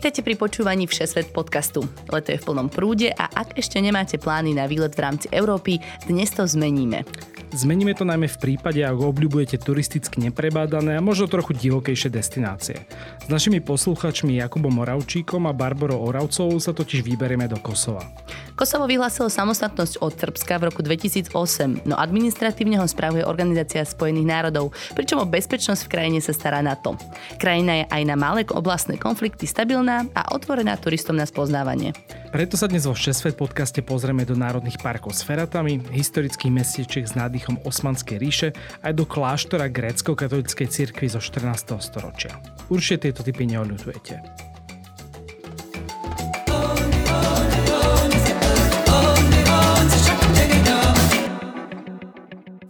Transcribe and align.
Vítajte 0.00 0.24
pri 0.24 0.32
počúvaní 0.32 0.88
Všesvet 0.88 1.28
podcastu. 1.28 1.84
Leto 2.08 2.32
je 2.32 2.40
v 2.40 2.46
plnom 2.48 2.72
prúde 2.72 3.12
a 3.12 3.28
ak 3.36 3.60
ešte 3.60 3.84
nemáte 3.84 4.16
plány 4.16 4.56
na 4.56 4.64
výlet 4.64 4.96
v 4.96 5.04
rámci 5.04 5.28
Európy, 5.28 5.76
dnes 6.08 6.32
to 6.32 6.48
zmeníme. 6.48 7.04
Zmeníme 7.52 7.92
to 7.92 8.08
najmä 8.08 8.24
v 8.24 8.40
prípade, 8.40 8.80
ak 8.80 8.96
obľúbujete 8.96 9.60
turisticky 9.60 10.24
neprebádané 10.24 10.96
a 10.96 11.04
možno 11.04 11.28
trochu 11.28 11.52
divokejšie 11.52 12.08
destinácie. 12.08 12.80
S 13.20 13.28
našimi 13.28 13.60
posluchačmi 13.60 14.40
Jakubom 14.40 14.72
Moravčíkom 14.72 15.44
a 15.44 15.52
Barborou 15.52 16.00
Oravcovou 16.00 16.56
sa 16.56 16.72
totiž 16.72 17.04
vyberieme 17.04 17.44
do 17.44 17.60
Kosova. 17.60 18.06
Kosovo 18.54 18.84
vyhlásilo 18.84 19.32
samostatnosť 19.32 20.04
od 20.04 20.12
Srbska 20.20 20.60
v 20.60 20.68
roku 20.68 20.80
2008, 20.84 21.88
no 21.88 21.96
administratívne 21.96 22.76
ho 22.76 22.84
spravuje 22.84 23.24
Organizácia 23.24 23.80
spojených 23.82 24.28
národov, 24.28 24.76
pričom 24.92 25.18
o 25.18 25.26
bezpečnosť 25.26 25.88
v 25.88 25.92
krajine 25.92 26.20
sa 26.20 26.36
stará 26.36 26.60
na 26.60 26.76
to. 26.76 26.94
Krajina 27.40 27.82
je 27.82 27.84
aj 27.88 28.02
na 28.04 28.20
malé 28.20 28.46
oblastné 28.52 29.00
konflikty 29.00 29.48
stabilná 29.48 29.89
a 29.90 30.22
otvorená 30.30 30.78
turistom 30.78 31.18
na 31.18 31.26
spoznávanie. 31.26 31.90
Preto 32.30 32.54
sa 32.54 32.70
dnes 32.70 32.86
vo 32.86 32.94
Všesvet 32.94 33.34
podcaste 33.34 33.82
pozrieme 33.82 34.22
do 34.22 34.38
národných 34.38 34.78
parkov 34.78 35.18
s 35.18 35.26
feratami, 35.26 35.82
historických 35.90 36.54
mestiečiek 36.54 37.04
s 37.04 37.18
nádychom 37.18 37.58
Osmanskej 37.66 38.16
ríše 38.22 38.48
aj 38.86 38.94
do 38.94 39.02
kláštora 39.02 39.66
grécko-katolíckej 39.66 40.70
cirkvi 40.70 41.10
zo 41.10 41.18
14. 41.18 41.82
storočia. 41.82 42.38
Určite 42.70 43.10
tieto 43.10 43.26
typy 43.26 43.50
neodľutujete. 43.50 44.46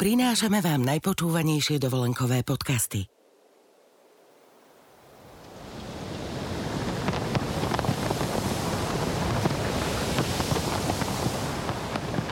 Prinášame 0.01 0.65
vám 0.65 0.81
najpočúvanejšie 0.89 1.77
dovolenkové 1.77 2.41
podcasty. 2.41 3.20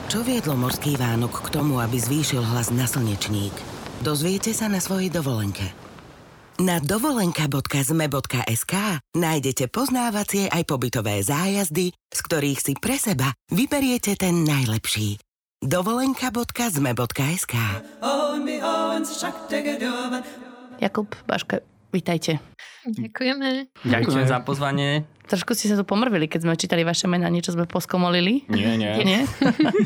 Čo 0.09 0.25
viedlo 0.25 0.57
morský 0.57 0.97
Vánok 0.97 1.45
k 1.45 1.61
tomu, 1.61 1.77
aby 1.77 2.01
zvýšil 2.01 2.41
hlas 2.41 2.73
na 2.73 2.89
slnečník? 2.89 3.53
Dozviete 4.01 4.57
sa 4.57 4.65
na 4.65 4.81
svojej 4.81 5.13
dovolenke. 5.13 5.69
Na 6.57 6.81
dovolenka.zme.sk 6.81 8.73
nájdete 9.13 9.69
poznávacie 9.69 10.49
aj 10.49 10.65
pobytové 10.65 11.21
zájazdy, 11.21 11.93
z 11.93 12.19
ktorých 12.25 12.57
si 12.57 12.73
pre 12.81 12.97
seba 12.97 13.37
vyberiete 13.53 14.17
ten 14.17 14.49
najlepší. 14.49 15.21
dovolenka.zme.sk 15.61 17.55
Jakub, 20.81 21.09
Baška, 21.29 21.61
vítajte. 21.93 22.41
Ďakujeme. 22.89 23.69
Ďakujem 23.85 24.25
za 24.25 24.41
pozvanie. 24.41 25.05
Trošku 25.29 25.53
ste 25.53 25.69
sa 25.69 25.77
tu 25.77 25.85
pomrvili, 25.85 26.25
keď 26.25 26.41
sme 26.41 26.57
čítali 26.57 26.81
vaše 26.81 27.05
mená, 27.05 27.29
niečo 27.29 27.53
sme 27.53 27.69
poskomolili. 27.69 28.49
Nie, 28.49 28.73
nie. 28.81 28.89
Nie? 29.09 29.21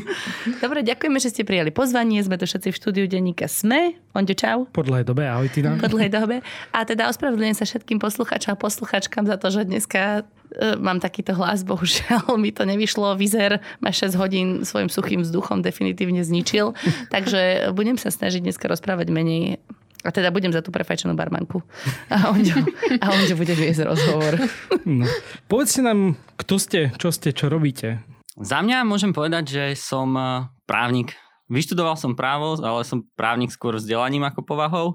Dobre, 0.64 0.80
ďakujeme, 0.80 1.20
že 1.20 1.28
ste 1.28 1.44
prijali 1.44 1.68
pozvanie. 1.68 2.24
Sme 2.24 2.40
tu 2.40 2.48
všetci 2.48 2.72
v 2.72 2.76
štúdiu 2.76 3.04
denníka 3.04 3.44
SME. 3.44 4.00
Onďo, 4.16 4.32
čau. 4.32 4.58
Po 4.72 4.80
dlhej 4.80 5.04
dobe, 5.04 5.28
ahoj 5.28 5.52
Tina. 5.52 5.76
Po 5.84 5.92
dlhej 5.92 6.08
dobe. 6.08 6.40
A 6.72 6.88
teda 6.88 7.12
ospravedlňujem 7.12 7.56
sa 7.60 7.68
všetkým 7.68 8.00
poslucháčom 8.00 8.56
a 8.56 8.60
posluchačkám 8.60 9.28
za 9.28 9.36
to, 9.36 9.52
že 9.52 9.68
dneska 9.68 10.24
e, 10.56 10.80
mám 10.80 11.04
takýto 11.04 11.36
hlas, 11.36 11.60
bohužiaľ 11.68 12.40
mi 12.40 12.48
to 12.48 12.64
nevyšlo. 12.64 13.12
Vizer 13.20 13.60
ma 13.84 13.92
6 13.92 14.16
hodín 14.16 14.48
svojim 14.64 14.88
suchým 14.88 15.20
vzduchom 15.28 15.60
definitívne 15.60 16.24
zničil. 16.24 16.72
Takže 17.12 17.68
budem 17.76 18.00
sa 18.00 18.08
snažiť 18.08 18.40
dneska 18.40 18.64
rozprávať 18.64 19.12
menej 19.12 19.60
a 20.04 20.12
teda 20.12 20.28
budem 20.28 20.52
za 20.52 20.60
tú 20.60 20.68
prefajčenú 20.68 21.16
barmanku. 21.16 21.64
A 22.12 22.28
Onďo, 22.28 22.60
a 23.00 23.06
Onďo 23.08 23.40
bude 23.40 23.56
viesť 23.56 23.88
rozhovor. 23.88 24.36
No. 24.84 25.08
Povedzte 25.48 25.80
nám, 25.80 26.20
kto 26.36 26.60
ste, 26.60 26.80
čo 27.00 27.08
ste, 27.08 27.32
čo 27.32 27.48
robíte. 27.48 28.04
Za 28.36 28.60
mňa 28.60 28.84
môžem 28.84 29.16
povedať, 29.16 29.44
že 29.48 29.64
som 29.80 30.12
eh, 30.12 30.44
právnik. 30.68 31.16
Vyštudoval 31.48 31.96
som 31.96 32.12
právo, 32.12 32.60
ale 32.60 32.84
som 32.84 33.04
právnik 33.16 33.52
skôr 33.52 33.80
vzdelaním 33.80 34.28
ako 34.28 34.44
povahou. 34.44 34.88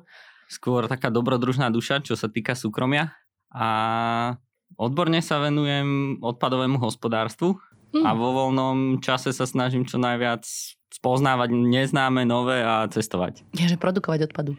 Skôr 0.49 0.89
taká 0.89 1.13
dobrodružná 1.13 1.69
duša, 1.69 2.01
čo 2.01 2.17
sa 2.17 2.29
týka 2.29 2.57
súkromia. 2.57 3.13
A 3.53 4.37
odborne 4.77 5.21
sa 5.21 5.41
venujem 5.41 6.17
odpadovému 6.21 6.81
hospodárstvu. 6.81 7.57
Mm. 7.93 8.05
A 8.05 8.09
vo 8.13 8.29
voľnom 8.33 9.01
čase 9.01 9.33
sa 9.33 9.49
snažím 9.49 9.85
čo 9.85 9.97
najviac 9.97 10.45
spoznávať 10.89 11.53
neznáme, 11.53 12.25
nové 12.25 12.65
a 12.65 12.89
cestovať. 12.89 13.45
Ja, 13.53 13.69
že 13.69 13.77
produkovať 13.77 14.29
odpadu. 14.29 14.57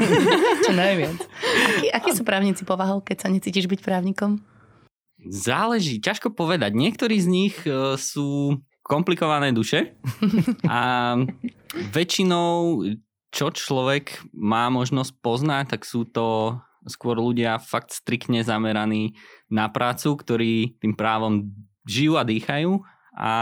čo 0.68 0.72
najviac. 0.76 1.16
Akí, 1.80 1.86
akí 1.88 2.10
sú 2.12 2.22
právnici 2.22 2.62
povahou, 2.68 3.00
keď 3.00 3.26
sa 3.26 3.28
necítiš 3.32 3.66
byť 3.66 3.80
právnikom? 3.80 4.38
Záleží, 5.22 6.02
ťažko 6.02 6.34
povedať. 6.34 6.74
Niektorí 6.74 7.16
z 7.16 7.28
nich 7.30 7.56
e, 7.64 7.94
sú 7.96 8.58
komplikované 8.82 9.54
duše 9.54 9.94
a 10.66 11.14
väčšinou, 11.94 12.82
čo 13.32 13.48
človek 13.48 14.20
má 14.34 14.68
možnosť 14.68 15.12
poznať, 15.22 15.64
tak 15.78 15.82
sú 15.88 16.04
to 16.04 16.58
skôr 16.90 17.14
ľudia 17.16 17.62
fakt 17.62 17.94
striktne 17.94 18.42
zameraní 18.42 19.14
na 19.46 19.70
prácu, 19.70 20.18
ktorí 20.18 20.82
tým 20.82 20.98
právom 20.98 21.54
žijú 21.86 22.18
a 22.18 22.26
dýchajú 22.26 22.82
a 23.12 23.32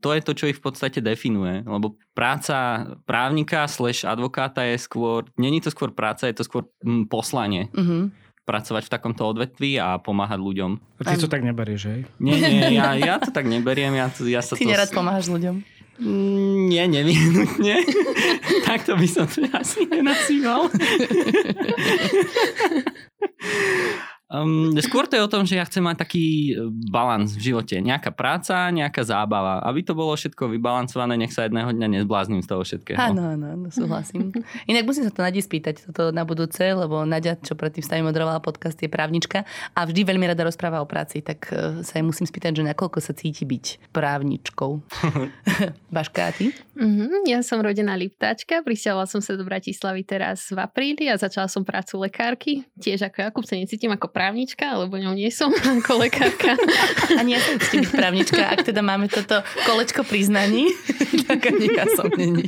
to 0.00 0.16
je 0.16 0.20
to, 0.24 0.32
čo 0.32 0.48
ich 0.48 0.56
v 0.56 0.64
podstate 0.64 1.04
definuje. 1.04 1.60
Lebo 1.68 2.00
práca 2.16 2.88
právnika 3.04 3.68
slash 3.68 4.08
advokáta 4.08 4.64
je 4.64 4.80
skôr, 4.80 5.28
není 5.36 5.60
to 5.60 5.68
skôr 5.68 5.92
práca, 5.92 6.24
je 6.24 6.40
to 6.40 6.44
skôr 6.48 6.64
mm, 6.80 7.12
poslanie. 7.12 7.68
Mm-hmm. 7.76 8.16
Pracovať 8.48 8.88
v 8.88 8.92
takomto 8.96 9.28
odvetví 9.28 9.76
a 9.76 10.00
pomáhať 10.00 10.40
ľuďom. 10.40 11.04
A 11.04 11.12
ty 11.12 11.20
to 11.20 11.28
tak 11.28 11.44
neberieš, 11.44 11.82
hej? 11.92 12.00
Nie, 12.16 12.40
nie, 12.40 12.72
ja, 12.80 12.96
ja 12.96 13.20
to 13.20 13.28
tak 13.28 13.44
neberiem. 13.44 13.92
Ja, 13.92 14.08
to, 14.08 14.24
ja 14.24 14.40
sa 14.40 14.56
Ty 14.56 14.64
to... 14.64 14.72
nerad 14.72 14.90
pomáhaš 14.90 15.28
ľuďom. 15.28 15.60
Mm, 16.00 16.72
Nie, 16.72 16.88
nevyhnutne. 16.88 17.76
Takto 18.68 18.96
by 18.96 19.04
som 19.04 19.28
to 19.28 19.44
asi 19.52 19.84
nenazýval. 19.84 20.72
Um, 24.30 24.70
skôr 24.78 25.10
to 25.10 25.18
je 25.18 25.26
o 25.26 25.32
tom, 25.32 25.42
že 25.42 25.58
ja 25.58 25.66
chcem 25.66 25.82
mať 25.82 26.06
taký 26.06 26.54
e, 26.54 26.70
balans 26.86 27.34
v 27.34 27.50
živote. 27.50 27.82
Nejaká 27.82 28.14
práca, 28.14 28.70
nejaká 28.70 29.02
zábava. 29.02 29.58
Aby 29.66 29.82
to 29.82 29.98
bolo 29.98 30.14
všetko 30.14 30.54
vybalancované, 30.54 31.18
nech 31.18 31.34
sa 31.34 31.50
jedného 31.50 31.74
dňa 31.74 31.98
nezblázním 31.98 32.38
z 32.38 32.46
toho 32.46 32.62
všetkého. 32.62 32.94
Áno, 32.94 33.34
áno, 33.34 33.58
áno, 33.58 33.66
súhlasím. 33.74 34.30
Inak 34.70 34.86
musím 34.86 35.02
sa 35.02 35.10
to 35.10 35.26
Nadi 35.26 35.42
spýtať, 35.42 35.90
toto 35.90 36.14
na 36.14 36.22
budúce, 36.22 36.62
lebo 36.62 37.02
Nadia, 37.02 37.34
čo 37.42 37.58
predtým 37.58 37.82
s 37.82 37.90
nami 37.90 38.06
moderovala 38.06 38.38
podcast, 38.38 38.78
je 38.78 38.86
právnička 38.86 39.42
a 39.74 39.80
vždy 39.82 40.06
veľmi 40.06 40.30
rada 40.30 40.46
rozpráva 40.46 40.78
o 40.78 40.86
práci, 40.86 41.26
tak 41.26 41.50
e, 41.50 41.82
sa 41.82 41.98
jej 41.98 42.06
musím 42.06 42.30
spýtať, 42.30 42.62
že 42.62 42.62
nakoľko 42.70 43.02
sa 43.02 43.10
cíti 43.10 43.42
byť 43.42 43.90
právničkou. 43.90 44.70
Baška, 45.94 46.30
a 46.30 46.30
ty? 46.30 46.54
Mhm, 46.78 47.26
ja 47.26 47.42
som 47.42 47.58
rodená 47.58 47.98
Liptáčka, 47.98 48.62
prisťahovala 48.62 49.10
som 49.10 49.18
sa 49.18 49.34
do 49.34 49.42
Bratislavy 49.42 50.06
teraz 50.06 50.54
v 50.54 50.62
apríli 50.62 51.10
a 51.10 51.18
začala 51.18 51.50
som 51.50 51.66
prácu 51.66 51.98
lekárky. 51.98 52.62
Tiež 52.78 53.10
ako 53.10 53.26
Jakub 53.26 53.42
sa 53.42 53.58
necítim 53.58 53.90
ako 53.90 54.19
právnička, 54.20 54.76
lebo 54.76 54.94
ňou 54.94 55.16
nie 55.16 55.32
som 55.32 55.48
ako 55.80 55.92
lekárka. 55.98 56.52
Ani 57.20 57.32
ja 57.32 57.40
sa 57.40 57.56
necítim 57.56 57.80
byť 57.82 57.92
právnička, 57.94 58.42
ak 58.46 58.60
teda 58.62 58.80
máme 58.80 59.08
toto 59.08 59.40
kolečko 59.64 60.04
priznaní, 60.04 60.68
tak 61.24 61.48
ani 61.48 61.72
ja 61.72 61.88
som 61.88 62.12
není. 62.12 62.44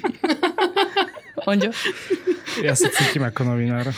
Onďo, 1.42 1.72
Ja 2.60 2.76
sa 2.76 2.86
cítim 2.86 3.24
ako 3.24 3.42
novinár. 3.48 3.88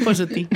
Bože 0.00 0.24
ty. 0.24 0.48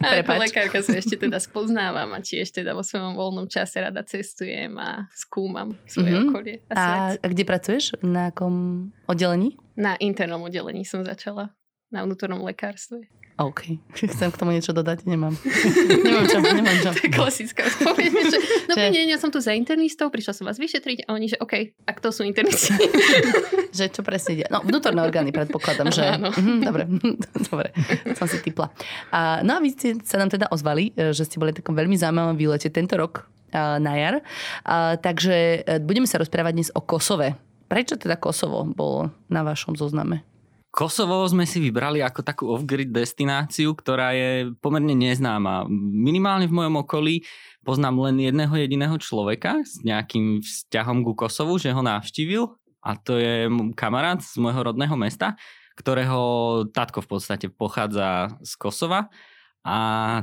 A 0.00 0.18
ako 0.18 0.24
Prepač. 0.24 0.38
lekárka 0.42 0.78
sa 0.80 0.96
ešte 0.96 1.14
teda 1.16 1.36
spoznávam 1.38 2.08
a 2.08 2.18
tiež 2.18 2.50
teda 2.50 2.72
vo 2.72 2.80
svojom 2.80 3.14
voľnom 3.14 3.46
čase 3.46 3.78
rada 3.78 4.00
cestujem 4.02 4.72
a 4.74 5.06
skúmam 5.12 5.76
svoje 5.84 6.16
Mhm. 6.16 6.22
okolie 6.24 6.56
a, 6.66 6.74
A, 6.74 6.86
a 7.14 7.26
kde 7.28 7.44
pracuješ? 7.44 7.94
Na 8.00 8.32
akom 8.32 8.88
oddelení? 9.04 9.54
Na 9.74 9.94
internom 9.96 10.42
oddelení 10.42 10.82
som 10.82 11.04
začala 11.04 11.52
na 11.86 12.02
vnútornom 12.02 12.40
lekárstve. 12.42 13.06
OK. 13.48 13.80
Chcem 14.12 14.28
k 14.30 14.36
tomu 14.36 14.54
niečo 14.54 14.70
dodať? 14.70 15.08
Nemám. 15.08 15.34
Nemám 16.06 16.26
čo, 16.28 16.38
nemám 16.38 16.78
čo. 16.82 16.90
To 16.94 17.02
je 17.02 17.10
klasická 17.10 17.62
odpoveď, 17.66 18.10
že 18.72 18.84
deň, 18.92 19.06
ja 19.14 19.18
som 19.18 19.32
tu 19.32 19.40
za 19.42 19.56
internistov, 19.56 20.12
prišla 20.12 20.32
som 20.36 20.44
vás 20.46 20.60
vyšetriť 20.60 21.06
a 21.06 21.16
oni, 21.16 21.26
že 21.32 21.36
OK, 21.40 21.54
a 21.86 21.90
kto 21.92 22.08
sú 22.12 22.22
internisti? 22.22 22.74
Že 23.72 23.84
čo 23.88 24.00
presne 24.04 24.30
ide? 24.38 24.44
No, 24.52 24.60
vnútorné 24.60 25.00
orgány 25.00 25.32
predpokladám, 25.32 25.88
že... 25.90 26.04
Áno. 26.04 26.28
Mhm, 26.32 26.60
dobre, 26.62 26.84
dobre, 27.48 27.68
som 28.16 28.28
si 28.28 28.38
typla. 28.44 28.68
A, 29.10 29.40
no 29.40 29.56
a 29.56 29.60
vy 29.60 29.72
ste 29.72 29.96
sa 30.04 30.20
nám 30.20 30.28
teda 30.28 30.52
ozvali, 30.52 30.92
e, 30.92 31.10
že 31.16 31.24
ste 31.24 31.40
boli 31.40 31.56
v 31.56 31.64
takom 31.64 31.76
veľmi 31.76 31.96
zaujímavom 31.96 32.36
výlete 32.36 32.68
tento 32.68 32.94
rok 33.00 33.26
a, 33.52 33.80
na 33.80 33.92
jar. 33.96 34.14
A, 34.66 34.96
takže 35.00 35.64
e, 35.64 35.80
budeme 35.80 36.06
sa 36.08 36.20
rozprávať 36.20 36.52
dnes 36.52 36.70
o 36.74 36.80
Kosove. 36.84 37.34
Prečo 37.72 37.96
teda 37.96 38.20
Kosovo 38.20 38.68
bolo 38.68 39.08
na 39.32 39.40
vašom 39.40 39.72
zozname? 39.80 40.31
Kosovo 40.72 41.20
sme 41.28 41.44
si 41.44 41.60
vybrali 41.60 42.00
ako 42.00 42.24
takú 42.24 42.44
off-grid 42.48 42.88
destináciu, 42.88 43.76
ktorá 43.76 44.16
je 44.16 44.56
pomerne 44.56 44.96
neznáma. 44.96 45.68
Minimálne 45.68 46.48
v 46.48 46.56
mojom 46.56 46.80
okolí 46.80 47.28
poznám 47.60 48.08
len 48.08 48.24
jedného 48.24 48.56
jediného 48.56 48.96
človeka 48.96 49.60
s 49.60 49.84
nejakým 49.84 50.40
vzťahom 50.40 51.04
ku 51.04 51.12
Kosovu, 51.12 51.60
že 51.60 51.76
ho 51.76 51.84
navštívil 51.84 52.56
a 52.80 52.96
to 52.96 53.20
je 53.20 53.52
kamarát 53.76 54.24
z 54.24 54.40
môjho 54.40 54.72
rodného 54.72 54.96
mesta, 54.96 55.36
ktorého 55.76 56.64
tatko 56.72 57.04
v 57.04 57.08
podstate 57.20 57.46
pochádza 57.52 58.32
z 58.40 58.52
Kosova. 58.56 59.12
A 59.62 59.76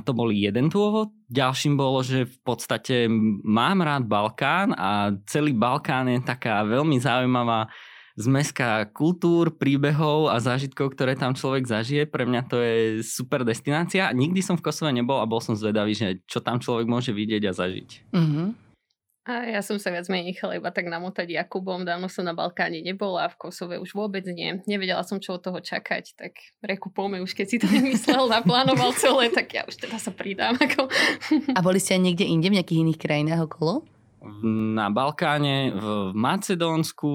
to 0.04 0.12
bol 0.12 0.34
jeden 0.34 0.68
dôvod. 0.68 1.16
Ďalším 1.32 1.80
bolo, 1.80 2.04
že 2.04 2.28
v 2.28 2.38
podstate 2.44 3.08
mám 3.46 3.80
rád 3.80 4.04
Balkán 4.04 4.76
a 4.76 5.16
celý 5.30 5.56
Balkán 5.56 6.12
je 6.12 6.20
taká 6.20 6.66
veľmi 6.68 7.00
zaujímavá 7.00 7.72
zmeska 8.20 8.92
kultúr, 8.92 9.56
príbehov 9.56 10.28
a 10.28 10.44
zážitkov, 10.44 10.92
ktoré 10.92 11.16
tam 11.16 11.32
človek 11.32 11.64
zažije. 11.64 12.04
Pre 12.04 12.28
mňa 12.28 12.42
to 12.52 12.60
je 12.60 13.00
super 13.00 13.48
destinácia. 13.48 14.12
Nikdy 14.12 14.44
som 14.44 14.60
v 14.60 14.68
Kosove 14.68 14.92
nebol 14.92 15.24
a 15.24 15.30
bol 15.30 15.40
som 15.40 15.56
zvedavý, 15.56 15.96
že 15.96 16.20
čo 16.28 16.44
tam 16.44 16.60
človek 16.60 16.84
môže 16.84 17.16
vidieť 17.16 17.48
a 17.48 17.56
zažiť. 17.56 17.90
Mm-hmm. 18.12 18.70
A 19.30 19.46
ja 19.46 19.62
som 19.62 19.78
sa 19.78 19.94
viac 19.94 20.10
menej 20.10 20.34
nechala 20.34 20.58
iba 20.58 20.74
tak 20.74 20.90
namotať 20.90 21.30
Jakubom. 21.30 21.86
Dávno 21.86 22.10
som 22.10 22.26
na 22.26 22.34
Balkáne 22.34 22.82
nebola, 22.82 23.30
v 23.30 23.38
Kosove 23.38 23.78
už 23.78 23.94
vôbec 23.94 24.26
nie. 24.26 24.58
Nevedela 24.66 25.06
som, 25.06 25.22
čo 25.22 25.38
od 25.38 25.46
toho 25.46 25.62
čakať, 25.62 26.18
tak 26.18 26.34
reku 26.66 26.90
už 26.90 27.38
keď 27.38 27.46
si 27.46 27.62
to 27.62 27.70
nemyslel, 27.76 28.26
naplánoval 28.26 28.90
celé, 28.98 29.30
tak 29.30 29.54
ja 29.54 29.64
už 29.70 29.78
teda 29.78 30.02
sa 30.02 30.10
pridám. 30.10 30.58
Ako... 30.58 30.90
A 31.58 31.62
boli 31.62 31.78
ste 31.78 31.96
aj 31.96 32.10
niekde 32.10 32.26
inde, 32.26 32.50
v 32.50 32.58
nejakých 32.58 32.82
iných 32.82 33.00
krajinách 33.00 33.42
okolo? 33.46 33.86
Na 34.44 34.90
Balkáne, 34.90 35.78
v 35.78 36.12
Macedónsku, 36.18 37.12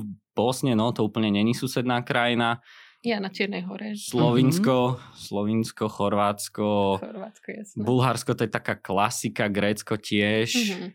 v 0.00 0.02
Bosne, 0.38 0.78
no 0.78 0.94
to 0.94 1.02
úplne 1.02 1.34
není 1.34 1.50
susedná 1.50 2.06
krajina. 2.06 2.62
Ja 3.02 3.18
na 3.18 3.30
Čiernej 3.30 3.66
hore. 3.66 3.98
Slovinsko, 3.98 4.94
mm-hmm. 4.94 5.18
Slovinsko, 5.18 5.84
Chorvátsko, 5.90 6.66
Chorvátsko 7.02 7.48
jasné. 7.50 7.78
Bulharsko 7.82 8.30
to 8.38 8.46
je 8.46 8.50
taká 8.50 8.74
klasika, 8.78 9.50
Grécko 9.50 9.98
tiež. 9.98 10.50
Mm-hmm. 10.54 10.90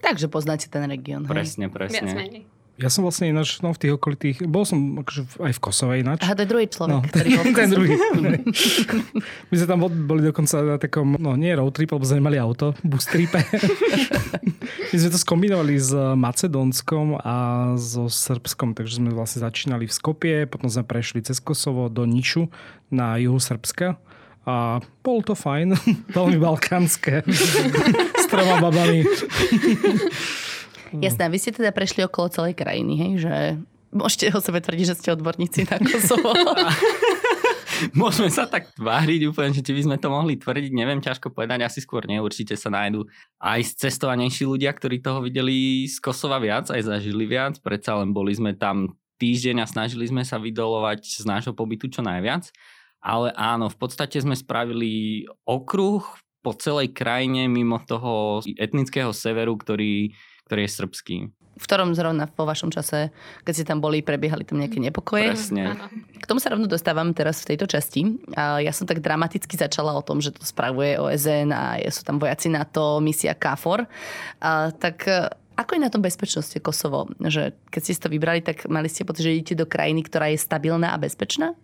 Takže 0.00 0.26
poznáte 0.28 0.68
ten 0.68 0.84
región. 0.84 1.24
Presne, 1.24 1.72
presne. 1.72 2.04
Viac 2.04 2.20
menej. 2.20 2.44
Ja 2.76 2.92
som 2.92 3.08
vlastne 3.08 3.32
ináč 3.32 3.56
no, 3.64 3.72
v 3.72 3.80
tých 3.80 3.92
okolitých, 3.96 4.36
bol 4.44 4.68
som 4.68 5.00
akože 5.00 5.40
aj 5.40 5.52
v 5.56 5.60
Kosove 5.64 5.94
ináč. 6.04 6.20
Aha, 6.20 6.36
to 6.36 6.44
je 6.44 6.50
druhý 6.52 6.68
človek, 6.68 6.92
no, 6.92 7.00
ktorý 7.08 7.28
bol 7.32 7.44
ten 7.56 7.68
druhý. 7.72 7.92
My 9.48 9.54
sme 9.56 9.66
tam 9.66 9.78
boli 10.04 10.20
dokonca 10.20 10.54
na 10.60 10.76
takom, 10.76 11.16
no 11.16 11.40
nie 11.40 11.56
road 11.56 11.72
trip, 11.72 11.96
lebo 11.96 12.04
sme 12.04 12.20
mali 12.20 12.36
auto, 12.36 12.76
bus 12.84 13.08
tripe. 13.08 13.40
My 14.92 14.96
sme 15.00 15.08
to 15.08 15.16
skombinovali 15.16 15.80
s 15.80 15.96
Macedónskom 15.96 17.16
a 17.16 17.36
so 17.80 18.12
Srbskom, 18.12 18.76
takže 18.76 19.00
sme 19.00 19.08
vlastne 19.08 19.40
začínali 19.40 19.88
v 19.88 19.96
Skopie, 19.96 20.36
potom 20.44 20.68
sme 20.68 20.84
prešli 20.84 21.24
cez 21.24 21.40
Kosovo 21.40 21.88
do 21.88 22.04
Nišu 22.04 22.52
na 22.92 23.16
juhu 23.16 23.40
Srbska 23.40 23.96
a 24.46 24.78
bol 25.02 25.26
to 25.26 25.34
fajn, 25.34 25.74
veľmi 26.16 26.38
balkánske, 26.38 27.26
s 28.20 28.24
troma 28.30 28.62
babami. 28.62 29.02
Jasné, 31.02 31.28
vy 31.28 31.38
ste 31.40 31.52
teda 31.52 31.72
prešli 31.74 32.04
okolo 32.06 32.32
celej 32.32 32.54
krajiny, 32.56 32.94
hej, 32.96 33.12
že 33.26 33.34
môžete 33.92 34.32
o 34.36 34.40
sebe 34.40 34.60
tvrdiť, 34.60 34.86
že 34.86 34.98
ste 34.98 35.08
odborníci 35.16 35.68
na 35.68 35.76
Kosovo. 35.80 36.32
Môžeme 37.92 38.32
sa 38.32 38.48
tak 38.48 38.72
tváriť 38.72 39.28
úplne, 39.28 39.52
že 39.52 39.60
či 39.60 39.76
by 39.76 39.82
sme 39.84 39.96
to 40.00 40.08
mohli 40.08 40.40
tvrdiť, 40.40 40.72
neviem, 40.72 41.04
ťažko 41.04 41.28
povedať, 41.28 41.60
asi 41.60 41.84
skôr 41.84 42.08
nie, 42.08 42.16
určite 42.16 42.56
sa 42.56 42.72
nájdú 42.72 43.04
aj 43.36 43.76
cestovanejší 43.76 44.48
ľudia, 44.48 44.72
ktorí 44.72 45.04
toho 45.04 45.20
videli 45.20 45.84
z 45.84 46.00
Kosova 46.00 46.40
viac, 46.40 46.72
aj 46.72 46.88
zažili 46.88 47.28
viac, 47.28 47.60
predsa 47.60 48.00
len 48.00 48.16
boli 48.16 48.32
sme 48.32 48.56
tam 48.56 48.96
týždeň 49.20 49.64
a 49.64 49.66
snažili 49.68 50.08
sme 50.08 50.24
sa 50.24 50.40
vydolovať 50.40 51.04
z 51.04 51.24
nášho 51.28 51.52
pobytu 51.52 51.88
čo 51.92 52.00
najviac. 52.00 52.48
Ale 53.04 53.30
áno, 53.36 53.68
v 53.68 53.76
podstate 53.76 54.18
sme 54.18 54.34
spravili 54.34 55.24
okruh 55.44 56.02
po 56.40 56.52
celej 56.54 56.94
krajine 56.94 57.50
mimo 57.50 57.82
toho 57.82 58.40
etnického 58.56 59.10
severu, 59.10 59.58
ktorý, 59.58 60.14
ktorý 60.46 60.64
je 60.64 60.72
srbský. 60.72 61.16
V 61.56 61.64
ktorom 61.64 61.96
zrovna 61.96 62.28
po 62.28 62.44
vašom 62.44 62.68
čase, 62.68 63.08
keď 63.42 63.52
ste 63.56 63.64
tam 63.64 63.80
boli, 63.80 64.04
prebiehali 64.04 64.44
tam 64.44 64.60
nejaké 64.60 64.76
nepokoje. 64.76 65.32
Presne. 65.32 65.72
K 66.20 66.28
tomu 66.28 66.36
sa 66.36 66.52
rovno 66.52 66.68
dostávam 66.68 67.16
teraz 67.16 67.42
v 67.42 67.56
tejto 67.56 67.64
časti. 67.64 68.20
Ja 68.36 68.70
som 68.76 68.84
tak 68.84 69.00
dramaticky 69.00 69.56
začala 69.56 69.96
o 69.96 70.04
tom, 70.04 70.20
že 70.20 70.36
to 70.36 70.44
spravuje 70.44 71.00
OSN 71.00 71.56
a 71.56 71.80
sú 71.88 72.04
tam 72.04 72.20
vojaci 72.20 72.52
NATO, 72.52 73.00
misia 73.00 73.32
KFOR. 73.32 73.88
A, 74.44 74.68
tak 74.76 75.08
e, 75.08 75.32
ako 75.56 75.70
je 75.72 75.80
na 75.80 75.88
tom 75.88 76.04
bezpečnosti 76.04 76.60
Kosovo? 76.60 77.08
Že 77.16 77.56
keď 77.72 77.80
ste 77.80 78.04
to 78.04 78.12
vybrali, 78.12 78.44
tak 78.44 78.68
mali 78.68 78.92
ste 78.92 79.08
pocit, 79.08 79.24
že 79.24 79.32
idete 79.32 79.56
do 79.56 79.64
krajiny, 79.64 80.04
ktorá 80.04 80.28
je 80.28 80.36
stabilná 80.36 80.92
a 80.92 81.00
bezpečná? 81.00 81.56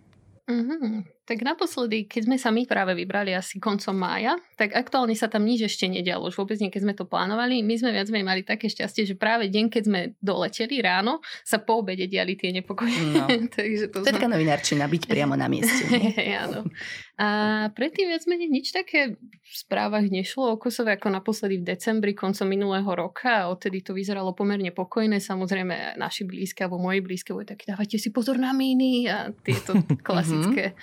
Mm-hmm. 0.49 1.22
Tak 1.23 1.39
naposledy, 1.39 2.03
keď 2.03 2.27
sme 2.27 2.35
sa 2.35 2.51
my 2.51 2.67
práve 2.67 2.91
vybrali 2.99 3.31
asi 3.31 3.55
koncom 3.55 3.95
mája, 3.95 4.35
tak 4.59 4.75
aktuálne 4.75 5.15
sa 5.15 5.31
tam 5.31 5.47
nič 5.47 5.71
ešte 5.71 5.87
nedialo. 5.87 6.27
Už 6.27 6.35
vôbec 6.35 6.59
nie, 6.59 6.67
keď 6.67 6.83
sme 6.83 6.93
to 6.99 7.07
plánovali. 7.07 7.63
My 7.63 7.79
sme 7.79 7.95
viac 7.95 8.11
menej 8.11 8.27
mali 8.27 8.41
také 8.43 8.67
šťastie, 8.67 9.07
že 9.07 9.15
práve 9.15 9.47
deň, 9.47 9.71
keď 9.71 9.83
sme 9.87 9.99
doleteli 10.19 10.83
ráno, 10.83 11.23
sa 11.47 11.63
po 11.63 11.79
obede 11.79 12.11
diali 12.11 12.35
tie 12.35 12.51
nepokoje. 12.51 12.99
No. 13.15 13.23
Takže 13.55 13.87
to, 13.87 14.03
to 14.03 14.11
je 14.11 14.19
taká 14.19 14.27
novinárčina, 14.27 14.83
byť 14.83 15.03
priamo 15.07 15.39
na 15.39 15.47
mieste. 15.47 15.87
Áno. 16.43 16.67
A 17.15 17.27
predtým 17.71 18.11
viac 18.11 18.27
menej 18.27 18.51
nič 18.51 18.75
také 18.75 19.15
v 19.15 19.53
správach 19.55 20.03
nešlo 20.03 20.51
o 20.51 20.59
Kosove 20.59 20.99
ako 20.99 21.07
naposledy 21.07 21.63
v 21.63 21.71
decembri, 21.71 22.11
koncom 22.11 22.51
minulého 22.51 22.91
roka. 22.91 23.47
A 23.47 23.47
odtedy 23.47 23.79
to 23.79 23.95
vyzeralo 23.95 24.35
pomerne 24.35 24.75
pokojné. 24.75 25.23
Samozrejme, 25.23 25.95
naši 25.95 26.27
blízke 26.27 26.67
alebo 26.67 26.83
moji 26.83 26.99
blízke 26.99 27.31
boli 27.31 27.47
takí, 27.47 27.63
dávajte 27.71 27.95
si 27.95 28.11
pozor 28.11 28.35
na 28.35 28.51
míny 28.51 29.07
a 29.07 29.31
tieto 29.31 29.79
klasické 30.07 30.75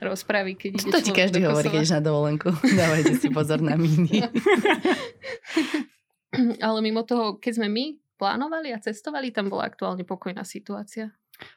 rozpravy, 0.00 0.54
keď 0.56 0.70
ide 0.76 0.90
To 0.92 1.00
ti 1.00 1.12
každý 1.12 1.40
hovorí, 1.44 1.68
keď 1.72 2.00
na 2.00 2.02
dovolenku. 2.04 2.52
Dávajte 2.80 3.16
si 3.16 3.28
pozor 3.32 3.60
na 3.64 3.76
míny. 3.76 4.22
Ale 6.66 6.78
mimo 6.84 7.00
toho, 7.06 7.40
keď 7.40 7.52
sme 7.62 7.68
my 7.72 7.84
plánovali 8.20 8.72
a 8.72 8.80
cestovali, 8.80 9.32
tam 9.32 9.48
bola 9.48 9.68
aktuálne 9.68 10.04
pokojná 10.04 10.44
situácia. 10.44 11.12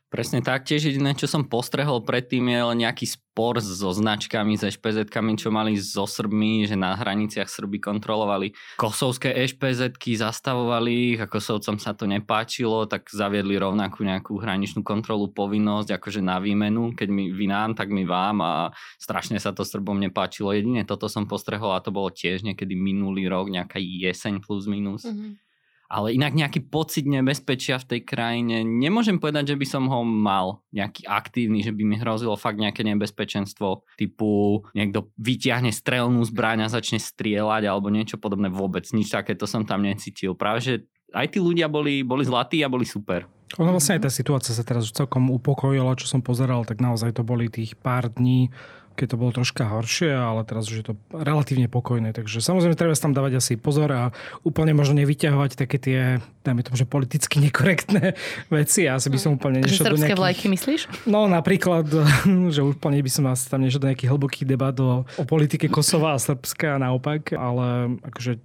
Presne 0.09 0.41
tak. 0.41 0.65
Tiež 0.65 0.89
jediné, 0.89 1.13
čo 1.13 1.29
som 1.29 1.45
postrehol 1.45 2.01
predtým 2.01 2.41
je 2.49 2.61
len 2.73 2.81
nejaký 2.81 3.05
spor 3.05 3.61
so 3.61 3.93
značkami, 3.93 4.57
s 4.57 4.65
ešpezetkami, 4.65 5.37
čo 5.37 5.53
mali 5.53 5.77
so 5.77 6.09
Srbmi, 6.09 6.65
že 6.65 6.73
na 6.73 6.97
hraniciach 6.97 7.45
Srby 7.45 7.77
kontrolovali 7.77 8.57
kosovské 8.81 9.29
ešpezetky, 9.45 10.17
zastavovali 10.17 11.13
ich 11.13 11.19
a 11.21 11.29
Kosovcom 11.29 11.77
sa 11.77 11.93
to 11.93 12.09
nepáčilo, 12.09 12.89
tak 12.89 13.05
zaviedli 13.13 13.61
rovnakú 13.61 14.01
nejakú 14.01 14.41
hraničnú 14.41 14.81
kontrolu, 14.81 15.29
povinnosť, 15.29 16.01
akože 16.01 16.25
na 16.25 16.41
výmenu, 16.41 16.97
keď 16.97 17.09
my 17.13 17.23
vy 17.29 17.45
nám, 17.45 17.69
tak 17.77 17.93
my 17.93 18.01
vám 18.01 18.41
a 18.41 18.53
strašne 18.97 19.37
sa 19.37 19.53
to 19.53 19.61
Srbom 19.61 20.01
nepáčilo. 20.01 20.57
Jedine 20.57 20.89
toto 20.89 21.05
som 21.05 21.29
postrehol 21.29 21.77
a 21.77 21.85
to 21.85 21.93
bolo 21.93 22.09
tiež 22.09 22.41
niekedy 22.41 22.73
minulý 22.73 23.29
rok, 23.29 23.53
nejaká 23.53 23.77
jeseň 23.77 24.41
plus 24.41 24.65
minus. 24.65 25.05
Mm-hmm 25.05 25.48
ale 25.89 26.13
inak 26.13 26.37
nejaký 26.37 26.69
pocit 26.69 27.09
nebezpečia 27.09 27.81
v 27.81 27.97
tej 27.97 28.01
krajine, 28.05 28.61
nemôžem 28.61 29.17
povedať, 29.17 29.51
že 29.51 29.59
by 29.59 29.65
som 29.65 29.83
ho 29.89 30.05
mal 30.05 30.61
nejaký 30.69 31.09
aktívny, 31.09 31.65
že 31.65 31.73
by 31.73 31.81
mi 31.81 31.97
hrozilo 31.97 32.37
fakt 32.37 32.61
nejaké 32.61 32.85
nebezpečenstvo, 32.85 33.89
typu 33.97 34.61
niekto 34.77 35.09
vyťahne 35.17 35.73
strelnú 35.73 36.21
zbraň 36.29 36.69
a 36.69 36.73
začne 36.73 37.01
strieľať 37.01 37.65
alebo 37.65 37.89
niečo 37.89 38.21
podobné 38.21 38.53
vôbec. 38.53 38.85
Nič 38.93 39.09
takéto 39.09 39.49
som 39.49 39.65
tam 39.65 39.81
necítil. 39.81 40.37
Práve, 40.37 40.61
že 40.61 40.73
aj 41.09 41.33
tí 41.33 41.41
ľudia 41.41 41.65
boli, 41.65 42.05
boli 42.05 42.21
zlatí 42.21 42.61
a 42.61 42.69
boli 42.69 42.85
super. 42.85 43.25
Ono 43.57 43.73
vlastne 43.73 43.97
aj 43.97 44.05
tá 44.05 44.11
situácia 44.13 44.53
sa 44.53 44.61
teraz 44.61 44.93
celkom 44.93 45.33
upokojila, 45.33 45.97
čo 45.97 46.05
som 46.05 46.21
pozeral, 46.21 46.69
tak 46.69 46.77
naozaj 46.77 47.17
to 47.17 47.25
boli 47.25 47.49
tých 47.49 47.73
pár 47.73 48.13
dní, 48.13 48.53
keď 48.99 49.15
to 49.15 49.21
bolo 49.21 49.31
troška 49.31 49.63
horšie, 49.63 50.11
ale 50.11 50.43
teraz 50.43 50.67
už 50.67 50.83
je 50.83 50.85
to 50.91 50.93
relatívne 51.15 51.71
pokojné. 51.71 52.11
Takže 52.11 52.43
samozrejme 52.43 52.75
treba 52.75 52.91
tam 52.99 53.15
dávať 53.15 53.39
asi 53.39 53.55
pozor 53.55 53.87
a 53.95 54.03
úplne 54.43 54.75
možno 54.75 54.99
nevyťahovať 54.99 55.55
také 55.55 55.79
tie, 55.79 55.99
dajme 56.43 56.67
tomu, 56.67 56.75
že 56.75 56.83
politicky 56.83 57.39
nekorektné 57.39 58.19
veci. 58.51 58.91
Ja 58.91 58.99
asi 58.99 59.07
by 59.07 59.15
som 59.15 59.39
úplne 59.39 59.63
nešiel 59.63 59.95
do 59.95 59.95
nejakých... 59.95 60.19
vlajky 60.19 60.45
myslíš? 60.51 60.81
No 61.07 61.31
napríklad, 61.31 61.87
že 62.55 62.59
úplne 62.59 62.99
by 62.99 63.11
som 63.11 63.31
asi 63.31 63.47
tam 63.47 63.63
nešiel 63.63 63.79
do 63.79 63.87
nejakých 63.87 64.11
hlbokých 64.11 64.43
debat 64.43 64.75
o, 64.83 65.07
o 65.07 65.23
politike 65.23 65.71
Kosova 65.71 66.13
a 66.13 66.19
Srbska 66.19 66.75
a 66.75 66.81
naopak, 66.83 67.31
ale 67.31 67.95
akože 68.03 68.43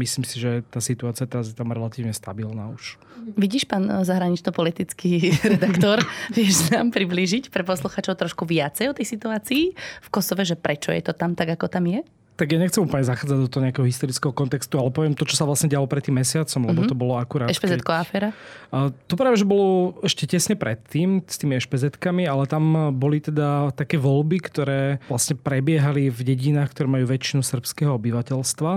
myslím 0.00 0.24
si, 0.24 0.40
že 0.40 0.64
tá 0.72 0.80
situácia 0.80 1.28
teraz 1.28 1.52
je 1.52 1.56
tam 1.58 1.68
relatívne 1.68 2.16
stabilná 2.16 2.72
už. 2.72 2.96
Vidíš, 3.36 3.68
pán 3.68 3.84
zahranično-politický 3.84 5.34
redaktor, 5.52 6.00
vieš 6.32 6.72
nám 6.72 6.88
priblížiť 6.88 7.52
pre 7.52 7.62
posluchačov 7.62 8.16
trošku 8.16 8.48
viacej 8.48 8.90
o 8.90 8.96
tej 8.96 9.06
situácii 9.06 9.64
v 9.98 10.08
Kosove, 10.12 10.46
že 10.46 10.54
prečo 10.54 10.94
je 10.94 11.02
to 11.02 11.12
tam 11.12 11.34
tak, 11.34 11.58
ako 11.58 11.66
tam 11.66 11.90
je? 11.90 12.00
tak 12.40 12.56
ja 12.56 12.56
nechcem 12.56 12.80
úplne 12.80 13.04
zachádzať 13.04 13.36
do 13.36 13.48
toho 13.52 13.68
nejakého 13.68 13.84
historického 13.84 14.32
kontextu, 14.32 14.80
ale 14.80 14.88
poviem 14.88 15.12
to, 15.12 15.28
čo 15.28 15.36
sa 15.36 15.44
vlastne 15.44 15.68
dialo 15.68 15.84
pred 15.84 16.00
tým 16.00 16.16
mesiacom, 16.16 16.72
lebo 16.72 16.80
mm-hmm. 16.80 16.88
to 16.88 16.96
bolo 16.96 17.20
akurát... 17.20 17.52
ešpz 17.52 17.84
aféra? 17.84 18.32
To 18.72 19.12
práve, 19.12 19.36
že 19.36 19.44
bolo 19.44 20.00
ešte 20.00 20.24
tesne 20.24 20.56
predtým 20.56 21.20
s 21.20 21.36
tými 21.36 21.60
ešpz 21.60 22.00
ale 22.00 22.44
tam 22.48 22.96
boli 22.96 23.20
teda 23.20 23.76
také 23.76 24.00
voľby, 24.00 24.40
ktoré 24.40 25.04
vlastne 25.12 25.36
prebiehali 25.36 26.08
v 26.08 26.20
dedinách, 26.32 26.72
ktoré 26.72 26.88
majú 26.88 27.12
väčšinu 27.12 27.44
srbského 27.44 27.92
obyvateľstva, 28.00 28.72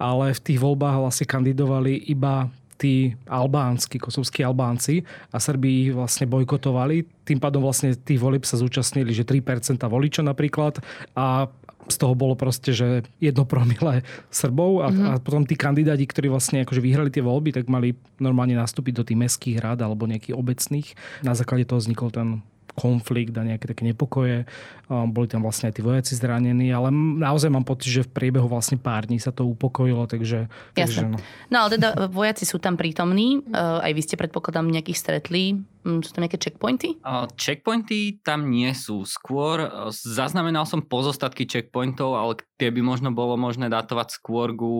ale 0.00 0.32
v 0.32 0.40
tých 0.40 0.56
voľbách 0.56 1.04
vlastne 1.04 1.28
kandidovali 1.28 2.08
iba 2.08 2.48
tí 2.78 3.14
albánsky, 3.28 4.00
kosovskí 4.00 4.42
Albánci 4.42 5.04
a 5.30 5.38
Srbi 5.38 5.68
ich 5.86 5.90
vlastne 5.94 6.26
bojkotovali. 6.26 7.04
Tým 7.22 7.38
pádom 7.38 7.62
vlastne 7.62 7.94
tých 7.94 8.18
volieb 8.18 8.42
sa 8.42 8.58
zúčastnili, 8.58 9.14
že 9.14 9.22
3% 9.22 9.78
voliča 9.86 10.26
napríklad 10.26 10.82
a 11.14 11.46
z 11.90 11.96
toho 11.98 12.14
bolo 12.14 12.38
proste, 12.38 12.70
že 12.70 13.02
jedno 13.18 13.42
promile 13.42 14.06
Srbov 14.30 14.86
a, 14.86 14.88
mm-hmm. 14.88 15.06
a 15.08 15.10
potom 15.18 15.42
tí 15.42 15.58
kandidáti, 15.58 16.06
ktorí 16.06 16.30
vlastne 16.30 16.62
akože 16.62 16.78
vyhrali 16.78 17.10
tie 17.10 17.24
voľby, 17.24 17.50
tak 17.50 17.66
mali 17.66 17.98
normálne 18.22 18.54
nastúpiť 18.54 18.94
do 19.02 19.06
tých 19.06 19.18
mestských 19.18 19.58
rád 19.58 19.82
alebo 19.82 20.06
nejakých 20.06 20.38
obecných. 20.38 20.88
Na 21.26 21.34
základe 21.34 21.66
toho 21.66 21.82
vznikol 21.82 22.14
ten 22.14 22.28
konflikt 22.72 23.36
a 23.36 23.44
nejaké 23.44 23.68
také 23.68 23.84
nepokoje. 23.84 24.48
Boli 24.88 25.26
tam 25.28 25.44
vlastne 25.44 25.68
aj 25.68 25.74
tí 25.76 25.82
vojaci 25.84 26.12
zranení, 26.16 26.72
ale 26.72 26.92
naozaj 26.92 27.52
mám 27.52 27.64
pocit, 27.64 28.02
že 28.02 28.06
v 28.08 28.12
priebehu 28.12 28.48
vlastne 28.48 28.80
pár 28.80 29.08
dní 29.08 29.20
sa 29.20 29.32
to 29.32 29.44
upokojilo, 29.44 30.08
takže... 30.08 30.48
takže 30.72 31.08
no. 31.08 31.16
no 31.48 31.56
ale 31.64 31.76
teda 31.76 32.08
vojaci 32.08 32.44
sú 32.48 32.56
tam 32.60 32.76
prítomní, 32.76 33.44
aj 33.52 33.92
vy 33.92 34.02
ste 34.04 34.16
predpokladám 34.20 34.68
nejakých 34.68 34.98
stretli, 35.00 35.60
mm, 35.84 36.00
sú 36.04 36.10
tam 36.16 36.24
nejaké 36.24 36.40
checkpointy? 36.40 37.00
Checkpointy 37.36 38.20
tam 38.24 38.48
nie 38.48 38.72
sú. 38.72 39.04
Skôr 39.04 39.68
zaznamenal 39.92 40.64
som 40.64 40.84
pozostatky 40.84 41.44
checkpointov, 41.44 42.16
ale 42.16 42.32
tie 42.56 42.72
by 42.72 42.80
možno 42.80 43.12
bolo 43.12 43.36
možné 43.36 43.68
datovať 43.68 44.16
skôr 44.16 44.52
ku 44.56 44.72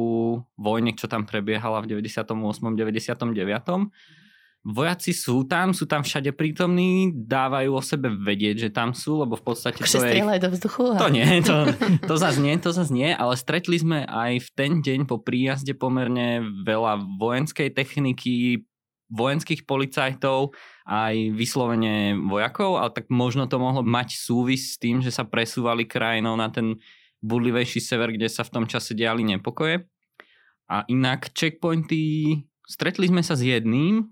vojne, 0.57 0.97
čo 0.97 1.09
tam 1.09 1.29
prebiehala 1.29 1.85
v 1.85 2.01
98. 2.01 2.29
99 2.73 3.93
vojaci 4.62 5.11
sú 5.11 5.42
tam, 5.42 5.75
sú 5.75 5.90
tam 5.90 6.07
všade 6.07 6.31
prítomní, 6.38 7.11
dávajú 7.11 7.71
o 7.75 7.83
sebe 7.83 8.14
vedieť, 8.14 8.69
že 8.69 8.71
tam 8.71 8.95
sú, 8.95 9.19
lebo 9.26 9.35
v 9.35 9.42
podstate 9.42 9.83
to 9.83 9.99
je... 9.99 10.23
do 10.23 10.49
vzduchu? 10.54 10.95
To 11.02 11.11
nie, 11.11 11.26
to, 11.42 11.66
to 12.07 12.14
zase 12.14 12.38
nie, 12.38 12.54
to 12.62 12.71
zase 12.71 12.95
nie, 12.95 13.11
ale 13.11 13.35
stretli 13.35 13.75
sme 13.83 14.07
aj 14.07 14.38
v 14.38 14.49
ten 14.54 14.73
deň 14.78 15.11
po 15.11 15.19
príjazde 15.19 15.75
pomerne 15.75 16.47
veľa 16.62 17.02
vojenskej 17.19 17.75
techniky, 17.75 18.62
vojenských 19.11 19.66
policajtov, 19.66 20.54
aj 20.87 21.14
vyslovene 21.35 22.14
vojakov, 22.31 22.78
ale 22.78 22.90
tak 22.95 23.11
možno 23.11 23.50
to 23.50 23.59
mohlo 23.59 23.83
mať 23.83 24.14
súvis 24.14 24.75
s 24.75 24.81
tým, 24.81 25.02
že 25.02 25.11
sa 25.11 25.26
presúvali 25.26 25.90
krajinou 25.90 26.38
na 26.38 26.49
ten 26.49 26.78
budlivejší 27.19 27.83
sever, 27.83 28.14
kde 28.14 28.31
sa 28.31 28.47
v 28.47 28.62
tom 28.62 28.64
čase 28.71 28.95
diali 28.95 29.26
nepokoje. 29.26 29.90
A 30.71 30.87
inak 30.87 31.35
checkpointy, 31.35 32.38
stretli 32.64 33.11
sme 33.11 33.21
sa 33.26 33.37
s 33.37 33.42
jedným, 33.45 34.07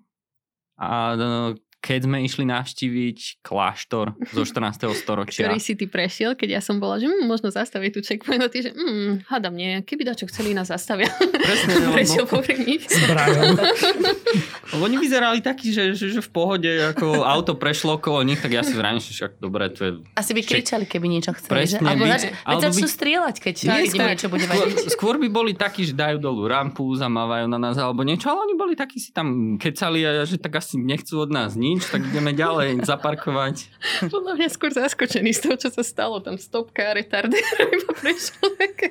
a 0.81 1.17
no, 1.17 1.55
keď 1.81 2.05
sme 2.05 2.21
išli 2.21 2.45
navštíviť 2.45 3.41
kláštor 3.41 4.13
zo 4.37 4.43
14. 4.49 4.85
storočia. 4.93 5.49
Ktorý 5.49 5.61
si 5.61 5.73
ty 5.75 5.89
prešiel, 5.89 6.37
keď 6.37 6.61
ja 6.61 6.63
som 6.63 6.77
bola, 6.77 7.01
že 7.01 7.09
hm, 7.09 7.25
možno 7.25 7.49
zastaviť 7.49 7.91
tu 7.97 8.01
checkpoint, 8.05 8.45
a 8.45 8.49
ty, 8.53 8.69
že 8.69 8.71
hm, 8.77 9.25
hádam 9.27 9.57
nie, 9.57 9.81
keby 9.85 10.05
dačo 10.05 10.29
chceli 10.29 10.53
nás 10.53 10.69
zastavia. 10.69 11.09
Presne, 11.17 11.73
prešiel 11.97 12.25
popri 12.29 12.61
nich. 12.61 12.85
Oni 14.85 14.97
vyzerali 15.01 15.43
takí, 15.43 15.75
že, 15.75 15.97
že, 15.99 16.15
že, 16.15 16.21
v 16.23 16.31
pohode, 16.31 16.71
ako 16.95 17.27
auto 17.27 17.59
prešlo 17.59 17.99
okolo 17.99 18.23
nich, 18.23 18.39
tak 18.39 18.55
ja 18.55 18.63
si 18.63 18.77
vrajím, 18.77 19.03
že 19.03 19.11
však 19.17 19.43
dobre, 19.43 19.67
to 19.75 19.81
je... 19.83 19.91
Asi 20.15 20.31
by 20.31 20.47
kričali, 20.47 20.85
keby 20.87 21.11
niečo 21.11 21.35
chceli, 21.35 21.67
Presne, 21.67 21.83
že? 21.83 21.89
Alebo, 21.91 22.05
by, 22.07 22.11
zač- 22.15 22.31
alebo 22.47 22.63
začnú 22.69 22.87
by... 22.87 22.95
strieľať, 22.95 23.37
keď, 23.41 23.55
nie, 23.67 23.83
niečo 23.91 24.29
bude 24.31 24.47
vadiť. 24.47 24.77
Skôr 24.95 25.19
by 25.19 25.29
boli 25.33 25.53
takí, 25.59 25.83
že 25.83 25.95
dajú 25.97 26.23
dolu 26.23 26.47
rampu, 26.47 26.87
zamávajú 26.95 27.51
na 27.51 27.59
nás 27.59 27.75
alebo 27.81 28.07
niečo, 28.07 28.31
ale 28.31 28.47
oni 28.47 28.55
boli 28.55 28.75
takí 28.79 29.03
si 29.03 29.11
tam 29.11 29.59
kecali 29.59 30.07
a 30.07 30.23
že 30.23 30.39
tak 30.39 30.61
asi 30.61 30.79
nechcú 30.79 31.25
od 31.25 31.31
nás 31.31 31.59
nič, 31.59 31.70
tak 31.79 32.03
ideme 32.11 32.35
ďalej 32.35 32.83
zaparkovať. 32.83 33.71
Podľa 34.11 34.33
mňa 34.35 34.49
skôr 34.50 34.75
zaskočený 34.75 35.31
z 35.37 35.41
toho, 35.47 35.57
čo 35.61 35.69
sa 35.71 35.85
stalo. 35.87 36.19
Tam 36.19 36.35
stopka, 36.41 36.97
retardér, 36.97 37.45
iba 37.79 37.93
prešlo 37.95 38.50
také 38.59 38.91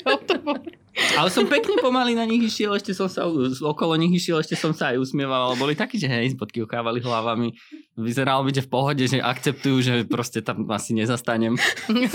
Ale 1.18 1.30
som 1.32 1.48
pekne 1.48 1.80
pomaly 1.80 2.16
na 2.16 2.24
nich 2.24 2.48
išiel, 2.48 2.76
ešte 2.76 2.92
som 2.92 3.08
sa 3.08 3.28
okolo 3.64 3.96
nich 3.96 4.14
išiel, 4.16 4.40
ešte 4.40 4.56
som 4.56 4.72
sa 4.72 4.92
aj 4.94 5.00
usmieval, 5.00 5.52
ale 5.52 5.56
boli 5.56 5.74
takí, 5.76 5.96
že 5.96 6.08
hej, 6.08 6.36
ukávali 6.64 7.00
hlavami. 7.00 7.56
Vyzeralo 8.00 8.48
byť, 8.48 8.64
v 8.64 8.70
pohode, 8.72 9.04
že 9.04 9.20
akceptujú, 9.20 9.76
že 9.84 9.94
proste 10.08 10.40
tam 10.40 10.64
asi 10.72 10.96
nezastanem. 10.96 11.60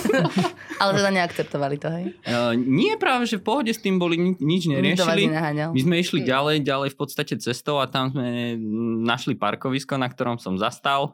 ale 0.83 0.91
teda 0.97 1.11
neakceptovali 1.13 1.77
to, 1.77 1.89
hej? 1.93 2.05
Uh, 2.25 2.57
nie 2.57 2.97
práve, 2.97 3.29
že 3.29 3.37
v 3.37 3.45
pohode 3.45 3.69
s 3.69 3.81
tým 3.81 4.01
boli, 4.01 4.17
nič 4.41 4.65
neriešili. 4.65 5.29
My 5.71 5.81
sme 5.81 6.01
išli 6.01 6.25
ďalej, 6.25 6.65
ďalej 6.65 6.89
v 6.93 6.97
podstate 6.97 7.35
cestou 7.37 7.79
a 7.79 7.87
tam 7.87 8.17
sme 8.17 8.57
našli 9.05 9.37
parkovisko, 9.37 10.01
na 10.01 10.09
ktorom 10.09 10.41
som 10.41 10.57
zastal 10.57 11.13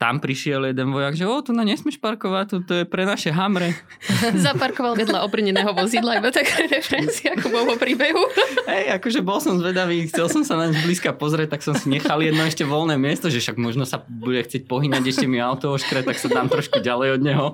tam 0.00 0.16
prišiel 0.16 0.72
jeden 0.72 0.96
vojak, 0.96 1.12
že 1.12 1.28
o, 1.28 1.36
tu 1.44 1.52
na 1.52 1.60
nesmieš 1.60 2.00
parkovať, 2.00 2.44
tu, 2.48 2.56
to 2.64 2.72
je 2.72 2.84
pre 2.88 3.04
naše 3.04 3.28
hamre. 3.36 3.76
Zaparkoval 4.48 4.96
vedľa 4.96 5.28
obrneného 5.28 5.76
vozidla, 5.76 6.16
iba 6.16 6.32
taká 6.32 6.64
referencia 6.64 7.36
ako 7.36 7.52
vo 7.52 7.76
príbehu. 7.76 8.16
Hej, 8.72 8.96
akože 8.96 9.20
bol 9.20 9.44
som 9.44 9.60
zvedavý, 9.60 10.08
chcel 10.08 10.32
som 10.32 10.40
sa 10.40 10.56
na 10.56 10.72
blízka 10.72 11.12
pozrieť, 11.12 11.52
tak 11.52 11.60
som 11.60 11.76
si 11.76 11.92
nechal 11.92 12.16
jedno 12.24 12.40
ešte 12.48 12.64
voľné 12.64 12.96
miesto, 12.96 13.28
že 13.28 13.44
však 13.44 13.60
možno 13.60 13.84
sa 13.84 14.00
bude 14.00 14.40
chcieť 14.40 14.64
pohynať 14.64 15.04
ešte 15.04 15.28
mi 15.28 15.36
auto 15.36 15.76
oškre, 15.76 16.00
tak 16.00 16.16
sa 16.16 16.32
dám 16.32 16.48
trošku 16.48 16.80
ďalej 16.80 17.20
od 17.20 17.20
neho. 17.20 17.46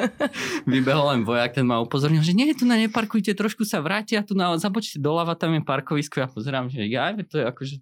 Vybehol 0.72 1.12
len 1.12 1.28
vojak, 1.28 1.60
ten 1.60 1.68
ma 1.68 1.84
upozornil, 1.84 2.24
že 2.24 2.32
nie, 2.32 2.56
tu 2.56 2.64
na 2.64 2.80
neparkujte, 2.80 3.36
trošku 3.36 3.68
sa 3.68 3.84
vrátia, 3.84 4.24
tu 4.24 4.32
na, 4.32 4.56
zabočte 4.56 4.96
doľava, 4.96 5.36
tam 5.36 5.52
je 5.52 5.60
parkovisko. 5.60 6.24
Ja 6.24 6.28
pozerám, 6.32 6.72
že 6.72 6.88
ja, 6.88 7.12
to 7.20 7.36
je 7.36 7.44
akože 7.44 7.74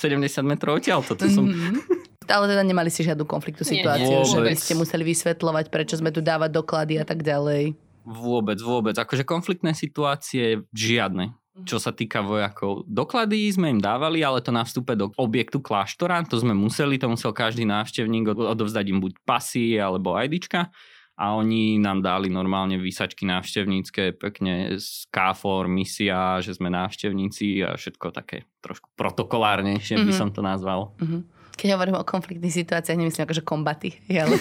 70 0.00 0.40
metrov 0.48 0.80
odtiaľ, 0.80 1.04
toto 1.04 1.28
som... 1.28 1.52
Mm-hmm. 1.52 2.01
Ale 2.28 2.44
teda 2.50 2.62
nemali 2.62 2.90
si 2.92 3.02
žiadnu 3.02 3.24
konfliktu 3.26 3.66
situáciu, 3.66 4.22
že 4.26 4.38
by 4.38 4.54
ste 4.54 4.74
museli 4.78 5.02
vysvetľovať, 5.06 5.70
prečo 5.72 5.98
sme 5.98 6.14
tu 6.14 6.20
dávať 6.20 6.50
doklady 6.52 7.00
a 7.00 7.04
tak 7.06 7.22
ďalej. 7.22 7.74
Vôbec, 8.02 8.58
vôbec. 8.58 8.94
Akože 8.98 9.22
konfliktné 9.22 9.72
situácie 9.72 10.66
žiadne 10.74 11.38
čo 11.68 11.76
sa 11.76 11.92
týka 11.92 12.24
vojakov. 12.24 12.88
Doklady 12.88 13.52
sme 13.52 13.76
im 13.76 13.80
dávali, 13.80 14.24
ale 14.24 14.40
to 14.40 14.48
na 14.48 14.64
vstupe 14.64 14.96
do 14.96 15.12
objektu 15.20 15.60
kláštora, 15.60 16.24
to 16.24 16.40
sme 16.40 16.56
museli, 16.56 16.96
to 16.96 17.12
musel 17.12 17.36
každý 17.36 17.68
návštevník 17.68 18.32
odovzdať 18.32 18.84
im 18.88 19.04
buď 19.04 19.12
pasy 19.28 19.76
alebo 19.76 20.16
IDčka 20.16 20.72
a 21.12 21.36
oni 21.36 21.76
nám 21.76 22.00
dali 22.00 22.32
normálne 22.32 22.80
výsačky 22.80 23.28
návštevnícke, 23.28 24.16
pekne 24.16 24.80
z 24.80 25.06
KFOR, 25.12 25.68
misia, 25.68 26.40
že 26.40 26.56
sme 26.56 26.72
návštevníci 26.72 27.60
a 27.60 27.76
všetko 27.76 28.16
také 28.16 28.48
trošku 28.64 28.88
protokolárnejšie 28.96 30.00
mm-hmm. 30.00 30.08
by 30.08 30.12
mhm. 30.16 30.18
som 30.18 30.28
to 30.32 30.40
nazval. 30.40 30.96
Mm-hmm. 30.98 31.20
Keď 31.52 31.68
hovorím 31.76 32.00
o 32.00 32.04
konfliktných 32.04 32.54
situáciách, 32.64 32.96
nemyslím 32.96 33.28
akože 33.28 33.42
kombaty, 33.44 33.94
ale 34.08 34.34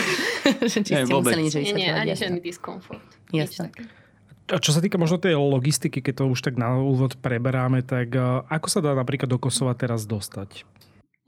že 0.72 0.80
či 0.82 0.92
ste 0.96 1.04
vôbec. 1.06 1.36
museli 1.36 1.42
niečo 1.44 1.60
vysvetľovať. 1.60 1.84
Nie, 1.84 1.92
nie, 1.92 2.12
ani 2.12 2.18
žiadny 2.18 2.40
diskomfort. 2.40 3.04
Jasne. 3.30 3.68
A 4.48 4.56
čo 4.56 4.72
sa 4.72 4.80
týka 4.80 4.96
možno 4.96 5.20
tej 5.20 5.36
logistiky, 5.36 6.00
keď 6.00 6.24
to 6.24 6.32
už 6.32 6.40
tak 6.40 6.56
na 6.56 6.80
úvod 6.80 7.20
preberáme, 7.20 7.84
tak 7.84 8.16
ako 8.48 8.66
sa 8.72 8.80
dá 8.80 8.96
napríklad 8.96 9.28
do 9.28 9.36
Kosova 9.36 9.76
teraz 9.76 10.08
dostať? 10.08 10.64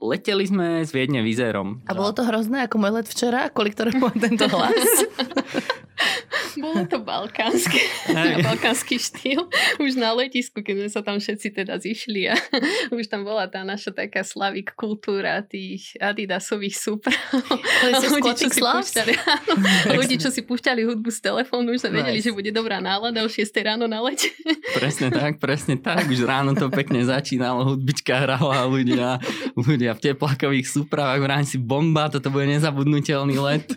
Leteli 0.01 0.49
sme 0.49 0.81
s 0.81 0.89
Viedne 0.89 1.21
vizérom. 1.21 1.77
A 1.85 1.93
bolo 1.93 2.09
to 2.09 2.25
hrozné 2.25 2.65
ako 2.65 2.81
môj 2.81 2.91
let 2.97 3.07
včera, 3.07 3.53
kvôli 3.53 3.69
ktorému 3.69 4.09
tento 4.17 4.49
hlas? 4.49 4.73
Bolo 6.59 6.83
to 6.89 6.99
balkánsky, 6.99 7.79
balkánsky 8.47 8.99
štýl. 8.99 9.47
Už 9.79 9.95
na 9.95 10.11
letisku, 10.11 10.59
keď 10.59 10.75
sme 10.83 10.89
sa 10.91 11.01
tam 11.05 11.17
všetci 11.21 11.47
teda 11.55 11.79
zišli 11.79 12.27
a 12.27 12.35
už 12.97 13.07
tam 13.07 13.23
bola 13.23 13.47
tá 13.47 13.63
naša 13.63 13.95
taká 13.95 14.25
slavik 14.25 14.75
kultúra 14.75 15.39
tých 15.45 15.95
adidasových 16.01 16.75
súprav. 16.75 17.15
ľudí, 18.11 18.33
čo 18.35 18.49
si 18.49 18.59
púšťali, 18.59 19.13
ľudí, 19.95 20.15
čo 20.19 20.29
si 20.33 20.41
púšťali 20.43 20.81
hudbu 20.83 21.09
z 21.13 21.19
telefónu, 21.23 21.77
už 21.77 21.87
sa 21.87 21.89
vedeli, 21.93 22.19
nice. 22.19 22.27
že 22.27 22.35
bude 22.35 22.51
dobrá 22.51 22.83
nálada 22.83 23.23
o 23.23 23.29
6 23.29 23.47
ráno 23.63 23.87
na 23.87 24.03
lete. 24.03 24.33
Presne 24.75 25.13
tak, 25.13 25.39
presne 25.39 25.79
tak. 25.79 26.09
Už 26.09 26.25
ráno 26.27 26.57
to 26.57 26.67
pekne 26.67 27.03
začínalo, 27.05 27.75
hudbička 27.75 28.27
hrala 28.27 28.63
a 28.63 28.69
ľudia, 28.69 29.21
ľudia 29.55 29.95
v 29.95 30.11
teplákových 30.11 30.67
súpravách 30.67 31.21
v 31.21 31.27
rámci 31.29 31.55
bomba, 31.61 32.11
toto 32.11 32.27
bude 32.33 32.49
nezabudnutelný 32.49 33.37
let. 33.39 33.67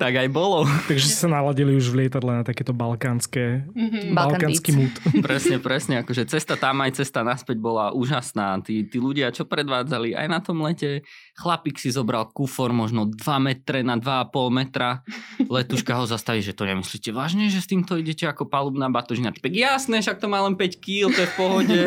Tak 0.00 0.12
aj 0.20 0.28
bolo. 0.30 0.64
Takže 0.90 1.08
sa 1.08 1.26
naladili 1.30 1.74
už 1.76 1.92
v 1.92 2.06
lietadle 2.06 2.30
na 2.30 2.44
takéto 2.46 2.72
balkánske, 2.74 3.66
mm-hmm. 3.68 4.14
balkánsky 4.14 4.70
múd. 4.74 4.94
presne, 5.26 5.56
presne. 5.58 5.94
Akože 6.02 6.26
cesta 6.28 6.54
tam 6.54 6.82
aj 6.82 7.00
cesta 7.00 7.22
naspäť 7.22 7.58
bola 7.58 7.90
úžasná. 7.94 8.60
Tí, 8.62 8.86
tí 8.86 8.98
ľudia, 8.98 9.34
čo 9.34 9.46
predvádzali 9.46 10.14
aj 10.14 10.26
na 10.30 10.38
tom 10.42 10.62
lete, 10.62 11.02
chlapík 11.34 11.82
si 11.82 11.90
zobral 11.90 12.30
kufor 12.30 12.70
možno 12.70 13.10
2 13.10 13.18
metre 13.42 13.82
na 13.82 13.98
2,5 13.98 14.54
metra. 14.54 15.02
Letuška 15.42 15.98
ho 15.98 16.06
zastaví, 16.06 16.40
že 16.40 16.54
to 16.54 16.62
nemyslíte 16.62 17.10
vážne, 17.10 17.50
že 17.50 17.58
s 17.58 17.66
týmto 17.66 17.98
idete 17.98 18.30
ako 18.30 18.46
palubná 18.46 18.86
batožina. 18.86 19.34
Tak 19.34 19.50
jasné, 19.50 19.98
však 19.98 20.22
to 20.22 20.30
má 20.30 20.46
len 20.46 20.54
5 20.54 20.78
kg, 20.78 21.10
to 21.10 21.20
je 21.26 21.28
v 21.28 21.34
pohode. 21.34 21.80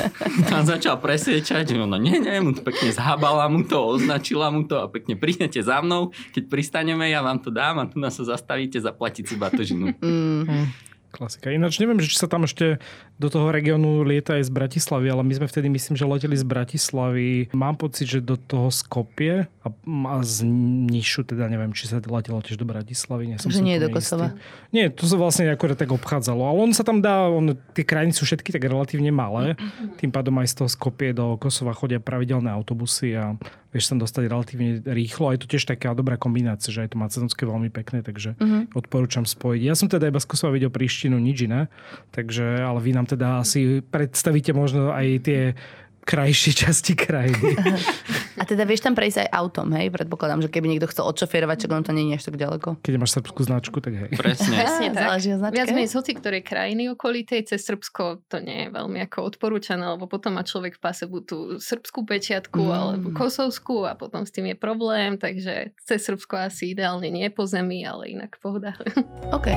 Tam 0.50 0.64
začal 0.64 0.96
presviečať, 0.98 1.76
že 1.76 1.76
no 1.76 2.00
nie, 2.00 2.16
nie, 2.16 2.40
mu 2.40 2.56
to 2.56 2.64
pekne 2.64 2.90
zhábala 2.96 3.44
mu 3.52 3.60
to, 3.68 3.76
označila 4.00 4.48
mu 4.48 4.64
to 4.64 4.80
a 4.80 4.88
pekne 4.88 5.20
prídete 5.20 5.60
za 5.60 5.84
mnou, 5.84 6.10
keď 6.32 6.48
pristaneme, 6.48 7.12
ja 7.12 7.20
vám 7.20 7.38
to 7.44 7.52
dám 7.52 7.84
a 7.84 7.84
tu 7.84 8.00
nás 8.00 8.16
sa 8.16 8.24
zastavíte 8.24 8.80
zaplatiť 8.80 9.24
si 9.28 9.34
batožinu. 9.36 9.92
Mm. 10.00 10.93
Klasika. 11.14 11.54
Ináč 11.54 11.78
neviem, 11.78 12.02
že 12.02 12.10
či 12.10 12.18
sa 12.18 12.26
tam 12.26 12.42
ešte 12.42 12.82
do 13.22 13.30
toho 13.30 13.54
regiónu 13.54 14.02
lieta 14.02 14.34
aj 14.34 14.50
z 14.50 14.52
Bratislavy, 14.52 15.06
ale 15.06 15.22
my 15.22 15.32
sme 15.38 15.46
vtedy 15.46 15.70
myslím, 15.70 15.94
že 15.94 16.02
leteli 16.02 16.34
z 16.34 16.42
Bratislavy. 16.42 17.54
Mám 17.54 17.78
pocit, 17.78 18.10
že 18.10 18.18
do 18.18 18.34
toho 18.34 18.74
Skopie 18.74 19.46
a, 19.62 19.68
a 20.10 20.16
z 20.26 20.42
Nišu, 20.90 21.22
teda 21.22 21.46
neviem, 21.46 21.70
či 21.70 21.86
sa 21.86 22.02
letelo 22.02 22.42
tiež 22.42 22.58
do 22.58 22.66
Bratislavy. 22.66 23.30
Nie 23.30 23.38
som 23.38 23.54
že 23.54 23.62
nie 23.62 23.78
je 23.78 23.86
do 23.86 23.94
Kosova. 23.94 24.34
istý. 24.34 24.74
Nie, 24.74 24.90
to 24.90 25.06
sa 25.06 25.14
vlastne 25.14 25.46
akorát 25.46 25.78
tak 25.78 25.94
obchádzalo. 25.94 26.42
Ale 26.42 26.58
on 26.66 26.74
sa 26.74 26.82
tam 26.82 26.98
dá, 26.98 27.30
on, 27.30 27.54
tie 27.78 27.86
krajiny 27.86 28.10
sú 28.10 28.26
všetky 28.26 28.50
tak 28.50 28.66
relatívne 28.66 29.14
malé. 29.14 29.54
Tým 30.02 30.10
pádom 30.10 30.34
aj 30.42 30.50
z 30.50 30.54
toho 30.58 30.68
Skopie 30.68 31.14
do 31.14 31.38
Kosova 31.38 31.70
chodia 31.78 32.02
pravidelné 32.02 32.50
autobusy 32.50 33.14
a 33.14 33.38
vieš 33.74 33.90
sa 33.90 33.98
dostať 33.98 34.30
relatívne 34.30 34.78
rýchlo. 34.80 35.28
A 35.28 35.34
je 35.34 35.42
to 35.42 35.50
tiež 35.50 35.66
taká 35.66 35.90
dobrá 35.92 36.14
kombinácia, 36.14 36.70
že 36.70 36.86
aj 36.86 36.94
to 36.94 36.96
macedonské 36.96 37.42
veľmi 37.42 37.68
pekné, 37.68 38.00
takže 38.00 38.38
Mhm. 38.38 38.72
odporúčam 38.72 39.26
spojiť. 39.26 39.60
Ja 39.60 39.74
som 39.74 39.90
teda 39.90 40.06
iba 40.06 40.22
z 40.22 40.30
Kosova 40.30 40.54
videl 40.54 40.70
Prištinu, 40.70 41.18
nič 41.18 41.44
iné, 41.44 41.66
takže, 42.08 42.62
ale 42.62 42.78
vy 42.78 42.94
nám 42.94 43.10
teda 43.10 43.42
asi 43.42 43.82
predstavíte 43.82 44.54
možno 44.54 44.94
aj 44.94 45.06
tie 45.20 45.40
krajšie 46.04 46.52
časti 46.52 46.92
krajiny. 46.92 47.56
A 48.36 48.44
teda 48.44 48.68
vieš 48.68 48.84
tam 48.84 48.92
prejsť 48.92 49.24
aj 49.24 49.28
autom, 49.32 49.72
hej? 49.72 49.88
Predpokladám, 49.88 50.44
že 50.44 50.52
keby 50.52 50.76
niekto 50.76 50.90
chcel 50.92 51.08
odšoférovať, 51.08 51.56
čo 51.64 51.66
ono 51.72 51.80
to 51.80 51.96
nie 51.96 52.12
je 52.12 52.20
až 52.20 52.24
tak 52.28 52.36
ďaleko. 52.36 52.84
Keď 52.84 52.94
máš 53.00 53.16
srbskú 53.16 53.40
značku, 53.46 53.80
tak 53.80 53.96
hej. 53.96 54.10
Presne. 54.12 54.52
Presne 54.52 54.86
tak. 54.92 55.02
záleží 55.08 55.28
na 55.32 55.38
značke. 55.40 55.56
Viac 55.56 55.68
menej 55.72 55.88
z 55.88 55.94
hoci 55.96 56.12
ktorej 56.12 56.42
krajiny 56.44 56.82
okolitej, 56.92 57.40
cez 57.48 57.64
Srbsko 57.64 58.28
to 58.28 58.36
nie 58.44 58.66
je 58.66 58.68
veľmi 58.74 59.00
ako 59.08 59.18
odporúčané, 59.32 59.84
lebo 59.96 60.04
potom 60.04 60.36
má 60.36 60.44
človek 60.44 60.76
v 60.76 60.80
pase 60.84 61.08
buď 61.08 61.22
tú 61.24 61.38
srbskú 61.56 62.04
pečiatku 62.04 62.60
Mm. 62.64 62.74
alebo 62.74 63.08
kosovskú 63.16 63.84
a 63.88 63.96
potom 63.96 64.24
s 64.24 64.32
tým 64.32 64.52
je 64.52 64.56
problém, 64.58 65.16
takže 65.16 65.72
cez 65.84 66.00
Srbsko 66.04 66.48
asi 66.50 66.74
ideálne 66.74 67.08
nie 67.08 67.26
po 67.32 67.48
zemi, 67.48 67.84
ale 67.86 68.12
inak 68.12 68.36
pohoda. 68.42 68.76
OK. 69.32 69.48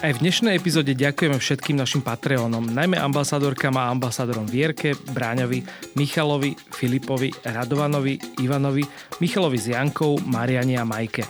Aj 0.00 0.16
v 0.16 0.22
dnešnej 0.24 0.56
epizóde 0.56 0.96
ďakujeme 0.96 1.36
všetkým 1.36 1.76
našim 1.76 2.00
Patreonom, 2.00 2.72
najmä 2.72 2.96
ambasádorkám 2.96 3.76
a 3.76 3.92
ambasádorom 3.92 4.48
Vierke, 4.48 4.96
Bráňovi, 4.96 5.60
Michalovi, 5.92 6.56
Filipovi, 6.56 7.28
Radovanovi, 7.44 8.40
Ivanovi, 8.40 8.80
Michalovi 9.20 9.60
s 9.60 9.68
Jankou, 9.68 10.16
Mariani 10.24 10.80
a 10.80 10.88
Majke. 10.88 11.28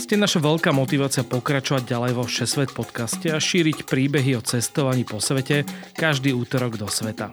Ste 0.00 0.16
naša 0.16 0.40
veľká 0.40 0.72
motivácia 0.72 1.28
pokračovať 1.28 1.84
ďalej 1.84 2.12
vo 2.16 2.24
Všesvet 2.24 2.72
podcaste 2.72 3.28
a 3.28 3.36
šíriť 3.36 3.84
príbehy 3.84 4.40
o 4.40 4.44
cestovaní 4.44 5.04
po 5.04 5.20
svete 5.20 5.68
každý 5.92 6.32
útorok 6.32 6.80
do 6.80 6.88
sveta. 6.88 7.28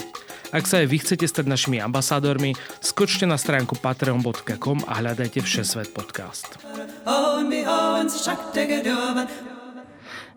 Ak 0.52 0.68
sa 0.68 0.84
aj 0.84 0.88
vy 0.92 1.00
chcete 1.00 1.24
stať 1.24 1.48
našimi 1.48 1.80
ambasádormi, 1.80 2.60
skočte 2.84 3.24
na 3.24 3.40
stránku 3.40 3.80
patreon.com 3.80 4.84
a 4.84 5.00
hľadajte 5.00 5.40
Všesvet 5.48 5.96
podcast. 5.96 6.60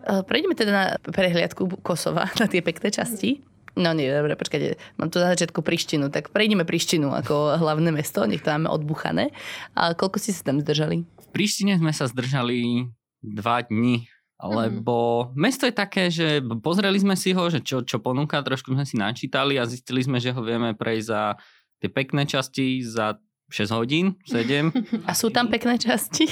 Prejdeme 0.07 0.55
teda 0.55 0.71
na 0.71 0.85
prehliadku 1.03 1.83
Kosova, 1.83 2.31
na 2.41 2.47
tie 2.47 2.63
pekné 2.63 2.89
časti. 2.89 3.43
No 3.77 3.93
nie, 3.93 4.09
dobre, 4.09 4.33
počkajte, 4.33 4.97
mám 4.97 5.13
tu 5.13 5.21
na 5.21 5.29
začiatku 5.37 5.61
Prištinu, 5.61 6.09
tak 6.09 6.33
prejdeme 6.33 6.65
Prištinu 6.65 7.13
ako 7.13 7.61
hlavné 7.61 7.93
mesto, 7.93 8.25
nech 8.25 8.41
to 8.41 8.49
máme 8.49 8.73
odbuchané. 8.73 9.29
A 9.77 9.93
koľko 9.93 10.17
ste 10.17 10.33
sa 10.33 10.49
tam 10.49 10.57
zdržali? 10.57 11.05
V 11.05 11.29
Príštine 11.29 11.77
sme 11.77 11.93
sa 11.93 12.09
zdržali 12.09 12.89
dva 13.21 13.61
dni, 13.61 14.09
lebo 14.41 15.29
mesto 15.37 15.69
je 15.69 15.77
také, 15.77 16.09
že 16.09 16.41
pozreli 16.57 16.97
sme 16.97 17.13
si 17.13 17.37
ho, 17.37 17.53
že 17.53 17.61
čo, 17.61 17.85
čo 17.85 18.01
ponúka, 18.01 18.41
trošku 18.41 18.73
sme 18.73 18.81
si 18.81 18.97
načítali 18.97 19.61
a 19.61 19.69
zistili 19.69 20.01
sme, 20.01 20.17
že 20.17 20.33
ho 20.33 20.41
vieme 20.41 20.73
prejsť 20.73 21.05
za 21.05 21.37
tie 21.77 21.89
pekné 21.93 22.25
časti 22.25 22.81
za 22.81 23.21
6 23.53 23.77
hodín, 23.77 24.17
7. 24.25 24.73
A 25.09 25.13
sú 25.13 25.29
tam 25.29 25.53
pekné 25.53 25.77
časti? 25.77 26.25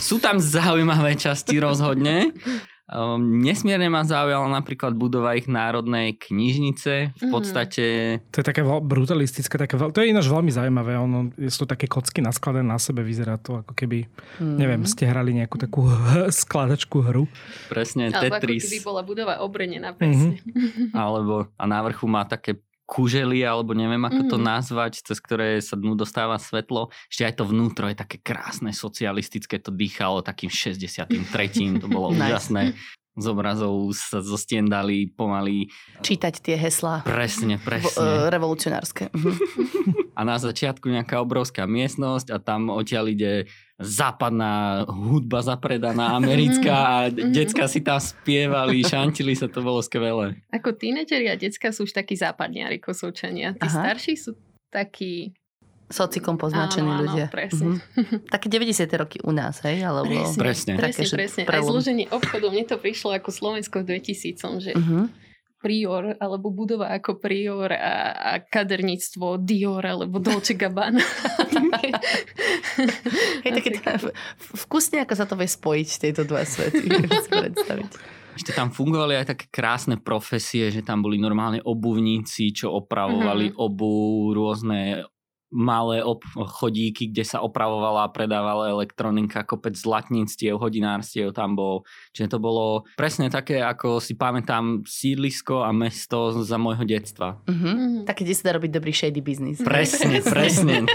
Sú 0.00 0.16
tam 0.16 0.40
zaujímavé 0.40 1.20
časti 1.20 1.60
rozhodne. 1.60 2.32
Um, 2.86 3.42
nesmierne 3.42 3.88
ma 3.88 4.00
zaujala 4.00 4.46
napríklad 4.48 4.94
budova 4.94 5.34
ich 5.34 5.44
národnej 5.44 6.14
knižnice. 6.14 6.92
V 7.12 7.20
Mhm. 7.20 7.32
podstate 7.34 7.84
To 8.30 8.38
je 8.38 8.46
také 8.46 8.62
veľ- 8.62 8.78
brutalistické, 8.80 9.56
také 9.56 9.74
veľ- 9.74 9.90
to 9.90 10.00
je 10.00 10.14
ináč 10.14 10.24
veľmi 10.24 10.48
zaujímavé. 10.48 10.94
Ono, 10.96 11.18
sú 11.44 11.66
to 11.66 11.68
také 11.68 11.84
kocky 11.84 12.22
naskladané 12.22 12.62
na 12.64 12.78
sebe, 12.78 13.02
vyzerá 13.02 13.36
to 13.36 13.58
ako 13.58 13.74
keby, 13.74 14.06
Hmm. 14.38 14.54
neviem, 14.54 14.82
ste 14.84 15.02
hrali 15.02 15.34
nejakú 15.34 15.58
takú 15.58 15.82
h- 15.84 16.30
skladačku 16.32 17.02
hru. 17.02 17.26
presne 17.66 18.06
Alebo 18.08 18.22
ako 18.30 18.34
Tetris. 18.38 18.62
keby 18.64 18.78
bola 18.80 19.02
budova 19.02 19.34
obrenená 19.40 19.90
presne. 19.92 20.38
alebo 20.92 21.50
a 21.52 21.64
na 21.64 21.82
vrchu 21.82 22.06
má 22.06 22.22
také 22.22 22.54
kužely, 22.86 23.42
alebo 23.42 23.74
neviem 23.74 24.00
ako 24.00 24.30
to 24.30 24.36
Mhm. 24.38 24.46
nazvať, 24.46 25.02
cez 25.02 25.18
ktoré 25.18 25.58
sa 25.58 25.74
dnu 25.74 25.98
dostáva 25.98 26.38
svetlo. 26.38 26.88
Ešte 27.10 27.22
aj 27.26 27.34
to 27.34 27.44
vnútro 27.44 27.90
je 27.90 27.98
také 27.98 28.16
krásne, 28.16 28.70
socialistické, 28.70 29.58
to 29.58 29.74
dýchalo 29.74 30.22
takým 30.22 30.48
63. 30.48 31.82
to 31.82 31.90
bolo 31.90 32.08
Nice. 32.14 32.22
úžasné. 32.46 32.62
Z 33.16 33.32
obrazov 33.32 33.72
sa 33.96 34.20
zo 34.20 34.36
stien 34.36 34.68
dali 34.68 35.08
pomaly 35.08 35.72
Čítať 36.04 36.34
tie 36.38 36.52
heslá 36.54 37.00
presne, 37.00 37.56
e, 37.56 37.64
presne. 37.64 38.28
revolucionárske. 38.28 39.08
Mhm. 39.10 39.32
A 40.12 40.24
na 40.24 40.36
začiatku 40.36 40.88
nejaká 40.88 41.20
obrovská 41.20 41.64
miestnosť 41.64 42.32
a 42.32 42.36
tam 42.36 42.68
odtiaľ 42.68 43.12
ide 43.12 43.32
západná 43.76 44.84
hudba 44.88 45.44
zapredaná, 45.44 46.16
americká 46.16 46.76
a 46.76 46.96
Mhm. 47.08 47.32
decka 47.32 47.68
si 47.68 47.80
tam 47.80 48.00
spievali, 48.00 48.80
šantili 48.80 49.36
sa, 49.36 49.44
to 49.46 49.60
bolo 49.60 49.80
skvelé. 49.80 50.40
Ako 50.48 50.72
tínedžeri 50.72 51.28
a 51.28 51.36
decka 51.36 51.68
sú 51.68 51.84
už 51.84 51.92
takí 51.92 52.16
západniari 52.16 52.76
kosovčania. 52.76 53.52
Tí 53.52 53.68
Aha. 53.68 53.76
starší 53.84 54.16
sú 54.16 54.32
takí... 54.68 55.36
Socikom 55.86 56.34
poznačení 56.34 56.90
Áno, 56.90 56.98
áno, 56.98 57.06
ľudia. 57.14 57.26
presne. 57.30 57.78
Mhm. 57.94 58.26
Také 58.26 58.50
90. 58.50 58.90
roky 58.98 59.22
u 59.22 59.30
nás, 59.30 59.62
hej? 59.62 59.86
Alebo... 59.86 60.10
Presne, 60.34 60.74
Presne. 60.74 61.06
presne, 61.06 61.06
presne. 61.14 61.42
Aj 61.46 61.62
zloženie 61.62 62.06
obchodu, 62.10 62.50
mne 62.50 62.66
to 62.66 62.74
prišlo 62.76 63.14
ako 63.14 63.30
Slovensko 63.30 63.86
v 63.86 64.02
2000, 64.02 64.58
že 64.58 64.74
Mhm. 64.74 65.14
prior, 65.56 66.14
alebo 66.18 66.50
budova 66.50 66.90
ako 66.90 67.18
prior 67.18 67.70
a, 67.70 67.94
a 68.14 68.32
kaderníctvo 68.38 69.38
Dior, 69.42 69.82
alebo 69.82 70.18
Dolce 70.18 70.54
Gabbana. 70.54 71.02
Hej, 73.42 73.50
také 73.62 73.70
tá, 73.78 73.96
vkusne, 74.66 75.02
ako 75.02 75.14
sa 75.16 75.24
to 75.24 75.34
vie 75.34 75.48
spojiť, 75.48 75.88
tieto 75.98 76.22
dva 76.22 76.44
svety. 76.44 76.86
Predstaviť. 77.30 77.90
Ešte 78.36 78.52
tam 78.52 78.68
fungovali 78.68 79.16
aj 79.16 79.32
také 79.32 79.46
krásne 79.48 79.96
profesie, 79.96 80.68
že 80.68 80.84
tam 80.84 81.00
boli 81.00 81.16
normálne 81.16 81.64
obuvníci, 81.64 82.52
čo 82.52 82.68
opravovali 82.76 83.48
mm-hmm. 83.48 83.64
obu, 83.64 83.92
rôzne 84.36 85.08
malé 85.54 86.02
chodíky, 86.58 87.10
kde 87.10 87.22
sa 87.22 87.38
opravovala 87.42 88.06
a 88.06 88.12
predávala 88.12 88.70
elektronika, 88.70 89.46
kopec 89.46 89.78
zlatníctiev, 89.78 90.58
hodinárstiev 90.58 91.30
tam 91.30 91.54
bol. 91.54 91.86
Čiže 92.12 92.36
to 92.36 92.38
bolo 92.42 92.82
presne 92.98 93.30
také, 93.30 93.62
ako 93.62 94.02
si 94.02 94.18
pamätám, 94.18 94.82
sídlisko 94.82 95.62
a 95.62 95.70
mesto 95.70 96.42
za 96.42 96.58
môjho 96.58 96.82
detstva. 96.82 97.38
Mhm. 97.46 98.04
Také, 98.06 98.26
kde 98.26 98.34
sa 98.34 98.50
dá 98.50 98.52
robiť 98.58 98.70
dobrý 98.74 98.92
shady 98.94 99.22
business. 99.22 99.62
Presne, 99.62 100.18
presne. 100.34 100.86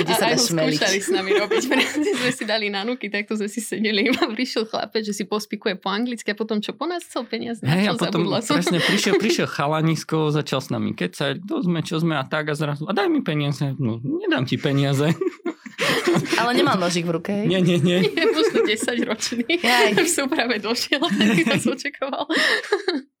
Kde 0.00 0.12
sa 0.12 0.28
a 0.28 0.32
dá 0.32 0.36
aj 0.36 0.40
ho 0.40 0.46
šmeliť. 0.52 0.78
skúšali 0.80 0.98
s 1.00 1.10
nami 1.12 1.30
robiť. 1.40 1.62
Sme 2.24 2.30
si 2.32 2.44
dali 2.44 2.66
na 2.68 2.84
nuky, 2.84 3.08
takto 3.12 3.36
sme 3.36 3.48
si 3.48 3.60
sedeli. 3.60 4.08
A 4.24 4.30
prišiel 4.30 4.64
chlapec, 4.64 5.04
že 5.04 5.12
si 5.12 5.24
pospikuje 5.28 5.76
po 5.76 5.92
anglicky 5.92 6.32
a 6.32 6.36
potom 6.36 6.62
čo 6.62 6.72
po 6.72 6.88
nás 6.88 7.04
chcel 7.04 7.28
peniaze. 7.28 7.60
Hej, 7.60 7.92
a 7.92 7.98
potom 7.98 8.24
presne 8.30 8.80
prišiel, 8.80 9.20
prišiel 9.20 9.48
chalanisko, 9.50 10.32
začal 10.32 10.64
s 10.64 10.68
nami 10.72 10.96
kecať, 10.96 11.44
kto 11.44 11.54
sme, 11.60 11.84
čo 11.84 12.00
sme 12.00 12.16
a 12.16 12.24
tak 12.24 12.48
a 12.48 12.54
zrazu, 12.56 12.88
a 12.88 12.92
daj 12.96 13.12
mi 13.12 13.20
peniaze. 13.20 13.76
No, 13.76 13.93
nedám 14.02 14.48
ti 14.48 14.56
peniaze. 14.56 15.12
Ale 16.40 16.54
nemal 16.54 16.78
nožík 16.78 17.06
v 17.06 17.12
ruke, 17.18 17.30
hej? 17.34 17.46
nie, 17.50 17.60
nie, 17.60 17.78
nie. 17.82 17.98
Je 18.06 18.24
možno 18.30 18.62
10 18.62 19.10
ročný. 19.10 19.44
Jaj. 19.48 19.98
Som 20.06 20.30
práve 20.30 20.62
došiel, 20.62 21.02
tak 21.18 21.28
to 21.34 21.54
som 21.58 21.74
očakoval. 21.74 22.24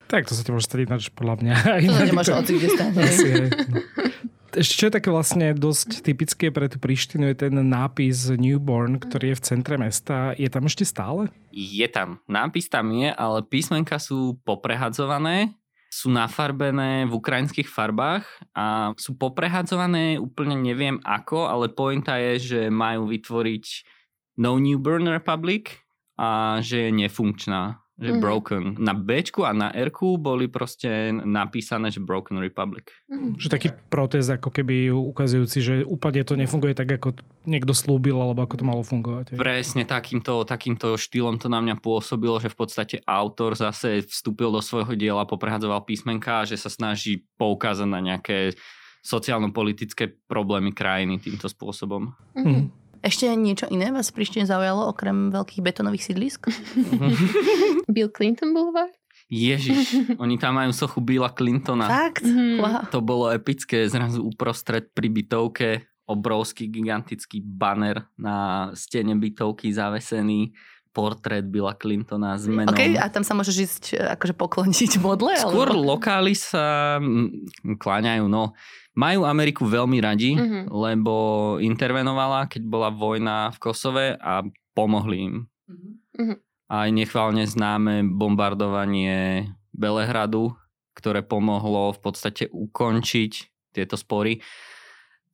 Tak 0.06 0.30
to 0.30 0.32
sa 0.36 0.42
ti 0.46 0.50
môže 0.54 0.68
stať 0.70 0.80
ináč 0.86 1.02
podľa 1.10 1.34
mňa. 1.42 1.54
To 1.82 2.22
sa 2.22 2.42
kde 2.44 2.68
stať? 2.70 2.90
Asi, 3.00 3.26
hej, 3.26 3.48
no. 3.72 3.76
Ešte 4.54 4.74
čo 4.78 4.84
je 4.86 4.96
také 5.02 5.10
vlastne 5.10 5.50
dosť 5.50 6.06
typické 6.06 6.54
pre 6.54 6.70
tú 6.70 6.78
Prištinu 6.78 7.26
je 7.34 7.36
ten 7.46 7.54
nápis 7.58 8.30
Newborn, 8.30 9.02
ktorý 9.02 9.34
je 9.34 9.38
v 9.42 9.44
centre 9.50 9.74
mesta. 9.74 10.30
Je 10.38 10.46
tam 10.46 10.70
ešte 10.70 10.86
stále? 10.86 11.26
Je 11.50 11.82
tam. 11.90 12.22
Nápis 12.30 12.70
tam 12.70 12.94
je, 12.94 13.10
ale 13.10 13.42
písmenka 13.42 13.98
sú 13.98 14.38
poprehadzované, 14.46 15.58
sú 16.04 16.12
nafarbené 16.12 17.08
v 17.08 17.16
ukrajinských 17.16 17.64
farbách 17.64 18.28
a 18.52 18.92
sú 19.00 19.16
poprehadzované 19.16 20.20
úplne 20.20 20.52
neviem 20.60 21.00
ako, 21.00 21.48
ale 21.48 21.72
pointa 21.72 22.20
je, 22.20 22.32
že 22.36 22.60
majú 22.68 23.08
vytvoriť 23.08 23.64
No 24.36 24.60
New 24.60 24.76
Burn 24.76 25.08
Republic 25.08 25.80
a 26.20 26.60
že 26.60 26.86
je 26.86 26.90
nefunkčná, 26.92 27.80
že 27.94 28.10
Mhm. 28.10 28.20
broken. 28.20 28.62
Na 28.82 28.90
B 28.90 29.22
a 29.22 29.52
na 29.54 29.70
R 29.70 29.90
boli 30.18 30.50
proste 30.50 31.14
napísané, 31.14 31.94
že 31.94 32.02
Broken 32.02 32.42
Republic. 32.42 32.90
Že 33.38 33.46
taký 33.54 33.68
protest 33.86 34.34
ako 34.34 34.50
keby 34.50 34.90
ukazujúci, 34.90 35.58
že 35.62 35.74
úplne 35.86 36.26
to 36.26 36.34
nefunguje 36.34 36.74
tak, 36.74 36.90
ako 36.90 37.14
niekto 37.46 37.70
slúbil, 37.70 38.18
alebo 38.18 38.42
ako 38.42 38.58
to 38.58 38.64
malo 38.66 38.82
fungovať. 38.82 39.34
hej. 39.34 39.38
Presne 39.38 39.86
takýmto, 39.86 40.42
takýmto 40.42 40.98
štýlom 40.98 41.38
to 41.38 41.46
na 41.46 41.62
mňa 41.62 41.78
pôsobilo, 41.78 42.42
že 42.42 42.50
v 42.50 42.58
podstate 42.58 42.96
autor 43.06 43.54
zase 43.54 44.02
vstúpil 44.02 44.50
do 44.50 44.58
svojho 44.58 44.98
diela, 44.98 45.22
poprehadzoval 45.22 45.86
písmenka 45.86 46.42
a 46.42 46.48
že 46.48 46.58
sa 46.58 46.66
snaží 46.68 47.22
poukázať 47.38 47.86
na 47.86 48.02
nejaké 48.02 48.58
sociálno-politické 49.06 50.18
problémy 50.26 50.74
krajiny 50.74 51.22
týmto 51.22 51.46
spôsobom. 51.46 52.10
Mhm. 52.34 52.83
Ešte 53.04 53.28
niečo 53.36 53.68
iné 53.68 53.92
vás 53.92 54.08
v 54.08 54.16
Prištine 54.16 54.48
zaujalo, 54.48 54.88
okrem 54.88 55.28
veľkých 55.28 55.60
betonových 55.60 56.08
sídlisk? 56.08 56.48
Bill 57.94 58.08
Clinton 58.08 58.56
Boulevard? 58.56 58.96
Ježiš, 59.28 60.16
oni 60.16 60.40
tam 60.40 60.56
majú 60.56 60.72
sochu 60.72 61.04
Billa 61.04 61.28
Clintona. 61.28 61.84
Fakt? 61.84 62.24
Mhm. 62.24 62.64
Wow. 62.64 62.82
To 62.88 63.04
bolo 63.04 63.28
epické, 63.28 63.84
zrazu 63.92 64.24
uprostred 64.24 64.88
pri 64.96 65.12
bytovke 65.12 65.68
obrovský 66.04 66.68
gigantický 66.68 67.40
banner 67.40 68.08
na 68.16 68.68
stene 68.76 69.16
bytovky 69.16 69.72
zavesený 69.72 70.52
portrét 70.94 71.42
Billa 71.44 71.74
Clintona 71.74 72.38
s 72.38 72.46
menom. 72.46 72.70
OK, 72.70 72.94
a 73.00 73.10
tam 73.10 73.26
sa 73.26 73.34
môžeš 73.34 73.56
ísť 73.58 73.82
akože 74.14 74.32
pokloniť 74.38 75.02
modle? 75.02 75.34
Skôr 75.42 75.74
alebo... 75.74 75.98
lokáli 75.98 76.38
sa 76.38 76.96
kláňajú, 77.64 78.30
no. 78.30 78.54
Majú 78.94 79.26
Ameriku 79.26 79.66
veľmi 79.66 79.98
radi, 79.98 80.38
Mhm. 80.38 80.70
lebo 80.70 81.14
intervenovala, 81.58 82.46
keď 82.46 82.62
bola 82.62 82.90
vojna 82.94 83.50
v 83.50 83.58
Kosove 83.58 84.06
a 84.14 84.46
pomohli 84.74 85.18
im. 85.18 85.36
Mhm. 86.14 86.34
Aj 86.70 86.88
nechválne 86.88 87.44
známe 87.44 88.06
bombardovanie 88.06 89.50
Belehradu, 89.74 90.54
ktoré 90.94 91.20
pomohlo 91.26 91.90
v 91.92 92.00
podstate 92.00 92.46
ukončiť 92.48 93.32
tieto 93.74 93.98
spory. 93.98 94.38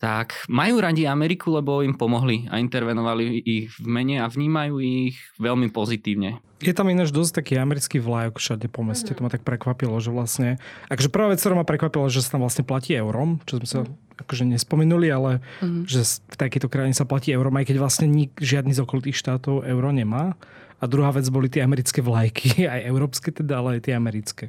Tak 0.01 0.49
majú 0.49 0.81
radi 0.81 1.05
Ameriku, 1.05 1.53
lebo 1.53 1.85
im 1.85 1.93
pomohli 1.93 2.49
a 2.49 2.57
intervenovali 2.57 3.37
ich 3.39 3.69
v 3.77 3.85
mene 3.85 4.17
a 4.19 4.27
vnímajú 4.27 4.81
ich 4.81 5.21
veľmi 5.37 5.69
pozitívne. 5.69 6.41
Je 6.61 6.73
tam 6.73 6.89
ináč 6.89 7.09
dosť 7.09 7.41
taký 7.41 7.57
americký 7.57 8.01
vlajok 8.01 8.37
všade 8.37 8.69
po 8.69 8.81
meste, 8.81 9.13
to 9.13 9.21
ma 9.21 9.29
tak 9.29 9.45
prekvapilo, 9.45 9.97
že 9.97 10.09
vlastne... 10.09 10.57
Akože 10.89 11.09
prvá 11.09 11.29
vec, 11.29 11.41
ktorá 11.41 11.53
ma 11.53 11.65
prekvapila, 11.65 12.09
že 12.09 12.21
sa 12.21 12.37
tam 12.37 12.45
vlastne 12.45 12.65
platí 12.65 12.93
eurom, 12.93 13.41
čo 13.45 13.61
sme 13.61 13.69
sa 13.69 13.81
akože 14.19 14.45
nespomenuli, 14.45 15.09
ale 15.09 15.41
Mhm. 15.61 15.85
že 15.85 16.01
v 16.05 16.37
takejto 16.37 16.69
krajine 16.69 16.93
sa 16.93 17.05
platí 17.05 17.33
eurom, 17.33 17.53
aj 17.57 17.69
keď 17.69 17.77
vlastne 17.77 18.09
nik, 18.09 18.37
žiadny 18.37 18.73
z 18.73 18.81
okolitých 18.81 19.17
štátov 19.17 19.65
euro 19.65 19.89
nemá. 19.89 20.37
A 20.81 20.89
druhá 20.89 21.13
vec 21.13 21.29
boli 21.29 21.53
tie 21.53 21.61
americké 21.61 22.01
vlajky, 22.01 22.65
aj 22.73 22.89
európske 22.89 23.29
teda, 23.29 23.61
ale 23.61 23.77
aj 23.77 23.85
tie 23.85 23.93
americké. 23.93 24.49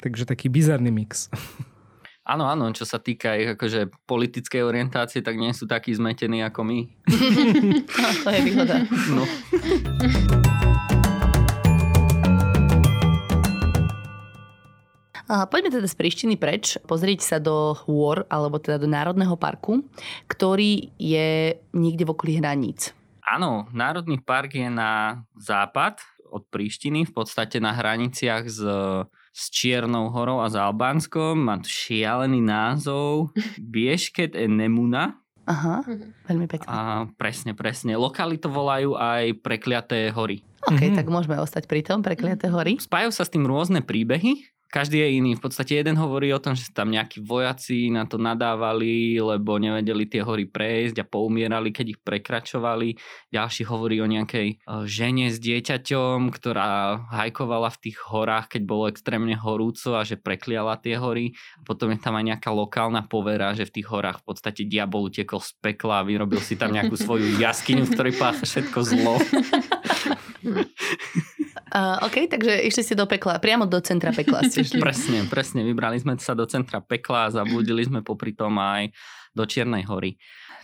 Takže 0.00 0.24
taký 0.24 0.48
bizarný 0.48 0.88
mix. 0.88 1.28
Áno, 2.28 2.44
áno, 2.44 2.68
čo 2.76 2.84
sa 2.84 3.00
týka 3.00 3.40
ich 3.40 3.56
akože 3.56 3.88
politickej 4.04 4.60
orientácie, 4.60 5.24
tak 5.24 5.40
nie 5.40 5.48
sú 5.56 5.64
takí 5.64 5.96
zmetení 5.96 6.44
ako 6.44 6.60
my. 6.60 6.78
No, 7.88 8.08
to 8.20 8.28
je 8.28 8.40
výhoda. 8.44 8.84
No. 9.16 9.24
Poďme 15.48 15.72
teda 15.72 15.88
z 15.88 15.96
Prištiny 15.96 16.36
preč, 16.36 16.76
pozrieť 16.84 17.20
sa 17.24 17.36
do 17.40 17.72
hôr, 17.88 18.28
alebo 18.28 18.60
teda 18.60 18.76
do 18.76 18.88
Národného 18.88 19.36
parku, 19.40 19.80
ktorý 20.28 20.92
je 21.00 21.56
niekde 21.72 22.04
v 22.04 22.12
okolí 22.12 22.32
hraníc. 22.36 22.92
Áno, 23.24 23.72
Národný 23.72 24.20
park 24.20 24.52
je 24.52 24.68
na 24.68 25.24
západ 25.32 26.04
od 26.28 26.44
Príštiny, 26.52 27.08
v 27.08 27.12
podstate 27.12 27.56
na 27.56 27.72
hraniciach 27.72 28.44
s, 28.44 28.60
s 29.38 29.48
Čiernou 29.48 30.10
horou 30.10 30.42
a 30.42 30.50
s 30.50 30.58
Albánskom. 30.58 31.38
Má 31.38 31.62
tu 31.62 31.70
šialený 31.70 32.42
názov 32.42 33.30
Biešket 33.64 34.34
e 34.34 34.44
Nemuna. 34.44 35.14
Aha, 35.46 35.80
Mhm. 35.80 36.06
veľmi 36.26 36.46
pekné. 36.46 36.66
A 36.66 36.78
presne, 37.14 37.54
presne. 37.54 37.94
Lokály 37.94 38.36
to 38.36 38.50
volajú 38.50 38.92
aj 38.92 39.32
Prekliaté 39.38 40.10
hory. 40.10 40.42
OK, 40.60 40.82
Mhm. 40.84 40.96
tak 40.98 41.06
môžeme 41.06 41.38
ostať 41.38 41.64
pri 41.64 41.80
tom, 41.80 42.02
prekliaté 42.02 42.50
hory. 42.50 42.76
Spájajú 42.76 43.14
sa 43.14 43.22
s 43.22 43.30
tým 43.30 43.46
rôzne 43.46 43.80
príbehy. 43.80 44.44
Každý 44.68 45.00
je 45.00 45.16
iný. 45.16 45.32
V 45.32 45.48
podstate 45.48 45.80
jeden 45.80 45.96
hovorí 45.96 46.28
o 46.28 46.36
tom, 46.36 46.52
že 46.52 46.68
tam 46.76 46.92
nejakí 46.92 47.24
vojaci 47.24 47.88
na 47.88 48.04
to 48.04 48.20
nadávali, 48.20 49.16
lebo 49.16 49.56
nevedeli 49.56 50.04
tie 50.04 50.20
hory 50.20 50.44
prejsť 50.44 51.00
a 51.00 51.08
poumierali, 51.08 51.72
keď 51.72 51.96
ich 51.96 52.00
prekračovali. 52.04 53.00
Ďalší 53.32 53.64
hovorí 53.64 53.96
o 54.04 54.04
nejakej 54.04 54.60
e, 54.60 54.84
žene 54.84 55.32
s 55.32 55.40
dieťaťom, 55.40 56.28
ktorá 56.28 57.00
hajkovala 57.08 57.72
v 57.72 57.88
tých 57.88 57.96
horách, 58.12 58.52
keď 58.52 58.62
bolo 58.68 58.92
extrémne 58.92 59.40
horúco 59.40 59.96
a 59.96 60.04
že 60.04 60.20
prekliala 60.20 60.76
tie 60.76 61.00
hory. 61.00 61.32
Potom 61.64 61.88
je 61.88 62.04
tam 62.04 62.20
aj 62.20 62.36
nejaká 62.36 62.52
lokálna 62.52 63.08
povera, 63.08 63.56
že 63.56 63.64
v 63.64 63.80
tých 63.80 63.88
horách 63.88 64.20
v 64.20 64.36
podstate 64.36 64.68
diabol 64.68 65.08
utekol 65.08 65.40
z 65.40 65.56
pekla 65.64 66.04
a 66.04 66.06
vyrobil 66.06 66.44
si 66.44 66.60
tam 66.60 66.76
nejakú 66.76 66.92
svoju 66.92 67.40
jaskyňu, 67.40 67.88
v 67.88 67.92
ktorej 67.96 68.20
pácha 68.20 68.44
všetko 68.44 68.78
zlo. 68.84 69.16
Uh, 71.68 72.00
OK, 72.08 72.28
takže 72.32 72.64
išli 72.64 72.82
ste 72.82 72.94
do 72.96 73.04
pekla, 73.04 73.36
priamo 73.36 73.68
do 73.68 73.76
centra 73.84 74.08
pekla 74.12 74.44
ste 74.48 74.64
šli. 74.64 74.80
Presne, 74.84 75.28
presne. 75.28 75.60
Vybrali 75.64 76.00
sme 76.00 76.16
sa 76.16 76.32
do 76.32 76.48
centra 76.48 76.80
pekla 76.80 77.28
a 77.28 77.32
zabudili 77.32 77.84
sme 77.84 78.00
popri 78.00 78.32
tom 78.32 78.56
aj 78.56 78.88
do 79.36 79.44
Čiernej 79.44 79.84
hory. 79.84 80.16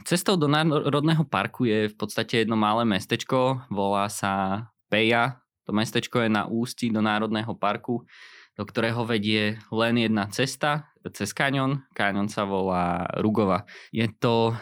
Cestou 0.02 0.34
do 0.34 0.50
Národného 0.50 1.22
parku 1.28 1.68
je 1.68 1.92
v 1.92 1.96
podstate 1.96 2.42
jedno 2.42 2.58
malé 2.58 2.82
mestečko, 2.82 3.62
volá 3.70 4.10
sa 4.10 4.66
Peja. 4.90 5.38
To 5.64 5.72
mestečko 5.72 6.24
je 6.24 6.30
na 6.32 6.44
ústi 6.50 6.90
do 6.90 7.00
Národného 7.00 7.54
parku, 7.56 8.04
do 8.58 8.62
ktorého 8.66 9.06
vedie 9.06 9.56
len 9.70 9.94
jedna 9.96 10.28
cesta, 10.28 10.90
cez 11.14 11.32
kaňon. 11.32 11.84
Kaňon 11.94 12.28
sa 12.28 12.44
volá 12.44 13.06
Rugova. 13.20 13.64
Je 13.92 14.04
to 14.18 14.52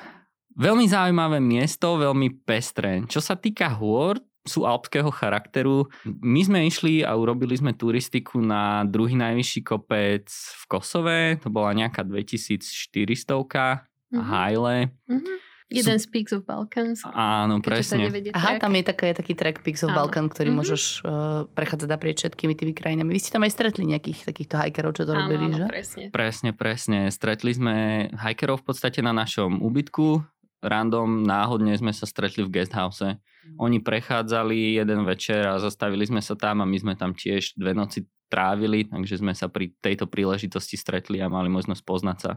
veľmi 0.57 0.87
zaujímavé 0.87 1.41
miesto, 1.41 1.99
veľmi 1.99 2.45
pestré. 2.45 3.03
Čo 3.09 3.21
sa 3.25 3.35
týka 3.35 3.73
hôr, 3.73 4.21
sú 4.43 4.67
alpského 4.67 5.07
charakteru. 5.09 5.87
My 6.19 6.43
sme 6.43 6.67
išli 6.67 7.01
a 7.01 7.15
urobili 7.15 7.55
sme 7.55 7.73
turistiku 7.73 8.39
na 8.39 8.83
druhý 8.83 9.15
najvyšší 9.15 9.61
kopec 9.63 10.27
v 10.27 10.63
Kosove, 10.67 11.21
to 11.39 11.49
bola 11.49 11.71
nejaká 11.73 12.03
2400 12.03 13.87
Mhm. 14.13 14.21
Hajle. 14.23 14.77
Mhm. 15.09 15.33
Jeden 15.73 15.97
z 15.97 16.05
Peaks 16.05 16.37
of 16.37 16.45
Balkans. 16.45 17.01
Áno, 17.09 17.65
presne. 17.65 18.05
nevedie 18.05 18.29
Aha, 18.29 18.61
tam 18.61 18.77
je 18.77 18.85
také, 18.85 19.17
taký 19.17 19.33
track 19.33 19.65
Pix 19.65 19.81
of 19.81 19.89
Áno. 19.89 20.05
Balkan, 20.05 20.29
ktorý 20.29 20.53
Mhm. 20.53 20.57
môžeš 20.61 20.83
uh, 21.01 21.09
prechádzať 21.49 21.89
naprieč 21.89 22.21
všetkými 22.21 22.53
tými 22.53 22.77
krajinami. 22.77 23.09
Vy 23.09 23.25
ste 23.25 23.33
tam 23.33 23.41
aj 23.41 23.57
stretli 23.57 23.89
nejakých 23.89 24.29
takýchto 24.29 24.61
hajkerov, 24.61 24.93
čo 24.93 25.09
to 25.09 25.17
Áno, 25.17 25.25
robili, 25.25 25.49
že? 25.49 25.65
presne. 25.65 26.03
Presne, 26.13 26.51
presne. 26.53 26.99
Stretli 27.09 27.57
sme 27.57 27.77
hajkerov 28.13 28.61
v 28.61 28.65
podstate 28.69 29.01
na 29.01 29.17
našom 29.17 29.65
ubytku. 29.65 30.21
Random, 30.61 31.25
náhodne 31.25 31.73
sme 31.75 31.97
sa 31.97 32.05
stretli 32.05 32.45
v 32.45 32.53
guesthouse. 32.53 33.17
Oni 33.59 33.83
prechádzali 33.83 34.79
jeden 34.79 35.03
večer 35.03 35.47
a 35.47 35.59
zastavili 35.59 36.07
sme 36.07 36.23
sa 36.23 36.39
tam 36.39 36.63
a 36.63 36.67
my 36.67 36.79
sme 36.79 36.95
tam 36.95 37.13
tiež 37.13 37.59
dve 37.59 37.75
noci 37.75 38.07
trávili, 38.33 38.89
takže 38.89 39.21
sme 39.21 39.37
sa 39.37 39.53
pri 39.53 39.77
tejto 39.85 40.09
príležitosti 40.09 40.81
stretli 40.81 41.21
a 41.21 41.29
mali 41.29 41.53
možnosť 41.53 41.83
poznať 41.85 42.19
sa. 42.19 42.33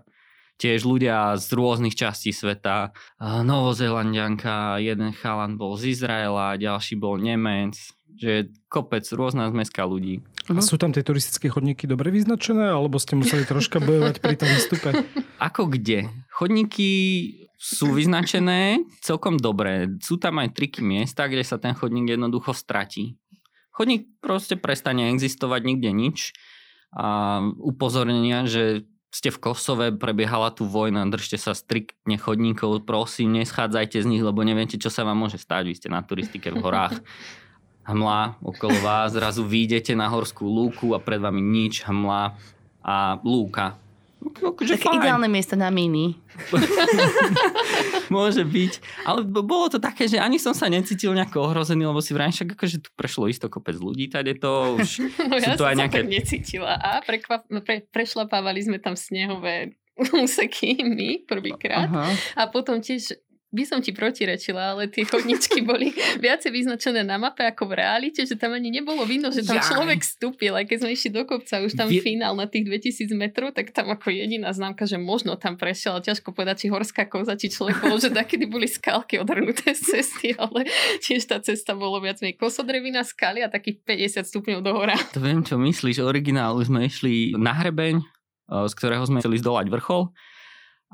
Tiež 0.56 0.88
ľudia 0.88 1.36
z 1.36 1.52
rôznych 1.52 1.96
častí 2.00 2.32
sveta. 2.32 2.96
Novozelandianka, 3.20 4.80
jeden 4.80 5.12
chalan 5.12 5.60
bol 5.60 5.76
z 5.76 5.96
Izraela, 5.96 6.56
ďalší 6.60 6.96
bol 6.96 7.20
Nemec. 7.20 7.76
Že 8.15 8.56
kopec, 8.72 9.04
rôzna 9.12 9.52
zmeska 9.52 9.84
ľudí. 9.84 10.24
A 10.48 10.63
sú 10.63 10.80
tam 10.80 10.96
tie 10.96 11.04
turistické 11.04 11.52
chodníky 11.52 11.84
dobre 11.84 12.15
vyznačené, 12.15 12.72
alebo 12.72 12.96
ste 12.96 13.20
museli 13.20 13.44
troška 13.44 13.84
bojovať 13.84 14.24
pri 14.24 14.39
tom 14.39 14.48
výstupe? 14.48 14.89
Ako 15.52 15.68
kde? 15.68 16.08
Chodníky 16.32 16.88
sú 17.65 17.97
vyznačené 17.97 18.86
celkom 19.01 19.41
dobre. 19.41 19.97
Sú 19.97 20.21
tam 20.21 20.38
aj 20.38 20.54
triky 20.54 20.86
miesta, 20.86 21.25
kde 21.25 21.41
sa 21.41 21.58
ten 21.58 21.73
chodník 21.73 22.13
jednoducho 22.13 22.54
stratí. 22.54 23.17
Chodník 23.73 24.06
proste 24.21 24.54
prestane 24.54 25.10
existovať 25.10 25.62
nikde 25.65 25.89
nič. 25.89 26.17
A 26.93 27.41
upozornenia, 27.58 28.45
že 28.45 28.86
ste 29.10 29.34
v 29.34 29.41
Kosove, 29.41 29.95
prebiehala 29.97 30.54
tu 30.54 30.67
vojna, 30.67 31.08
držte 31.10 31.41
sa 31.41 31.58
striktne 31.58 32.19
chodníkov, 32.19 32.86
prosím, 32.86 33.39
neschádzajte 33.41 34.04
z 34.04 34.10
nich, 34.12 34.21
lebo 34.21 34.43
neviete, 34.43 34.78
čo 34.78 34.93
sa 34.93 35.08
vám 35.08 35.17
môže 35.17 35.41
stať. 35.41 35.71
Vy 35.71 35.75
ste 35.75 35.89
na 35.89 36.06
turistike 36.06 36.51
v 36.51 36.62
horách. 36.62 36.99
Hmla 37.88 38.43
okolo 38.43 38.75
vás, 38.84 39.15
zrazu 39.15 39.47
výjdete 39.47 39.95
na 39.97 40.12
horskú 40.12 40.45
lúku 40.45 40.93
a 40.93 40.99
pred 40.99 41.17
vami 41.17 41.41
nič, 41.41 41.88
hmla 41.88 42.36
a 42.86 43.17
lúka. 43.23 43.80
Akože 44.25 44.77
Také 44.77 44.89
fajn. 44.89 44.97
ideálne 44.99 45.29
miesto 45.29 45.53
na 45.53 45.69
mini. 45.69 46.17
Môže 48.13 48.41
byť. 48.45 48.73
Ale 49.05 49.25
bolo 49.25 49.69
to 49.69 49.77
také, 49.77 50.09
že 50.09 50.17
ani 50.17 50.41
som 50.41 50.53
sa 50.57 50.69
necítil 50.69 51.13
nejako 51.13 51.49
ohrozený, 51.51 51.85
lebo 51.85 52.01
si 52.01 52.13
vrajím 52.13 52.33
však 52.33 52.49
akože 52.57 52.77
tu 52.81 52.89
prešlo 52.97 53.29
isto 53.29 53.47
kopec 53.49 53.77
ľudí, 53.77 54.09
tady 54.09 54.38
to 54.41 54.77
už 54.81 54.89
No 55.31 55.35
sú 55.38 55.49
ja 55.49 55.57
to 55.57 55.65
aj 55.65 55.75
nejaké... 55.77 55.97
tak 56.03 56.09
necítila. 56.09 56.73
A 56.77 57.01
prekvap, 57.05 57.45
pre, 57.65 57.85
prešlapávali 57.89 58.65
sme 58.65 58.77
tam 58.81 58.97
snehové 58.97 59.77
úseky 59.95 60.83
my 60.83 61.23
prvýkrát. 61.23 61.88
A 62.35 62.51
potom 62.51 62.83
tiež 62.83 63.15
by 63.56 63.63
som 63.63 63.80
ti 63.80 63.96
protirečila, 63.96 64.76
ale 64.76 64.91
tie 64.91 65.08
chodničky 65.08 65.63
boli 65.70 65.96
viacej 66.20 66.52
vyznačené 66.52 67.08
na 67.08 67.15
mape 67.15 67.48
ako 67.48 67.72
v 67.72 67.80
realite, 67.80 68.28
že 68.28 68.36
tam 68.36 68.52
ani 68.52 68.68
nebolo 68.68 69.08
vidno, 69.08 69.32
že 69.32 69.48
tam 69.48 69.63
Jaj. 69.63 69.72
človek 69.72 70.00
vstúpil. 70.04 70.52
Aj 70.52 70.68
keď 70.68 70.84
sme 70.84 70.89
išli 70.91 71.10
do 71.15 71.24
kopca, 71.24 71.63
už 71.63 71.80
tam 71.80 71.88
Vie- 71.88 72.04
finál 72.04 72.36
na 72.36 72.52
tých 72.52 72.68
2000 72.68 73.15
metrov, 73.15 73.56
tak 73.56 73.72
tam 73.72 73.88
ako 73.88 74.12
jediná 74.12 74.52
známka, 74.52 74.84
že 74.84 75.00
možno 75.00 75.39
tam 75.39 75.56
prešiel. 75.56 76.04
Ťažko 76.04 76.36
povedať, 76.36 76.68
či 76.68 76.68
horská 76.68 77.08
koza, 77.08 77.39
či 77.39 77.48
človek 77.48 77.80
bol, 77.80 77.96
že 77.96 78.12
takedy 78.12 78.44
boli 78.52 78.68
skalky 78.68 79.15
odhrnuté 79.15 79.72
z 79.72 79.96
cesty, 79.96 80.36
ale 80.36 80.68
tiež 81.00 81.24
tá 81.24 81.39
cesta 81.39 81.72
bolo 81.72 82.04
viac 82.04 82.20
menej 82.20 82.36
kosodrevina, 82.36 83.08
skaly 83.08 83.39
a 83.39 83.48
takých 83.48 83.80
50 83.88 84.28
stupňov 84.28 84.60
do 84.60 84.72
hora. 84.76 85.00
To 85.15 85.24
viem, 85.24 85.39
čo 85.39 85.56
myslíš. 85.56 86.04
Originálu 86.04 86.60
sme 86.68 86.91
išli 86.91 87.38
na 87.39 87.56
hrebeň, 87.56 87.96
eh, 88.04 88.68
z 88.68 88.74
ktorého 88.76 89.08
sme 89.08 89.24
chceli 89.24 89.39
zdolať 89.39 89.72
vrchol. 89.72 90.12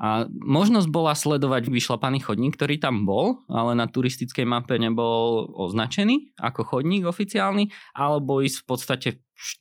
A 0.02 0.26
možnosť 0.34 0.90
bola 0.90 1.14
sledovať 1.14 1.70
vyšlapaný 1.70 2.26
chodník, 2.26 2.58
ktorý 2.58 2.82
tam 2.82 3.06
bol, 3.06 3.38
ale 3.46 3.78
na 3.78 3.86
turistickej 3.86 4.42
mape 4.42 4.74
nebol 4.74 5.46
označený 5.54 6.34
ako 6.42 6.66
chodník 6.66 7.06
oficiálny, 7.06 7.70
alebo 7.94 8.42
ísť 8.42 8.58
v 8.58 8.66
podstate 8.66 9.08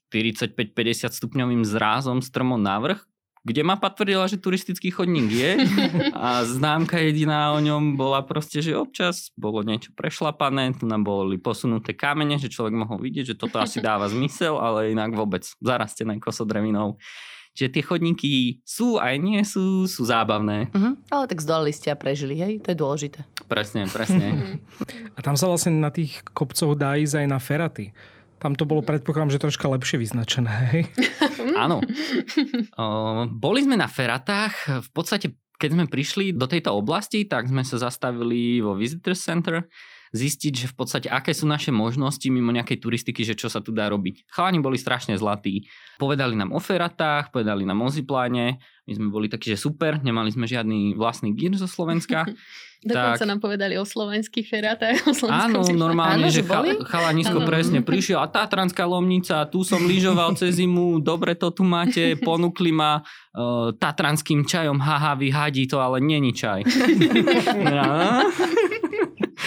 45-50 0.09 1.13
stupňovým 1.13 1.61
zrázom 1.61 2.25
strmo 2.25 2.57
navrh, 2.57 2.97
kde 3.41 3.65
mapa 3.65 3.89
tvrdila, 3.89 4.29
že 4.29 4.37
turistický 4.37 4.93
chodník 4.93 5.29
je 5.29 5.51
a 6.17 6.45
známka 6.45 7.01
jediná 7.01 7.53
o 7.53 7.59
ňom 7.61 7.97
bola 7.97 8.21
proste, 8.21 8.61
že 8.61 8.77
občas 8.77 9.33
bolo 9.33 9.65
niečo 9.65 9.93
prešlapané, 9.97 10.73
tu 10.77 10.85
nám 10.85 11.05
boli 11.05 11.41
posunuté 11.41 11.97
kamene, 11.97 12.37
že 12.37 12.53
človek 12.53 12.73
mohol 12.73 13.01
vidieť, 13.01 13.33
že 13.33 13.39
toto 13.41 13.57
asi 13.57 13.81
dáva 13.81 14.09
zmysel, 14.09 14.57
ale 14.61 14.93
inak 14.93 15.13
vôbec 15.17 15.45
zarastené 15.61 16.21
kosodrevinou. 16.21 17.01
Čiže 17.51 17.69
tie 17.75 17.83
chodníky 17.83 18.31
sú 18.63 18.95
aj 18.95 19.15
nie 19.19 19.43
sú, 19.43 19.83
sú 19.83 20.07
zábavné. 20.07 20.71
Uh-huh. 20.71 20.95
Ale 21.11 21.27
tak 21.27 21.43
zdolali 21.43 21.75
ste 21.75 21.91
a 21.91 21.99
prežili, 21.99 22.39
hej? 22.39 22.63
To 22.63 22.71
je 22.71 22.77
dôležité. 22.79 23.19
Presne, 23.51 23.91
presne. 23.91 24.59
a 25.17 25.19
tam 25.19 25.35
sa 25.35 25.51
vlastne 25.51 25.75
na 25.75 25.91
tých 25.91 26.23
kopcoch 26.31 26.79
dá 26.79 26.95
ísť 26.95 27.23
aj 27.23 27.27
na 27.27 27.39
feraty. 27.43 27.91
Tam 28.41 28.57
to 28.57 28.65
bolo, 28.65 28.81
predpokladám, 28.81 29.37
že 29.37 29.43
troška 29.43 29.69
lepšie 29.69 30.01
vyznačené, 30.01 30.53
hej? 30.73 30.83
Áno. 31.63 31.83
O, 32.73 32.85
boli 33.29 33.61
sme 33.61 33.77
na 33.77 33.85
feratách. 33.85 34.81
V 34.81 34.89
podstate, 34.95 35.37
keď 35.61 35.69
sme 35.77 35.85
prišli 35.85 36.33
do 36.33 36.49
tejto 36.49 36.73
oblasti, 36.73 37.29
tak 37.29 37.51
sme 37.51 37.61
sa 37.61 37.77
zastavili 37.77 38.57
vo 38.63 38.73
Visitor 38.73 39.13
Center 39.13 39.61
zistiť, 40.11 40.53
že 40.53 40.67
v 40.71 40.75
podstate 40.75 41.07
aké 41.07 41.31
sú 41.31 41.47
naše 41.47 41.71
možnosti 41.71 42.23
mimo 42.27 42.51
nejakej 42.51 42.83
turistiky, 42.83 43.23
že 43.23 43.35
čo 43.35 43.47
sa 43.47 43.63
tu 43.63 43.71
dá 43.71 43.87
robiť. 43.87 44.27
Chalani 44.27 44.59
boli 44.59 44.75
strašne 44.75 45.15
zlatí. 45.15 45.71
Povedali 45.95 46.35
nám 46.35 46.51
o 46.51 46.59
feratách, 46.59 47.31
povedali 47.31 47.63
nám 47.63 47.79
o 47.79 47.87
zipláne, 47.87 48.59
my 48.91 48.97
sme 48.97 49.07
boli 49.07 49.31
takí, 49.31 49.55
že 49.55 49.61
super, 49.61 50.03
nemali 50.03 50.27
sme 50.33 50.43
žiadny 50.43 50.99
vlastný 50.99 51.31
gír 51.31 51.55
zo 51.55 51.69
Slovenska. 51.69 52.27
Dokonca 52.81 53.21
tak, 53.21 53.29
nám 53.29 53.37
povedali 53.37 53.77
o 53.77 53.85
slovenských 53.85 54.49
feratách. 54.49 55.05
O 55.05 55.13
áno, 55.29 55.61
normálne, 55.69 56.25
áno, 56.25 56.33
že, 56.33 56.41
že 56.41 56.49
chalanisko 56.89 57.37
áno. 57.37 57.45
presne 57.45 57.85
prišiel 57.85 58.17
a 58.17 58.25
Tatranská 58.25 58.89
lomnica, 58.89 59.45
tu 59.53 59.61
som 59.61 59.85
lyžoval 59.85 60.33
cez 60.33 60.57
zimu, 60.57 60.97
dobre 60.97 61.37
to 61.37 61.53
tu 61.53 61.61
máte, 61.61 62.17
ponúkli 62.25 62.73
ma 62.73 63.05
uh, 63.05 63.69
tatranským 63.77 64.49
čajom, 64.49 64.81
haha, 64.81 65.13
vyhadí 65.13 65.69
to, 65.69 65.77
ale 65.77 66.01
není 66.01 66.33
čaj. 66.33 66.65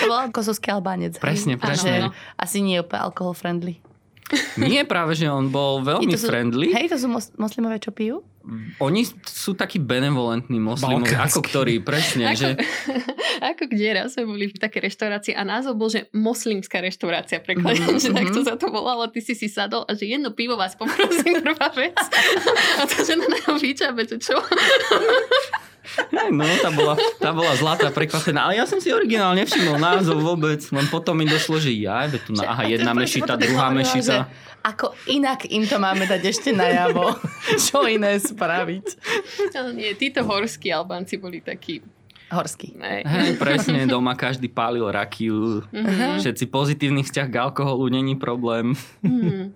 To 0.04 0.12
bol 0.12 0.20
kosovský 0.28 0.68
albánec. 0.76 1.16
Presne, 1.16 1.56
presne. 1.56 2.08
Áno, 2.08 2.08
asi 2.36 2.60
nie 2.60 2.76
je 2.76 2.84
úplne 2.84 3.00
alkohol 3.08 3.32
friendly. 3.32 3.80
Nie, 4.56 4.88
práve, 4.88 5.12
že 5.12 5.28
on 5.28 5.52
bol 5.52 5.84
veľmi 5.84 6.16
sú, 6.16 6.26
friendly. 6.32 6.72
Hej, 6.72 6.96
to 6.96 6.96
sú 6.96 7.08
mos- 7.12 7.32
moslimové, 7.36 7.76
čo 7.76 7.92
pijú? 7.92 8.24
Oni 8.80 9.04
sú 9.24 9.56
takí 9.56 9.80
benevolentní 9.80 10.60
moslimovia, 10.60 11.24
ako 11.24 11.40
ktorí, 11.44 11.80
presne. 11.80 12.32
ako, 12.32 12.36
že... 12.36 12.48
ako 13.52 13.62
kde 13.68 13.88
raz 13.96 14.16
sme 14.16 14.28
boli 14.28 14.48
v 14.48 14.56
takej 14.56 14.80
reštaurácii 14.88 15.32
a 15.36 15.44
názov 15.44 15.76
bol, 15.76 15.88
že 15.88 16.08
moslimská 16.12 16.80
reštaurácia, 16.80 17.40
prekladám, 17.40 17.96
mm-hmm. 17.96 18.04
že 18.04 18.16
takto 18.16 18.40
sa 18.44 18.56
to 18.56 18.68
volalo, 18.72 19.08
ty 19.08 19.20
si 19.20 19.32
si 19.36 19.48
sadol 19.48 19.84
a 19.88 19.96
že 19.96 20.08
jedno 20.08 20.32
pivo 20.32 20.56
vás 20.56 20.76
poprosím, 20.76 21.40
prvá 21.44 21.68
vec. 21.72 21.96
A 22.80 22.88
to, 22.88 23.00
že 23.00 23.16
na 23.16 23.28
neho 23.28 23.54
vyčabe, 23.60 24.08
čo? 24.08 24.36
No, 26.32 26.44
tá 26.58 26.70
bola, 26.72 26.94
tá 27.20 27.30
bola 27.30 27.52
zlatá, 27.54 27.92
prekvapená. 27.92 28.48
Ale 28.48 28.56
ja 28.56 28.64
som 28.64 28.80
si 28.80 28.88
originál 28.88 29.36
nevšimol 29.36 29.76
názov 29.76 30.24
vôbec. 30.24 30.64
Len 30.72 30.86
potom 30.88 31.14
mi 31.14 31.28
došlo, 31.28 31.60
že 31.60 31.70
ja, 31.76 32.08
tu 32.08 32.32
na, 32.32 32.56
aha, 32.56 32.64
jedna 32.66 32.96
mešita, 32.96 33.36
druhá 33.36 33.68
mešita. 33.70 34.26
Ako 34.64 34.96
inak 35.12 35.44
im 35.52 35.68
to 35.68 35.76
máme 35.76 36.08
dať 36.08 36.24
ešte 36.24 36.50
najavo. 36.56 37.20
Čo 37.68 37.84
iné 37.84 38.16
spraviť? 38.16 38.86
Ale 39.52 39.70
nie, 39.76 39.92
títo 39.92 40.24
horskí 40.24 40.72
Albánci 40.72 41.20
boli 41.20 41.44
takí 41.44 41.84
Horský. 42.32 42.72
Hej, 42.80 43.36
presne, 43.36 43.84
doma 43.84 44.16
každý 44.16 44.48
pálil 44.48 44.88
rakiu, 44.88 45.60
uh-huh. 45.60 46.16
všetci 46.18 46.48
pozitívny 46.48 47.04
vzťah 47.04 47.28
k 47.28 47.36
alkoholu, 47.36 47.92
není 47.92 48.16
problém. 48.16 48.72
Uh-huh. 49.04 49.52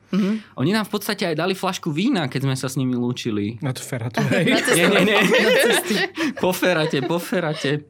Oni 0.60 0.70
nám 0.76 0.84
v 0.84 0.92
podstate 0.92 1.24
aj 1.24 1.36
dali 1.40 1.56
flašku 1.56 1.88
vína, 1.88 2.28
keď 2.28 2.40
sme 2.44 2.56
sa 2.60 2.68
s 2.68 2.76
nimi 2.76 2.92
lúčili. 2.92 3.56
Na 3.64 3.72
to 3.72 3.80
feratu, 3.80 4.20
nie, 4.28 4.84
nie, 4.84 5.00
nie. 5.00 5.20
po 6.36 6.52
ferate, 6.52 7.00
po 7.00 7.16
ferate. 7.16 7.88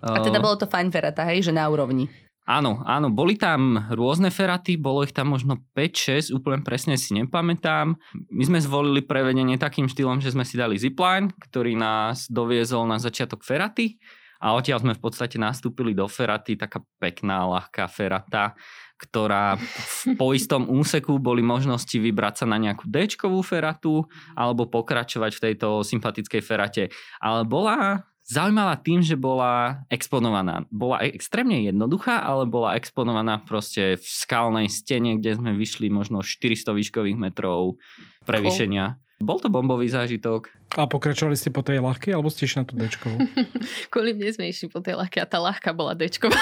A 0.00 0.22
teda 0.22 0.38
bolo 0.38 0.56
to 0.56 0.70
fajn 0.70 0.88
ferata, 0.94 1.26
hej, 1.26 1.50
že 1.50 1.52
na 1.52 1.66
úrovni. 1.66 2.08
Áno, 2.50 2.82
áno, 2.82 3.14
boli 3.14 3.38
tam 3.38 3.78
rôzne 3.94 4.32
feraty, 4.34 4.74
bolo 4.74 5.06
ich 5.06 5.14
tam 5.14 5.30
možno 5.30 5.62
5-6, 5.76 6.34
úplne 6.34 6.66
presne 6.66 6.98
si 6.98 7.14
nepamätám. 7.14 7.94
My 8.32 8.42
sme 8.42 8.58
zvolili 8.58 9.06
prevedenie 9.06 9.54
takým 9.54 9.86
štýlom, 9.86 10.18
že 10.18 10.34
sme 10.34 10.42
si 10.42 10.58
dali 10.58 10.74
zipline, 10.74 11.30
ktorý 11.30 11.78
nás 11.78 12.26
doviezol 12.26 12.90
na 12.90 12.98
začiatok 12.98 13.46
feraty 13.46 14.02
a 14.40 14.56
odtiaľ 14.56 14.80
sme 14.80 14.96
v 14.96 15.02
podstate 15.04 15.36
nastúpili 15.36 15.92
do 15.92 16.08
feraty, 16.08 16.56
taká 16.56 16.80
pekná, 16.96 17.44
ľahká 17.44 17.84
ferata, 17.92 18.56
ktorá 18.96 19.60
v, 19.60 20.16
po 20.20 20.32
istom 20.32 20.64
úseku 20.68 21.20
boli 21.20 21.44
možnosti 21.44 21.94
vybrať 21.94 22.44
sa 22.44 22.46
na 22.48 22.56
nejakú 22.56 22.88
d 22.88 23.04
feratu 23.44 24.08
alebo 24.32 24.64
pokračovať 24.68 25.32
v 25.36 25.42
tejto 25.44 25.84
sympatickej 25.84 26.40
ferate. 26.40 26.84
Ale 27.20 27.44
bola 27.44 28.08
zaujímavá 28.30 28.78
tým, 28.78 29.02
že 29.02 29.18
bola 29.18 29.82
exponovaná. 29.90 30.64
Bola 30.70 31.02
extrémne 31.02 31.60
jednoduchá, 31.66 32.22
ale 32.22 32.46
bola 32.46 32.78
exponovaná 32.78 33.42
proste 33.42 33.98
v 33.98 34.06
skalnej 34.06 34.70
stene, 34.70 35.18
kde 35.18 35.36
sme 35.36 35.50
vyšli 35.58 35.90
možno 35.90 36.22
400 36.22 36.70
výškových 36.70 37.18
metrov 37.18 37.80
prevýšenia. 38.24 38.96
Cool. 38.96 39.26
Bol 39.26 39.38
to 39.42 39.52
bombový 39.52 39.90
zážitok. 39.90 40.59
A 40.78 40.86
pokračovali 40.86 41.34
ste 41.34 41.50
po 41.50 41.66
tej 41.66 41.82
ľahkej, 41.82 42.14
alebo 42.14 42.30
ste 42.30 42.46
išli 42.46 42.62
na 42.62 42.66
tú 42.66 42.78
dečkovú? 42.78 43.18
Kvôli 43.92 44.14
mne 44.14 44.30
sme 44.30 44.46
išli 44.50 44.70
po 44.70 44.78
tej 44.78 44.94
ľahkej 44.94 45.20
a 45.22 45.26
tá 45.26 45.42
ľahká 45.42 45.74
bola 45.74 45.98
dečková. 45.98 46.38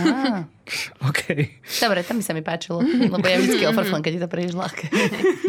ah. 0.00 0.48
OK. 1.08 1.20
Dobre, 1.80 2.00
tam 2.04 2.16
by 2.20 2.24
sa 2.24 2.32
mi 2.32 2.40
páčilo, 2.40 2.80
lebo 2.80 3.20
ja 3.20 3.36
vždycky 3.36 3.68
ofrflem, 3.68 4.00
keď 4.00 4.12
je 4.16 4.22
to 4.24 4.30
príliš 4.32 4.54
ľahké. 4.56 4.86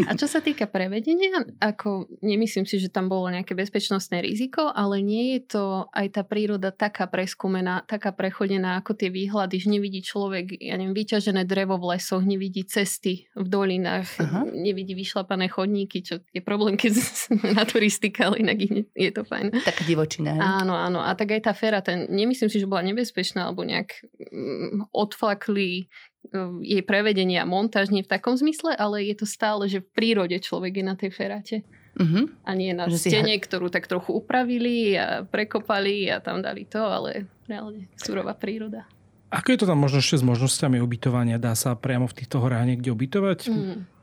a 0.09 0.11
čo 0.19 0.27
sa 0.27 0.43
týka 0.43 0.67
prevedenia, 0.67 1.39
ako 1.63 2.11
nemyslím 2.19 2.67
si, 2.67 2.83
že 2.83 2.91
tam 2.91 3.07
bolo 3.07 3.31
nejaké 3.31 3.55
bezpečnostné 3.55 4.19
riziko, 4.19 4.67
ale 4.67 4.99
nie 4.99 5.39
je 5.39 5.55
to 5.55 5.63
aj 5.95 6.19
tá 6.19 6.21
príroda 6.27 6.75
taká 6.75 7.07
preskúmená, 7.07 7.87
taká 7.87 8.11
prechodená, 8.11 8.83
ako 8.83 8.91
tie 8.99 9.07
výhľady, 9.07 9.55
že 9.63 9.71
nevidí 9.71 10.03
človek, 10.03 10.59
ja 10.59 10.75
neviem, 10.75 10.95
vyťažené 10.95 11.47
drevo 11.47 11.79
v 11.79 11.95
lesoch, 11.95 12.23
nevidí 12.23 12.67
cesty 12.67 13.31
v 13.39 13.47
dolinách, 13.47 14.19
Aha. 14.19 14.51
nevidí 14.51 14.99
vyšlapané 14.99 15.47
chodníky, 15.47 16.03
čo 16.03 16.19
je 16.35 16.43
problém, 16.43 16.75
keď 16.75 16.91
na 17.57 17.63
to 17.63 17.79
turistika, 17.85 18.33
ale 18.33 18.41
inak 18.41 18.57
je 18.97 19.11
to 19.13 19.21
fajn. 19.21 19.61
Taká 19.61 19.85
divočina. 19.85 20.33
Áno, 20.41 20.73
áno. 20.73 21.05
A 21.05 21.13
tak 21.13 21.37
aj 21.37 21.45
tá 21.45 21.53
fera, 21.53 21.85
ten, 21.85 22.09
nemyslím 22.09 22.49
si, 22.49 22.57
že 22.57 22.65
bola 22.65 22.81
nebezpečná, 22.81 23.45
alebo 23.45 23.61
nejak 23.61 24.01
mm, 24.17 24.89
odflakli 24.89 25.85
mm, 26.33 26.65
jej 26.65 26.81
prevedenie 26.81 27.37
a 27.37 27.45
montáž 27.45 27.93
nie 27.93 28.01
v 28.01 28.09
takom 28.09 28.33
zmysle, 28.33 28.73
ale 28.73 29.05
je 29.05 29.21
to 29.21 29.29
stále, 29.29 29.69
že 29.69 29.85
v 29.85 29.89
prírode 29.93 30.33
človek 30.41 30.81
je 30.81 30.85
na 30.85 30.97
tej 30.97 31.13
ferate. 31.13 31.61
Uh-huh. 31.95 32.25
A 32.41 32.57
nie 32.57 32.73
na 32.73 32.89
že 32.89 32.97
stene, 32.97 33.37
si... 33.37 33.45
ktorú 33.45 33.69
tak 33.69 33.85
trochu 33.85 34.17
upravili 34.17 34.97
a 34.97 35.21
prekopali 35.21 36.09
a 36.09 36.17
tam 36.17 36.41
dali 36.41 36.65
to, 36.65 36.81
ale 36.81 37.29
reálne 37.45 37.85
surová 38.01 38.33
príroda. 38.33 38.89
Ako 39.29 39.53
je 39.53 39.59
to 39.61 39.69
tam 39.69 39.77
možno 39.77 40.01
ešte 40.01 40.19
s 40.19 40.25
možnosťami 40.25 40.81
ubytovania? 40.81 41.37
Dá 41.37 41.53
sa 41.53 41.77
priamo 41.77 42.09
v 42.09 42.17
týchto 42.17 42.41
horách 42.41 42.65
niekde 42.65 42.89
ubytovať? 42.89 43.39
Mm 43.53 43.94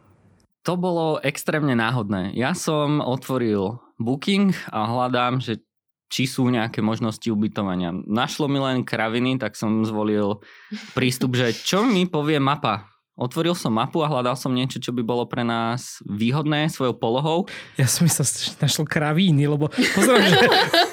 to 0.62 0.78
bolo 0.78 1.18
extrémne 1.22 1.74
náhodné. 1.74 2.34
Ja 2.38 2.54
som 2.54 3.02
otvoril 3.02 3.82
booking 3.98 4.54
a 4.70 4.86
hľadám, 4.86 5.42
že 5.42 5.62
či 6.12 6.28
sú 6.28 6.52
nejaké 6.52 6.84
možnosti 6.84 7.24
ubytovania. 7.24 7.88
Našlo 7.92 8.44
mi 8.44 8.60
len 8.60 8.84
kraviny, 8.84 9.40
tak 9.40 9.56
som 9.56 9.80
zvolil 9.88 10.44
prístup, 10.92 11.34
že 11.40 11.56
čo 11.56 11.88
mi 11.88 12.04
povie 12.04 12.36
mapa 12.36 12.91
Otvoril 13.12 13.52
som 13.52 13.76
mapu 13.76 14.00
a 14.00 14.08
hľadal 14.08 14.32
som 14.40 14.48
niečo, 14.48 14.80
čo 14.80 14.88
by 14.88 15.04
bolo 15.04 15.28
pre 15.28 15.44
nás 15.44 16.00
výhodné 16.08 16.72
svojou 16.72 16.96
polohou. 16.96 17.44
Ja 17.76 17.84
som 17.84 18.08
sa 18.08 18.24
našiel 18.56 18.88
kravíny, 18.88 19.44
lebo 19.44 19.68
pozerám, 19.68 20.24
že 20.32 20.40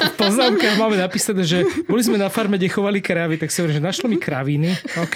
v 0.03 0.15
poznámkach 0.19 0.75
máme 0.75 0.99
napísané, 0.99 1.47
že 1.47 1.63
boli 1.87 2.03
sme 2.03 2.19
na 2.19 2.27
farme, 2.27 2.59
kde 2.59 2.67
chovali 2.67 2.99
kravy, 2.99 3.39
tak 3.39 3.47
si 3.47 3.63
hovorím, 3.63 3.79
že 3.79 3.87
našlo 3.87 4.11
mi 4.11 4.19
kravíny. 4.19 4.75
OK. 4.99 5.15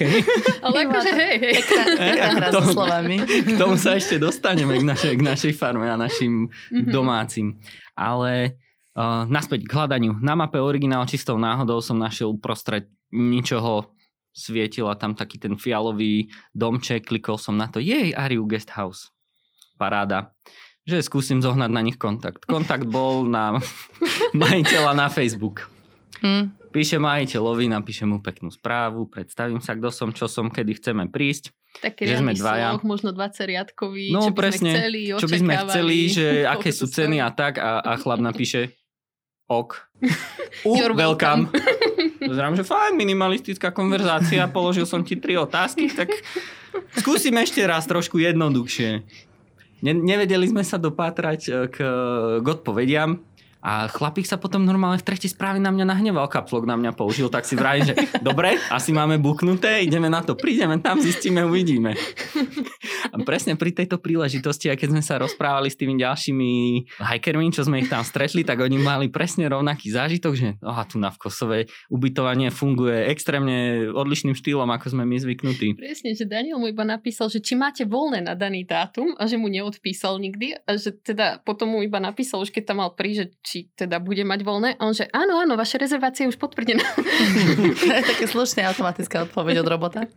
Ale 0.64 0.88
akože 0.88 1.12
hej, 1.12 1.36
hej. 1.44 1.56
Pekná 2.00 2.48
so 2.56 2.72
slovami. 2.72 3.20
K 3.28 3.60
tomu 3.60 3.76
sa 3.76 4.00
ešte 4.00 4.16
dostaneme 4.16 4.80
k 4.80 4.88
našej, 4.88 5.14
k 5.20 5.24
našej 5.28 5.54
farme 5.60 5.92
a 5.92 6.00
našim 6.00 6.48
mm-hmm. 6.48 6.88
domácim. 6.88 7.60
Ale 8.00 8.56
uh, 8.96 9.28
naspäť 9.28 9.68
k 9.68 9.76
hľadaniu. 9.76 10.24
Na 10.24 10.40
mape 10.40 10.56
originál 10.56 11.04
čistou 11.04 11.36
náhodou 11.36 11.84
som 11.84 12.00
našiel 12.00 12.32
uprostred 12.32 12.88
ničoho 13.14 13.93
svietila 14.34 14.98
tam 14.98 15.14
taký 15.14 15.38
ten 15.38 15.56
fialový 15.56 16.34
domček, 16.52 17.06
klikol 17.08 17.38
som 17.38 17.54
na 17.54 17.70
to, 17.70 17.78
jej, 17.78 18.12
Ariu 18.18 18.44
Guest 18.50 18.74
House. 18.74 19.14
Paráda. 19.78 20.34
Že 20.84 21.06
skúsim 21.06 21.40
zohnať 21.40 21.72
na 21.72 21.82
nich 21.86 21.96
kontakt. 21.96 22.44
Kontakt 22.44 22.90
bol 22.90 23.24
na 23.24 23.56
majiteľa 24.36 24.92
na 24.98 25.08
Facebook. 25.08 25.70
Hmm. 26.20 26.52
Píše 26.74 26.98
majiteľovi, 26.98 27.70
napíšem 27.70 28.10
mu 28.10 28.18
peknú 28.18 28.50
správu, 28.50 29.06
predstavím 29.06 29.62
sa, 29.62 29.78
kto 29.78 29.94
som, 29.94 30.10
čo 30.10 30.26
som, 30.26 30.50
kedy 30.50 30.82
chceme 30.82 31.06
prísť. 31.06 31.54
Taký 31.78 32.10
že 32.10 32.18
sme 32.18 32.34
dvaja. 32.34 32.74
Sloh, 32.74 32.86
možno 32.86 33.10
20 33.14 33.50
riadkový, 33.50 34.10
no, 34.10 34.26
čo 34.26 34.34
by 34.34 34.40
presne, 34.42 34.74
sme 34.74 34.80
chceli, 34.82 35.02
čo 35.14 35.28
by 35.30 35.38
sme 35.38 35.54
chceli, 35.66 35.98
že 36.10 36.28
aké 36.54 36.70
sú 36.74 36.86
ceny 36.90 37.22
a 37.22 37.30
tak 37.30 37.62
a, 37.62 37.82
a 37.82 37.94
chlap 38.02 38.22
napíše 38.22 38.74
ok. 39.50 39.72
Uh, 40.64 40.78
You're 40.78 40.94
welcome. 40.94 41.50
Pozerám, 42.30 42.56
že 42.56 42.64
fajn, 42.64 42.94
minimalistická 42.96 43.74
konverzácia, 43.76 44.48
položil 44.48 44.88
som 44.88 45.04
ti 45.04 45.20
tri 45.20 45.36
otázky, 45.36 45.92
tak 45.92 46.12
skúsim 46.98 47.36
ešte 47.38 47.64
raz 47.66 47.84
trošku 47.90 48.22
jednoduchšie. 48.22 48.90
Ne- 49.84 50.00
nevedeli 50.00 50.48
sme 50.48 50.64
sa 50.64 50.80
dopátrať 50.80 51.42
e, 51.48 51.52
k, 51.68 51.78
k 52.40 52.46
odpovediam 52.48 53.20
a 53.64 53.88
chlapík 53.88 54.28
sa 54.28 54.36
potom 54.36 54.68
normálne 54.68 55.00
v 55.00 55.08
tretej 55.08 55.32
správe 55.32 55.56
na 55.56 55.72
mňa 55.72 55.88
nahneval, 55.88 56.28
kapslok 56.28 56.68
na 56.68 56.76
mňa 56.76 56.92
použil, 57.00 57.32
tak 57.32 57.48
si 57.48 57.56
vrajím, 57.56 57.96
že 57.96 57.96
dobre, 58.20 58.60
asi 58.68 58.92
máme 58.92 59.16
buknuté, 59.24 59.88
ideme 59.88 60.12
na 60.12 60.20
to, 60.20 60.36
prídeme 60.36 60.84
tam, 60.84 61.00
zistíme, 61.00 61.48
uvidíme. 61.48 61.96
A 63.14 63.16
presne 63.24 63.56
pri 63.56 63.72
tejto 63.72 64.04
príležitosti, 64.04 64.68
aj 64.68 64.84
keď 64.84 64.90
sme 64.92 65.04
sa 65.06 65.16
rozprávali 65.16 65.72
s 65.72 65.80
tými 65.80 65.96
ďalšími 65.96 66.52
hikermi, 67.00 67.56
čo 67.56 67.64
sme 67.64 67.80
ich 67.80 67.88
tam 67.88 68.04
stretli, 68.04 68.44
tak 68.44 68.60
oni 68.60 68.76
mali 68.76 69.08
presne 69.08 69.48
rovnaký 69.48 69.96
zážitok, 69.96 70.34
že 70.36 70.48
aha, 70.60 70.84
tu 70.84 71.00
na 71.00 71.14
v 71.14 71.22
Kosove 71.24 71.60
ubytovanie 71.88 72.52
funguje 72.52 73.08
extrémne 73.08 73.88
odlišným 73.96 74.36
štýlom, 74.36 74.68
ako 74.76 74.98
sme 74.98 75.08
my 75.08 75.24
zvyknutí. 75.24 75.80
Presne, 75.80 76.12
že 76.18 76.28
Daniel 76.28 76.60
mu 76.60 76.68
iba 76.68 76.84
napísal, 76.84 77.32
že 77.32 77.40
či 77.40 77.56
máte 77.56 77.88
voľné 77.88 78.28
na 78.28 78.34
daný 78.36 78.68
dátum 78.68 79.16
a 79.16 79.24
že 79.30 79.40
mu 79.40 79.48
neodpísal 79.48 80.20
nikdy 80.20 80.58
a 80.68 80.76
že 80.76 80.92
teda 80.92 81.40
potom 81.46 81.72
mu 81.72 81.80
iba 81.86 82.02
napísal, 82.02 82.42
už 82.42 82.52
keď 82.52 82.74
tam 82.74 82.82
mal 82.82 82.92
či 83.46 83.53
teda 83.78 84.02
bude 84.02 84.26
mať 84.26 84.40
voľné 84.42 84.70
a 84.78 84.82
on 84.84 84.94
že 84.98 85.06
áno, 85.14 85.38
áno, 85.38 85.54
vaša 85.54 85.82
rezervácia 85.82 86.26
je 86.26 86.34
už 86.34 86.40
potvrdená. 86.42 86.84
to 87.80 87.94
je 87.94 88.04
také 88.04 88.26
slušné 88.26 88.66
automatická 88.66 89.30
odpoveď 89.30 89.62
od 89.62 89.68
robota. 89.70 90.02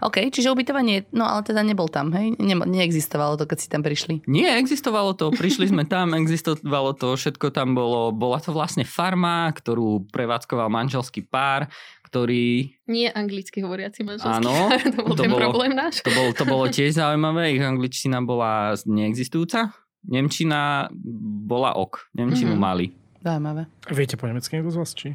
OK, 0.00 0.32
čiže 0.32 0.48
ubytovanie, 0.48 1.04
no 1.12 1.28
ale 1.28 1.44
teda 1.44 1.60
nebol 1.60 1.84
tam, 1.84 2.08
hej? 2.16 2.32
Ne, 2.40 2.56
neexistovalo 2.56 3.36
to, 3.36 3.44
keď 3.44 3.58
si 3.60 3.68
tam 3.68 3.84
prišli. 3.84 4.24
Nie, 4.24 4.56
existovalo 4.56 5.12
to, 5.12 5.28
prišli 5.28 5.68
sme 5.68 5.84
tam, 5.84 6.16
existovalo 6.16 6.96
to, 6.96 7.20
všetko 7.20 7.52
tam 7.52 7.76
bolo. 7.76 8.08
Bola 8.08 8.40
to 8.40 8.56
vlastne 8.56 8.88
farma, 8.88 9.52
ktorú 9.52 10.08
prevádzkoval 10.08 10.72
manželský 10.72 11.28
pár, 11.28 11.68
ktorý... 12.08 12.72
Nie 12.88 13.12
anglicky 13.12 13.60
hovoriaci 13.60 14.00
manželský 14.08 14.40
Áno, 14.40 14.72
pár, 14.72 14.88
to 14.88 15.00
bol 15.04 15.16
to 15.20 15.22
ten 15.28 15.30
bolo- 15.36 15.42
problém 15.44 15.72
náš. 15.76 16.00
To 16.00 16.10
bolo, 16.16 16.30
to 16.32 16.44
bolo 16.48 16.64
tiež 16.72 16.96
zaujímavé, 16.96 17.60
ich 17.60 17.62
angličtina 17.62 18.24
bola 18.24 18.72
neexistujúca. 18.88 19.68
Nemčina 20.02 20.88
bola 21.44 21.74
ok, 21.74 22.12
Nemčinu 22.14 22.52
Mhm. 22.52 22.60
mali. 22.60 22.86
Zaujímavé. 23.20 23.68
Viete 23.86 24.16
po 24.16 24.24
nemecky 24.24 24.56
niekto 24.56 24.72
z 24.72 24.78
vás, 24.78 24.92
či? 24.92 25.12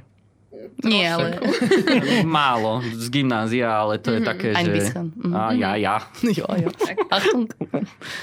Nie, 0.78 1.10
ale... 1.12 1.38
Málo, 2.26 2.80
z 2.82 3.10
gymnázia, 3.10 3.70
ale 3.76 3.98
to 3.98 4.10
je 4.10 4.22
Mhm. 4.22 4.26
také, 4.26 4.48
Ein 4.52 4.66
že... 4.66 4.72
bisschen. 4.72 5.06
Mhm. 5.12 5.34
A 5.34 5.42
ja, 5.52 5.72
ja. 5.76 5.96
Jo, 6.32 6.46
jo. 6.48 6.70
Achtung. 7.08 7.50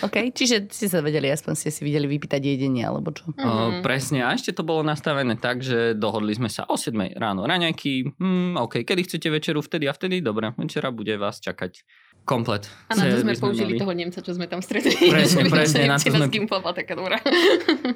OK, 0.00 0.32
čiže 0.32 0.66
ste 0.66 0.86
sa 0.86 0.98
vedeli, 0.98 1.28
aspoň 1.28 1.52
ste 1.54 1.68
si 1.68 1.82
videli 1.82 2.06
vypýtať 2.08 2.40
jedenie, 2.40 2.82
alebo 2.82 3.10
čo? 3.10 3.30
O, 3.32 3.50
Mhm. 3.68 3.82
presne, 3.82 4.22
a 4.22 4.32
ešte 4.32 4.50
to 4.50 4.62
bolo 4.62 4.82
nastavené 4.82 5.34
tak, 5.36 5.60
že 5.60 5.92
dohodli 5.92 6.32
sme 6.32 6.46
sa 6.46 6.62
o 6.64 6.74
7 6.74 6.94
ráno 7.12 7.42
raňajky, 7.42 8.10
hm, 8.12 8.54
OK, 8.60 8.82
kedy 8.82 9.02
chcete 9.02 9.28
večeru, 9.28 9.60
vtedy 9.60 9.86
a 9.86 9.92
vtedy, 9.92 10.18
dobre, 10.18 10.50
večera 10.52 10.88
bude 10.88 11.14
vás 11.16 11.38
čakať 11.38 11.84
komplet. 12.22 12.70
A 12.86 12.94
na 12.94 13.10
to 13.10 13.18
sme 13.18 13.34
použili 13.34 13.74
mali. 13.74 13.80
toho 13.82 13.92
Nemca, 13.92 14.18
čo 14.22 14.32
sme 14.32 14.46
tam 14.46 14.62
stretli. 14.62 14.94
Presne, 15.10 15.50
presne, 15.50 15.90
na 15.90 15.98
to 15.98 16.06
sme- 16.06 16.30
taká 16.72 16.94
dobrá. 16.94 17.18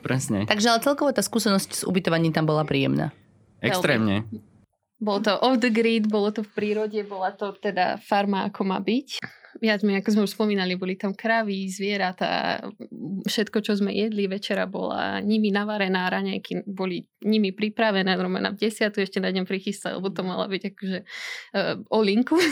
Presne, 0.02 0.44
Takže 0.44 0.66
ale 0.68 0.78
celkovo 0.82 1.10
tá 1.10 1.22
skúsenosť 1.22 1.70
s 1.72 1.82
ubytovaním 1.82 2.34
tam 2.34 2.44
bola 2.44 2.66
príjemná. 2.66 3.14
extrémne. 3.62 4.26
Bolo 4.96 5.20
to 5.20 5.32
off 5.36 5.60
the 5.60 5.68
grid, 5.68 6.08
bolo 6.08 6.32
to 6.32 6.40
v 6.40 6.50
prírode, 6.56 7.04
bola 7.04 7.28
to 7.36 7.52
teda 7.60 8.00
farma 8.00 8.48
ako 8.48 8.64
má 8.64 8.80
byť. 8.80 9.08
Viac 9.56 9.80
mi, 9.84 9.96
ako 9.96 10.08
sme 10.12 10.22
už 10.28 10.36
spomínali, 10.36 10.76
boli 10.76 11.00
tam 11.00 11.16
kravy, 11.16 11.68
zvieratá, 11.72 12.60
všetko, 13.24 13.64
čo 13.64 13.72
sme 13.76 13.92
jedli, 13.92 14.28
večera 14.28 14.68
bola 14.68 15.20
nimi 15.24 15.48
navarená, 15.48 16.12
raňajky 16.12 16.68
boli 16.68 17.08
nimi 17.24 17.56
pripravené, 17.56 18.16
normálne 18.20 18.52
na 18.52 18.56
desiatu 18.56 19.00
ešte 19.00 19.16
na 19.16 19.32
deň 19.32 19.48
prichystal, 19.48 19.96
lebo 19.96 20.12
to 20.12 20.20
mala 20.24 20.44
byť 20.44 20.62
akože 20.76 20.98
uh, 21.00 21.76
olinku. 21.88 22.36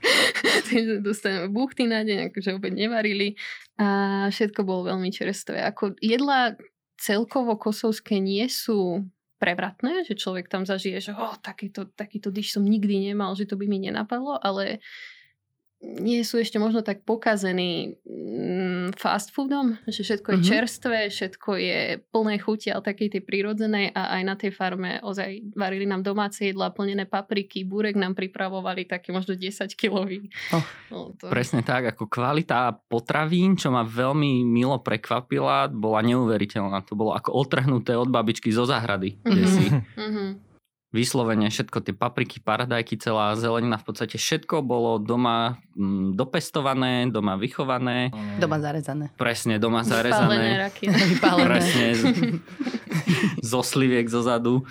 Takže 0.68 1.04
dostaneme 1.04 1.52
buchty 1.52 1.84
na 1.84 2.04
deň, 2.08 2.32
akože 2.32 2.56
opäť 2.56 2.72
nevarili 2.76 3.36
a 3.76 4.28
všetko 4.32 4.64
bolo 4.64 4.88
veľmi 4.92 5.12
čerstvé. 5.12 5.60
Ako 5.64 5.96
jedla 6.00 6.56
celkovo 7.00 7.56
kosovské 7.56 8.20
nie 8.20 8.44
sú 8.48 9.08
prevratné, 9.40 10.04
že 10.04 10.20
človek 10.20 10.52
tam 10.52 10.68
zažije, 10.68 11.00
že 11.00 11.12
oh, 11.16 11.34
takýto, 11.40 11.88
takýto 11.96 12.28
dyš 12.28 12.60
som 12.60 12.62
nikdy 12.62 13.10
nemal, 13.10 13.32
že 13.32 13.48
to 13.48 13.56
by 13.56 13.64
mi 13.64 13.80
nenapadlo, 13.80 14.36
ale 14.36 14.84
nie 15.80 16.20
sú 16.20 16.36
ešte 16.36 16.56
možno 16.56 16.80
tak 16.80 17.02
pokazení 17.02 17.96
mm, 18.04 19.00
fast 19.00 19.32
foodom, 19.32 19.80
že 19.86 20.04
všetko 20.04 20.28
je 20.28 20.38
Mhm. 20.38 20.44
čerstvé, 20.44 20.98
všetko 21.08 21.50
je 21.56 21.78
plné 22.06 22.36
chuti, 22.36 22.68
ale 22.68 22.84
takej 22.84 23.08
tej 23.10 23.22
prírodzenej 23.22 23.88
a 23.90 24.20
aj 24.20 24.22
na 24.22 24.34
tej 24.34 24.50
farme 24.50 25.00
ozaj 25.00 25.40
varili 25.52 25.84
nám 25.84 26.04
domáce 26.04 26.44
jedlá, 26.44 26.68
plnené 26.68 27.04
papriky, 27.04 27.64
búrek 27.64 27.96
nám 27.96 28.12
pripravovali 28.12 28.84
taký 28.84 29.08
možno 29.10 29.32
10 29.32 29.72
kilový. 29.72 30.28
Oh. 30.52 30.64
No, 30.90 30.98
to... 31.16 31.32
Presne 31.32 31.64
tak, 31.64 31.88
ako 31.88 32.06
kvalita 32.06 32.76
potravín, 32.84 33.56
čo 33.56 33.72
ma 33.72 33.80
veľmi 33.80 34.44
milo 34.44 34.76
prekvapila, 34.78 35.66
bola 35.66 36.04
neuveriteľná. 36.04 36.84
To 36.84 36.92
bolo 36.92 37.16
ako 37.16 37.32
otrhnuté 37.32 37.96
od 37.96 38.06
babičky 38.06 38.52
zo 38.52 38.64
záhrady. 38.64 39.16
kde 39.22 39.44
si 39.46 39.64
Mhm. 39.96 40.49
Vyslovene 40.90 41.46
všetko, 41.46 41.80
tie 41.80 41.92
papriky, 41.92 42.38
paradajky, 42.38 42.94
celá 42.96 43.32
zelenina, 43.34 43.74
v 43.74 43.86
podstate 43.86 44.14
všetko 44.14 44.58
bolo 44.60 44.98
doma 44.98 45.54
mm, 45.72 46.14
dopestované, 46.14 47.06
doma 47.06 47.34
vychované, 47.34 48.10
Doma 48.36 48.58
zarezané. 48.58 49.14
presne 49.14 49.56
doma 49.56 49.80
Vypálené 49.80 49.94
zarezané, 50.10 50.46
raky. 50.60 50.84
Vypálené. 50.90 51.46
presne 51.46 51.86
z- 51.92 52.04
zo 53.50 53.60
sliviek 53.62 54.04
zo 54.04 54.20
zadu 54.20 54.66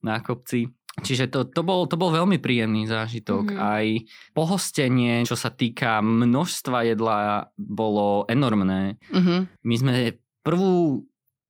na 0.00 0.18
kopci. 0.18 0.72
Čiže 1.00 1.28
to, 1.28 1.46
to, 1.46 1.62
bol, 1.62 1.84
to 1.84 1.94
bol 1.94 2.10
veľmi 2.10 2.36
príjemný 2.36 2.84
zážitok. 2.84 3.52
Mhm. 3.52 3.56
Aj 3.56 3.86
pohostenie, 4.34 5.22
čo 5.22 5.36
sa 5.36 5.48
týka 5.48 6.00
množstva 6.00 6.88
jedla, 6.88 7.18
bolo 7.54 8.24
enormné. 8.26 8.96
Mhm. 9.08 9.36
My 9.60 9.74
sme 9.76 9.92
prvú 10.40 11.04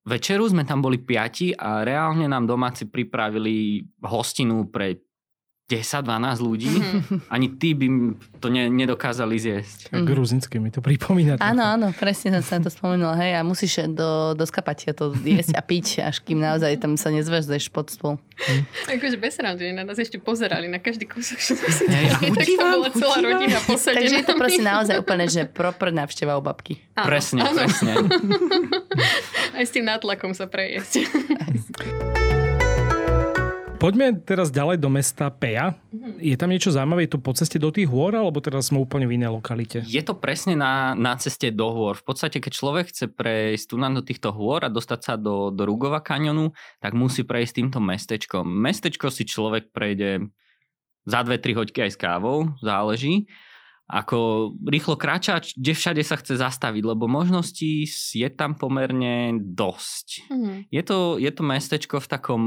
večeru 0.07 0.49
sme 0.49 0.65
tam 0.65 0.81
boli 0.81 1.01
piati 1.01 1.53
a 1.53 1.85
reálne 1.85 2.25
nám 2.25 2.49
domáci 2.49 2.89
pripravili 2.89 3.85
hostinu 4.05 4.69
pre 4.73 5.10
10-12 5.71 6.43
ľudí. 6.43 6.75
Mhm. 6.75 7.31
Ani 7.31 7.47
tí 7.55 7.79
by 7.79 7.87
to 8.43 8.51
ne, 8.51 8.67
nedokázali 8.67 9.39
zjesť. 9.39 9.95
Mhm. 9.95 10.03
Gruzinské 10.03 10.59
mi 10.59 10.75
to 10.75 10.83
pripomína. 10.83 11.39
Áno, 11.39 11.63
áno, 11.63 11.87
presne 11.95 12.35
som 12.39 12.43
sa 12.43 12.53
na 12.59 12.67
to 12.67 12.71
spomenula. 12.75 13.15
Hej, 13.15 13.39
a 13.39 13.47
musíš 13.47 13.87
do, 13.87 14.35
do 14.35 14.43
skapatia 14.43 14.91
to 14.91 15.15
jesť 15.15 15.55
a 15.55 15.63
piť, 15.63 16.03
až 16.03 16.19
kým 16.27 16.43
naozaj 16.43 16.75
tam 16.83 16.99
sa 16.99 17.15
nezveždeš 17.15 17.71
pod 17.71 17.95
stôl. 17.95 18.19
Akože 18.89 19.21
bez 19.21 19.37
randy, 19.39 19.71
na 19.71 19.85
nás 19.87 20.01
ešte 20.01 20.17
pozerali 20.19 20.67
na 20.67 20.81
každý 20.81 21.07
kúsok, 21.07 21.39
Hej, 21.87 22.07
a 22.11 22.17
chutí 22.25 22.57
to 22.57 22.65
vám, 22.65 22.73
bola 22.81 22.91
celá 22.91 23.17
rodina 23.21 23.59
posadená. 23.63 23.97
Takže 24.01 24.15
je 24.17 24.27
to 24.27 24.35
proste 24.35 24.65
naozaj 24.65 24.97
úplne, 24.99 25.25
že 25.31 25.43
proper 25.47 25.95
návšteva 25.95 26.35
u 26.35 26.43
babky. 26.43 26.81
Áno, 26.99 27.07
Presne, 27.07 27.41
áno. 27.47 27.61
presne. 27.63 27.93
Aj 29.61 29.65
s 29.65 29.71
tým 29.71 29.85
nátlakom 29.87 30.33
sa 30.33 30.49
prejesť. 30.49 31.05
Poďme 33.81 34.13
teraz 34.13 34.53
ďalej 34.53 34.77
do 34.77 34.93
mesta 34.93 35.33
Peja. 35.33 35.73
Mhm. 35.89 36.21
Je 36.21 36.37
tam 36.37 36.53
niečo 36.53 36.69
zaujímavé? 36.69 37.09
Je 37.09 37.17
to 37.17 37.25
po 37.25 37.33
ceste 37.33 37.57
do 37.57 37.73
tých 37.73 37.89
hôr, 37.89 38.13
alebo 38.13 38.37
teraz 38.45 38.69
sme 38.69 38.77
úplne 38.77 39.09
v 39.09 39.17
inej 39.17 39.33
lokalite? 39.33 39.81
Je 39.89 40.05
to 40.05 40.13
presne 40.13 40.53
na, 40.53 40.93
na 40.93 41.17
ceste 41.17 41.49
do 41.49 41.73
hôr. 41.73 41.97
V 41.97 42.05
podstate, 42.05 42.45
keď 42.45 42.53
človek 42.53 42.93
chce 42.93 43.09
prejsť 43.09 43.73
tu 43.73 43.81
na 43.81 43.89
do 43.89 44.05
týchto 44.05 44.37
hôr 44.37 44.61
a 44.61 44.69
dostať 44.69 45.01
sa 45.01 45.15
do, 45.17 45.49
do 45.49 45.65
Rugova 45.65 46.05
kanionu, 46.05 46.53
tak 46.85 46.93
musí 46.93 47.25
prejsť 47.25 47.65
týmto 47.65 47.81
mestečkom. 47.81 48.45
Mestečko 48.45 49.09
si 49.09 49.25
človek 49.25 49.73
prejde 49.73 50.29
za 51.09 51.25
2-3 51.25 51.57
hoďky 51.57 51.89
aj 51.89 51.91
s 51.97 51.99
kávou, 51.99 52.53
záleží. 52.61 53.33
Ako 53.89 54.53
rýchlo 54.61 54.95
kráča, 55.01 55.41
kde 55.41 55.73
všade 55.73 56.05
sa 56.05 56.21
chce 56.21 56.37
zastaviť, 56.37 56.85
lebo 56.85 57.09
možností 57.11 57.89
je 58.13 58.29
tam 58.29 58.61
pomerne 58.61 59.41
dosť. 59.41 60.29
Mhm. 60.29 60.53
Je 60.69 60.83
to, 60.85 61.17
je 61.17 61.31
to 61.33 61.43
mestečko 61.49 61.97
v 61.97 62.11
takom 62.13 62.43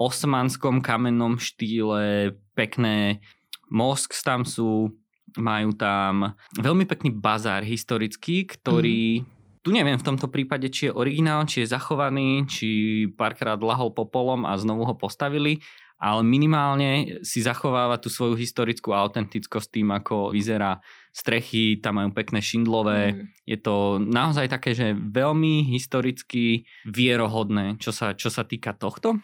osmanskom 0.00 0.80
kamennom 0.80 1.36
štýle, 1.36 2.32
pekné 2.56 3.20
mosk 3.68 4.16
tam 4.24 4.48
sú, 4.48 4.96
majú 5.36 5.76
tam 5.76 6.32
veľmi 6.56 6.88
pekný 6.88 7.12
bazár 7.12 7.62
historický, 7.62 8.48
ktorý 8.48 9.22
tu 9.60 9.76
neviem 9.76 10.00
v 10.00 10.06
tomto 10.08 10.32
prípade, 10.32 10.72
či 10.72 10.88
je 10.88 10.96
originál, 10.96 11.44
či 11.44 11.62
je 11.62 11.68
zachovaný, 11.68 12.48
či 12.48 12.68
párkrát 13.12 13.60
lahol 13.60 13.92
popolom 13.92 14.48
a 14.48 14.56
znovu 14.56 14.88
ho 14.88 14.96
postavili, 14.96 15.60
ale 16.00 16.24
minimálne 16.24 17.20
si 17.20 17.44
zachováva 17.44 18.00
tú 18.00 18.08
svoju 18.08 18.40
historickú 18.40 18.96
autentickosť 18.96 19.68
tým, 19.68 19.92
ako 19.92 20.32
vyzerá 20.32 20.80
strechy, 21.12 21.76
tam 21.76 22.00
majú 22.00 22.16
pekné 22.16 22.40
šindlové, 22.40 23.12
Mhm. 23.12 23.24
je 23.44 23.58
to 23.60 23.74
naozaj 24.00 24.48
také, 24.48 24.72
že 24.72 24.96
veľmi 24.96 25.68
historicky 25.68 26.64
vierohodné, 26.88 27.76
čo 27.76 27.92
sa, 27.92 28.16
čo 28.16 28.32
sa 28.32 28.48
týka 28.48 28.72
tohto. 28.72 29.20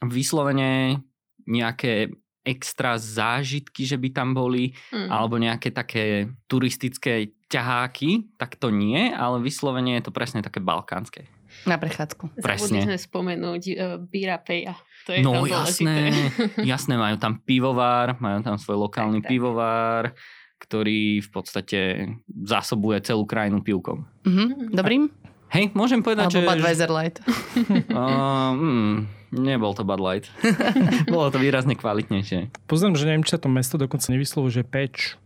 Vyslovene 0.00 1.02
nejaké 1.44 2.12
extra 2.44 2.96
zážitky, 2.96 3.84
že 3.84 3.96
by 3.96 4.08
tam 4.08 4.32
boli, 4.32 4.72
Mhm. 4.88 5.08
alebo 5.08 5.36
nejaké 5.36 5.68
také 5.68 6.04
turistické 6.48 7.28
ťaháky, 7.48 8.36
tak 8.36 8.56
to 8.56 8.68
nie, 8.68 9.08
ale 9.10 9.40
vyslovene 9.40 9.96
je 9.96 10.04
to 10.04 10.12
presne 10.12 10.40
také 10.40 10.60
balkánske. 10.60 11.28
Na 11.64 11.76
prechádzku. 11.76 12.38
Presne. 12.38 12.84
Zabudli 12.84 12.88
sme 12.92 12.98
spomenúť 13.00 13.62
uh, 13.70 13.76
Bira 13.98 14.36
Peja. 14.36 14.76
To 15.08 15.16
je 15.16 15.24
No 15.24 15.44
tam 15.44 15.48
jasné, 15.48 16.12
jasné, 16.62 16.94
majú 16.94 17.16
tam 17.16 17.40
pivovár, 17.40 18.20
majú 18.20 18.44
tam 18.44 18.60
svoj 18.60 18.76
lokálny 18.84 19.20
Tak, 19.20 19.24
tak. 19.24 19.30
pivovár, 19.32 20.04
ktorý 20.60 21.24
v 21.24 21.28
podstate 21.32 21.78
zásobuje 22.28 23.00
celú 23.00 23.24
krajinu 23.24 23.64
pivkom. 23.64 24.04
Mhm. 24.28 24.76
Dobrým? 24.76 25.08
Hej, 25.48 25.72
môžem 25.72 26.04
povedať, 26.04 26.28
Alebo 26.28 26.44
že... 26.44 26.48
Budweiser 26.48 26.90
Light. 26.92 27.16
Uh, 27.98 28.54
mm, 28.54 28.94
nebol 29.34 29.72
to 29.74 29.82
Bud 29.82 30.00
Light. 30.00 30.28
Bolo 31.12 31.28
to 31.32 31.40
výrazne 31.40 31.74
kvalitnejšie. 31.74 32.52
Poznám, 32.70 33.00
že 33.00 33.04
neviem, 33.08 33.24
či 33.24 33.34
sa 33.36 33.40
to 33.40 33.50
mesto 33.50 33.80
dokonca 33.80 34.08
nevyslovuje, 34.12 34.62
že 34.62 34.64
peč. 34.64 35.18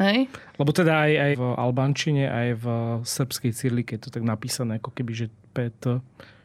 Hej? 0.00 0.26
Lebo 0.58 0.70
teda 0.74 1.06
aj, 1.06 1.12
aj 1.14 1.32
v 1.38 1.44
albánčine, 1.54 2.24
aj 2.26 2.48
v 2.58 2.66
srbskej 3.06 3.52
cyrlike 3.54 3.94
je 3.94 4.00
to 4.02 4.10
tak 4.10 4.26
napísané, 4.26 4.82
ako 4.82 4.90
keby, 4.90 5.12
že 5.14 5.26
pet 5.54 5.78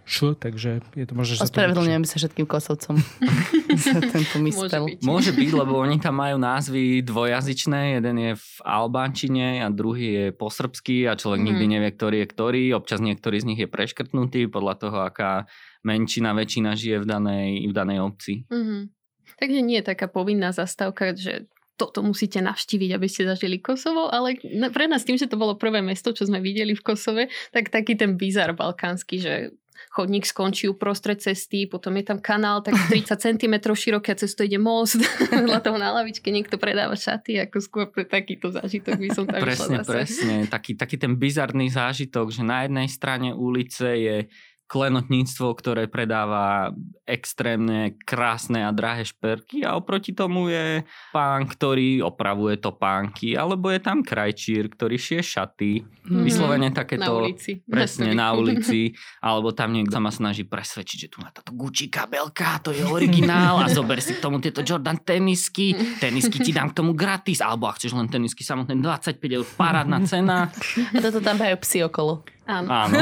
š, 0.06 0.38
takže 0.38 0.86
je 0.94 1.06
to 1.10 1.14
možno, 1.18 1.36
že 1.36 1.50
Ospravedlňujem 1.50 2.06
sa 2.06 2.16
všetkým 2.22 2.46
kosovcom 2.46 2.96
za 3.90 4.00
tento 4.00 4.38
Môže 4.40 4.70
byť. 4.70 5.00
Môže 5.02 5.32
byť, 5.34 5.50
lebo 5.52 5.82
oni 5.82 5.98
tam 5.98 6.22
majú 6.22 6.38
názvy 6.38 7.02
dvojazyčné. 7.04 8.00
Jeden 8.00 8.16
je 8.22 8.32
v 8.38 8.48
albánčine 8.64 9.66
a 9.66 9.68
druhý 9.74 10.08
je 10.14 10.26
po 10.32 10.54
srbsky 10.54 11.10
a 11.10 11.18
človek 11.18 11.42
Mhm. 11.42 11.48
nikdy 11.50 11.66
nevie, 11.66 11.90
ktorý 11.92 12.18
je 12.24 12.28
ktorý. 12.30 12.64
Občas 12.78 13.02
niektorý 13.02 13.42
z 13.42 13.48
nich 13.50 13.60
je 13.60 13.68
preškrtnutý 13.68 14.48
podľa 14.48 14.74
toho, 14.80 14.98
aká 15.04 15.50
menšina, 15.82 16.32
väčšina 16.32 16.78
žije 16.78 17.02
v 17.02 17.06
danej, 17.06 17.50
v 17.70 17.74
danej 17.74 18.00
obci. 18.02 18.46
Mhm. 18.48 18.94
Takže 19.36 19.60
nie 19.66 19.82
je 19.82 19.90
taká 19.90 20.08
povinná 20.08 20.54
zastávka, 20.56 21.12
že 21.18 21.50
toto 21.76 22.00
musíte 22.00 22.40
navštíviť, 22.40 22.90
aby 22.96 23.08
ste 23.12 23.28
zažili 23.28 23.60
Kosovo, 23.60 24.08
ale 24.08 24.40
pre 24.72 24.88
nás 24.88 25.04
tým, 25.04 25.20
že 25.20 25.28
to 25.28 25.36
bolo 25.36 25.60
prvé 25.60 25.84
mesto, 25.84 26.16
čo 26.16 26.24
sme 26.24 26.40
videli 26.40 26.72
v 26.72 26.80
Kosove, 26.80 27.28
tak 27.52 27.68
taký 27.68 28.00
ten 28.00 28.16
bizar 28.16 28.56
balkánsky, 28.56 29.20
že 29.20 29.52
chodník 29.96 30.28
skončí 30.28 30.68
uprostred 30.68 31.24
cesty, 31.24 31.72
potom 31.72 31.96
je 31.96 32.04
tam 32.04 32.20
kanál 32.20 32.60
tak 32.60 32.76
30 32.92 33.16
cm 33.16 33.56
široký 33.64 34.12
a 34.12 34.20
cez 34.20 34.36
to 34.36 34.44
ide 34.44 34.60
most, 34.60 35.00
vedľa 35.32 35.64
toho 35.64 35.80
na 35.80 35.96
lavičke 35.96 36.28
niekto 36.36 36.60
predáva 36.60 37.00
šaty, 37.00 37.40
ako 37.48 37.58
skôr 37.64 37.88
pre 37.88 38.04
takýto 38.04 38.52
zážitok 38.52 39.00
by 39.00 39.08
som 39.16 39.24
tam 39.24 39.40
Presne, 39.40 39.80
presne. 39.88 40.36
Taký, 40.52 40.76
taký 40.76 41.00
ten 41.00 41.16
bizarný 41.16 41.72
zážitok, 41.72 42.36
že 42.36 42.44
na 42.44 42.68
jednej 42.68 42.92
strane 42.92 43.32
ulice 43.32 43.88
je 43.96 44.18
klenotníctvo, 44.66 45.54
ktoré 45.54 45.86
predáva 45.86 46.74
extrémne 47.06 47.94
krásne 48.02 48.66
a 48.66 48.74
drahé 48.74 49.06
šperky 49.06 49.62
a 49.62 49.78
oproti 49.78 50.18
tomu 50.18 50.50
je 50.50 50.82
pán, 51.14 51.46
ktorý 51.46 52.02
opravuje 52.02 52.58
topánky, 52.58 53.38
alebo 53.38 53.70
je 53.70 53.78
tam 53.78 54.02
krajčír, 54.02 54.74
ktorý 54.74 54.98
šije 54.98 55.22
šaty. 55.22 55.72
Mhm. 55.86 56.24
Vyslovene 56.26 56.70
Na 56.74 56.78
takéto... 56.82 57.12
ulici. 57.22 57.62
Presne 57.76 58.18
na 58.18 58.34
ulici, 58.34 58.94
alebo 59.22 59.54
tam 59.54 59.74
niekto 59.74 59.96
sa 59.96 60.04
ma 60.04 60.12
snaží 60.12 60.44
presvedčiť, 60.44 60.98
že 60.98 61.08
tu 61.08 61.24
má 61.24 61.32
táto 61.32 61.56
Gucci 61.56 61.88
kabelka, 61.88 62.60
to 62.60 62.76
je 62.76 62.84
originál 62.84 63.64
a 63.64 63.72
zober 63.72 64.04
si 64.04 64.18
k 64.18 64.20
tomu 64.20 64.44
tieto 64.44 64.60
Jordan 64.60 65.00
tenisky, 65.00 65.72
tenisky 66.04 66.44
ti 66.44 66.52
dám 66.52 66.76
k 66.76 66.84
tomu 66.84 66.92
gratis, 66.92 67.40
alebo 67.40 67.72
ak 67.72 67.80
chceš 67.80 67.96
len 67.96 68.12
tenisky 68.12 68.44
samotné 68.44 68.76
25 68.82 69.22
eur, 69.24 69.46
parádna 69.56 70.04
cena. 70.04 70.52
A 70.96 71.00
toto 71.00 71.24
tam 71.24 71.40
majú 71.40 71.56
psi 71.64 71.88
okolo. 71.88 72.35
Áno. 72.46 72.68
Áno. 72.70 72.98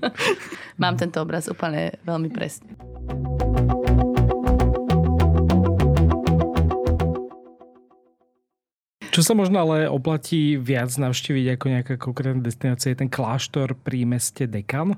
Mám 0.82 0.98
tento 0.98 1.22
obraz 1.22 1.46
úplne 1.46 1.94
veľmi 2.02 2.30
presne. 2.34 2.74
Čo 9.16 9.24
sa 9.24 9.32
možno 9.32 9.64
ale 9.64 9.88
oplatí 9.88 10.60
viac 10.60 10.92
navštíviť 10.92 11.56
ako 11.56 11.66
nejaká 11.72 11.94
konkrétna 11.96 12.44
destinácia 12.44 12.92
je 12.92 13.00
ten 13.00 13.08
kláštor 13.08 13.72
pri 13.72 14.04
meste 14.04 14.44
Dekan. 14.44 14.92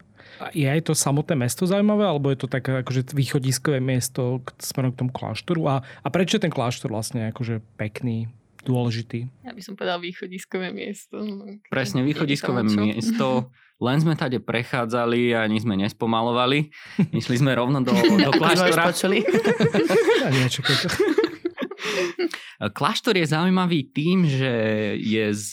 Je 0.50 0.66
aj 0.66 0.90
to 0.90 0.92
samotné 0.98 1.38
mesto 1.38 1.70
zaujímavé, 1.70 2.02
alebo 2.02 2.26
je 2.34 2.42
to 2.42 2.50
také 2.50 2.82
akože 2.82 3.14
východiskové 3.14 3.78
miesto 3.78 4.42
k- 4.42 4.58
smerom 4.58 4.90
k 4.90 5.06
tomu 5.06 5.14
kláštoru? 5.14 5.70
A, 5.70 5.86
a 5.86 6.08
prečo 6.10 6.34
je 6.34 6.50
ten 6.50 6.50
kláštor 6.50 6.90
vlastne 6.90 7.30
akože 7.30 7.62
pekný, 7.78 8.26
dôležitý? 8.68 9.32
Ja 9.48 9.56
by 9.56 9.62
som 9.64 9.72
povedal 9.74 9.96
východiskové 10.04 10.68
miesto. 10.68 11.16
Presne, 11.72 12.04
Nie 12.04 12.04
je 12.04 12.08
východiskové 12.12 12.60
miesto. 12.68 13.48
Len 13.78 14.02
sme 14.02 14.18
tade 14.18 14.42
prechádzali 14.42 15.38
a 15.38 15.46
ani 15.46 15.62
sme 15.62 15.78
nespomalovali. 15.78 16.68
Išli 17.14 17.40
sme 17.40 17.54
rovno 17.54 17.80
do, 17.80 17.94
do 18.26 18.32
kláštora. 18.34 18.90
počuli. 18.90 19.22
A 20.26 20.28
niečo. 20.34 20.66
Kláštor 22.58 23.14
je 23.14 23.26
zaujímavý 23.30 23.86
tým, 23.94 24.26
že 24.26 24.52
je 24.98 25.30
z, 25.30 25.50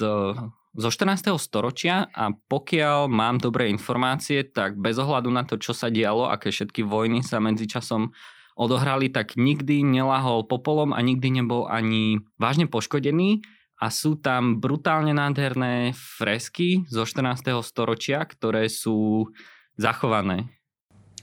zo 0.74 0.89
14. 0.89 1.38
storočia 1.38 2.09
a 2.09 2.34
pokiaľ 2.34 3.05
mám 3.05 3.38
dobré 3.38 3.70
informácie, 3.70 4.41
tak 4.41 4.74
bez 4.82 4.97
ohľadu 4.97 5.30
na 5.30 5.45
to, 5.45 5.61
čo 5.61 5.78
sa 5.78 5.93
dialo, 5.93 6.26
aké 6.26 6.49
všetky 6.49 6.82
vojny 6.82 7.22
sa 7.22 7.38
medzičasom 7.38 8.09
odohrali, 8.55 9.11
tak 9.11 9.35
nikdy 9.35 9.83
nelahol 9.83 10.47
popolom 10.47 10.95
a 10.95 10.99
nikdy 11.03 11.43
nebol 11.43 11.67
ani 11.67 12.23
vážne 12.39 12.65
poškodený 12.71 13.43
a 13.75 13.91
sú 13.91 14.15
tam 14.15 14.63
brutálne 14.63 15.11
nádherné 15.11 15.91
fresky 15.95 16.87
zo 16.87 17.03
14. 17.03 17.51
storočia, 17.59 18.23
ktoré 18.23 18.71
sú 18.71 19.27
zachované. 19.75 20.47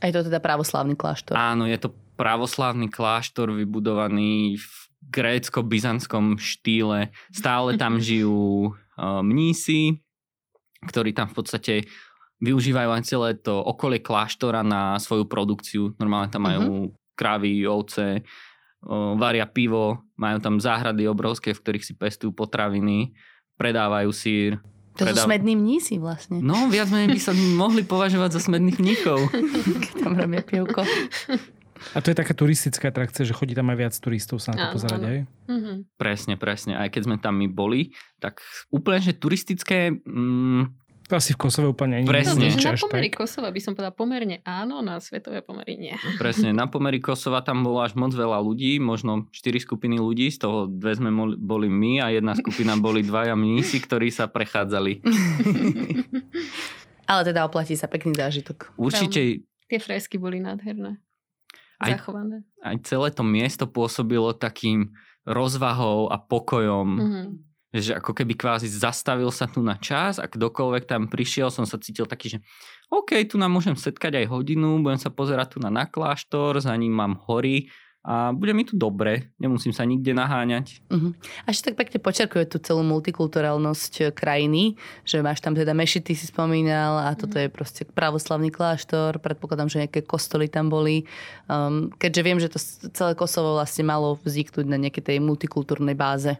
A 0.04 0.12
je 0.12 0.20
to 0.20 0.28
teda 0.28 0.42
pravoslavný 0.44 0.92
kláštor. 0.92 1.32
Áno, 1.32 1.64
je 1.64 1.78
to 1.80 1.96
pravoslávny 2.20 2.92
kláštor 2.92 3.50
vybudovaný 3.56 4.60
v 4.60 4.68
grécko-byzantskom 5.08 6.36
štýle. 6.36 7.10
Stále 7.32 7.80
tam 7.80 7.96
žijú 8.04 8.70
uh, 8.70 9.24
mnísi, 9.24 10.04
ktorí 10.84 11.16
tam 11.16 11.32
v 11.32 11.36
podstate 11.40 11.74
využívajú 12.42 12.90
aj 12.90 13.02
celé 13.06 13.30
to 13.38 13.54
okolie 13.54 14.02
kláštora 14.02 14.66
na 14.66 14.98
svoju 14.98 15.30
produkciu. 15.30 15.94
Normálne 15.96 16.28
tam 16.28 16.42
majú 16.44 16.90
krávy, 17.22 17.62
ovce, 17.62 18.26
varia 19.14 19.46
pivo, 19.46 20.02
majú 20.18 20.42
tam 20.42 20.58
záhrady 20.58 21.06
obrovské, 21.06 21.54
v 21.54 21.62
ktorých 21.62 21.86
si 21.86 21.94
pestujú 21.94 22.34
potraviny, 22.34 23.14
predávajú 23.54 24.10
sír. 24.10 24.58
To 24.98 25.06
sú 25.06 25.14
predáv- 25.14 25.28
smední 25.30 25.54
mnísi 25.54 26.02
vlastne. 26.02 26.42
No, 26.42 26.66
viac 26.66 26.90
menej 26.90 27.14
by 27.14 27.20
sa 27.22 27.32
mohli 27.32 27.86
považovať 27.86 28.36
za 28.36 28.40
smedných 28.50 28.82
mníchov. 28.82 29.30
Keď 29.86 29.92
tam 30.02 30.18
robia 30.18 30.42
pivko. 30.42 30.82
A 31.94 31.98
to 32.02 32.10
je 32.12 32.16
taká 32.18 32.34
turistická 32.34 32.90
atrakcia, 32.90 33.24
že 33.24 33.34
chodí 33.34 33.54
tam 33.54 33.70
aj 33.72 33.78
viac 33.78 33.94
turistov 33.96 34.38
sa 34.42 34.52
na 34.52 34.68
to 34.68 34.76
pozerať, 34.76 35.00
hej? 35.06 35.18
Mhm. 35.48 35.72
Presne, 35.96 36.34
presne. 36.36 36.74
Aj 36.76 36.90
keď 36.90 37.02
sme 37.06 37.16
tam 37.22 37.38
my 37.38 37.48
boli, 37.48 37.94
tak 38.18 38.42
úplne, 38.68 38.98
že 39.00 39.14
turistické... 39.14 39.94
Mm, 40.04 40.81
To 41.12 41.20
asi 41.20 41.36
v 41.36 41.44
Kosove 41.44 41.68
úplne 41.68 42.00
nie 42.00 42.08
Presne. 42.08 42.48
nie 42.48 42.56
No, 42.56 42.72
na 42.72 42.80
pomery 42.80 43.12
tak. 43.12 43.20
Kosova 43.20 43.52
by 43.52 43.60
som 43.60 43.76
povedala 43.76 43.92
pomerne 43.92 44.40
áno, 44.48 44.80
na 44.80 44.96
svetové 44.96 45.44
pomery 45.44 45.76
nie. 45.76 45.92
presne, 46.16 46.56
na 46.56 46.64
pomery 46.64 47.04
Kosova 47.04 47.44
tam 47.44 47.60
bolo 47.60 47.84
až 47.84 47.92
moc 47.92 48.16
veľa 48.16 48.40
ľudí, 48.40 48.80
možno 48.80 49.28
4 49.28 49.60
skupiny 49.60 50.00
ľudí, 50.00 50.32
z 50.32 50.40
toho 50.40 50.64
dve 50.64 50.96
sme 50.96 51.12
boli 51.36 51.68
my 51.68 52.00
a 52.00 52.08
jedna 52.08 52.32
skupina 52.32 52.80
boli 52.80 53.04
dvaja 53.04 53.36
mnísi, 53.36 53.84
ktorí 53.84 54.08
sa 54.08 54.24
prechádzali. 54.24 55.04
Ale 57.12 57.20
teda 57.28 57.44
oplatí 57.44 57.76
sa 57.76 57.92
pekný 57.92 58.16
zážitok. 58.16 58.72
Určite 58.80 59.44
Tie 59.68 59.80
fresky 59.80 60.16
boli 60.16 60.40
nádherné. 60.40 60.96
Aj- 61.76 61.92
Zachované. 61.92 62.40
aj 62.64 62.88
celé 62.88 63.12
to 63.12 63.20
miesto 63.20 63.68
pôsobilo 63.68 64.32
takým 64.32 64.96
rozvahou 65.28 66.08
a 66.08 66.16
pokojom. 66.16 66.88
Mhm. 66.88 67.51
Že 67.72 67.96
ako 67.96 68.12
keby 68.12 68.36
kvázi 68.36 68.68
zastavil 68.68 69.32
sa 69.32 69.48
tu 69.48 69.64
na 69.64 69.80
čas 69.80 70.20
a 70.20 70.28
kdokoľvek 70.28 70.84
tam 70.84 71.08
prišiel, 71.08 71.48
som 71.48 71.64
sa 71.64 71.80
cítil 71.80 72.04
taký, 72.04 72.36
že 72.36 72.38
OK, 72.92 73.16
tu 73.24 73.40
nám 73.40 73.48
môžem 73.48 73.72
setkať 73.72 74.20
aj 74.20 74.26
hodinu, 74.28 74.84
budem 74.84 75.00
sa 75.00 75.08
pozerať 75.08 75.56
tu 75.56 75.58
na, 75.64 75.72
kláštor, 75.88 76.60
za 76.60 76.76
ním 76.76 76.92
mám 76.92 77.16
hory 77.24 77.72
a 78.03 78.34
bude 78.34 78.50
mi 78.50 78.66
tu 78.66 78.74
dobre, 78.74 79.30
nemusím 79.38 79.70
sa 79.70 79.86
nikde 79.86 80.11
naháňať. 80.11 80.82
Uh-huh. 80.90 81.14
Až 81.46 81.62
tak 81.62 81.78
pekne 81.78 82.03
počerkuje 82.03 82.50
tú 82.50 82.59
celú 82.59 82.82
multikulturálnosť 82.82 83.92
eh, 84.03 84.05
krajiny, 84.11 84.74
že 85.07 85.22
máš 85.22 85.38
tam 85.38 85.55
teda 85.55 85.70
mešity 85.70 86.18
si 86.18 86.26
spomínal 86.26 86.98
a 86.98 87.14
toto 87.14 87.38
je 87.38 87.46
proste 87.46 87.86
pravoslavný 87.86 88.50
kláštor, 88.50 89.22
predpokladám, 89.22 89.70
že 89.70 89.86
nejaké 89.86 90.03
kostoly 90.03 90.50
tam 90.50 90.66
boli. 90.66 91.07
Um, 91.46 91.94
keďže 91.94 92.22
viem, 92.26 92.38
že 92.42 92.50
to 92.50 92.59
celé 92.90 93.14
Kosovo 93.14 93.55
vlastne 93.55 93.86
malo 93.86 94.18
vzniknúť 94.26 94.66
na 94.66 94.82
nejakej 94.82 95.14
tej 95.14 95.18
multikultúrnej 95.22 95.94
báze, 95.94 96.34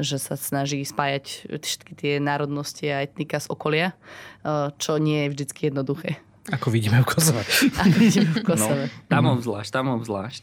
že 0.00 0.16
sa 0.16 0.40
snaží 0.40 0.80
spájať 0.80 1.44
všetky 1.60 1.92
tie 1.92 2.12
národnosti 2.24 2.88
a 2.88 3.04
etnika 3.04 3.36
z 3.36 3.52
okolia, 3.52 3.92
eh, 4.48 4.72
čo 4.80 4.96
nie 4.96 5.28
je 5.28 5.32
vždycky 5.36 5.68
jednoduché. 5.68 6.24
Ako 6.50 6.74
vidíme 6.74 6.98
v 7.04 7.06
Kosove. 7.06 7.44
Ako 7.86 7.96
vidíme 8.02 8.32
v 8.34 8.42
Kosove. 8.42 8.90
Tam 9.06 9.30
obzvlášť, 9.30 9.70
tam 9.70 9.94
obzvlášť. 9.94 10.42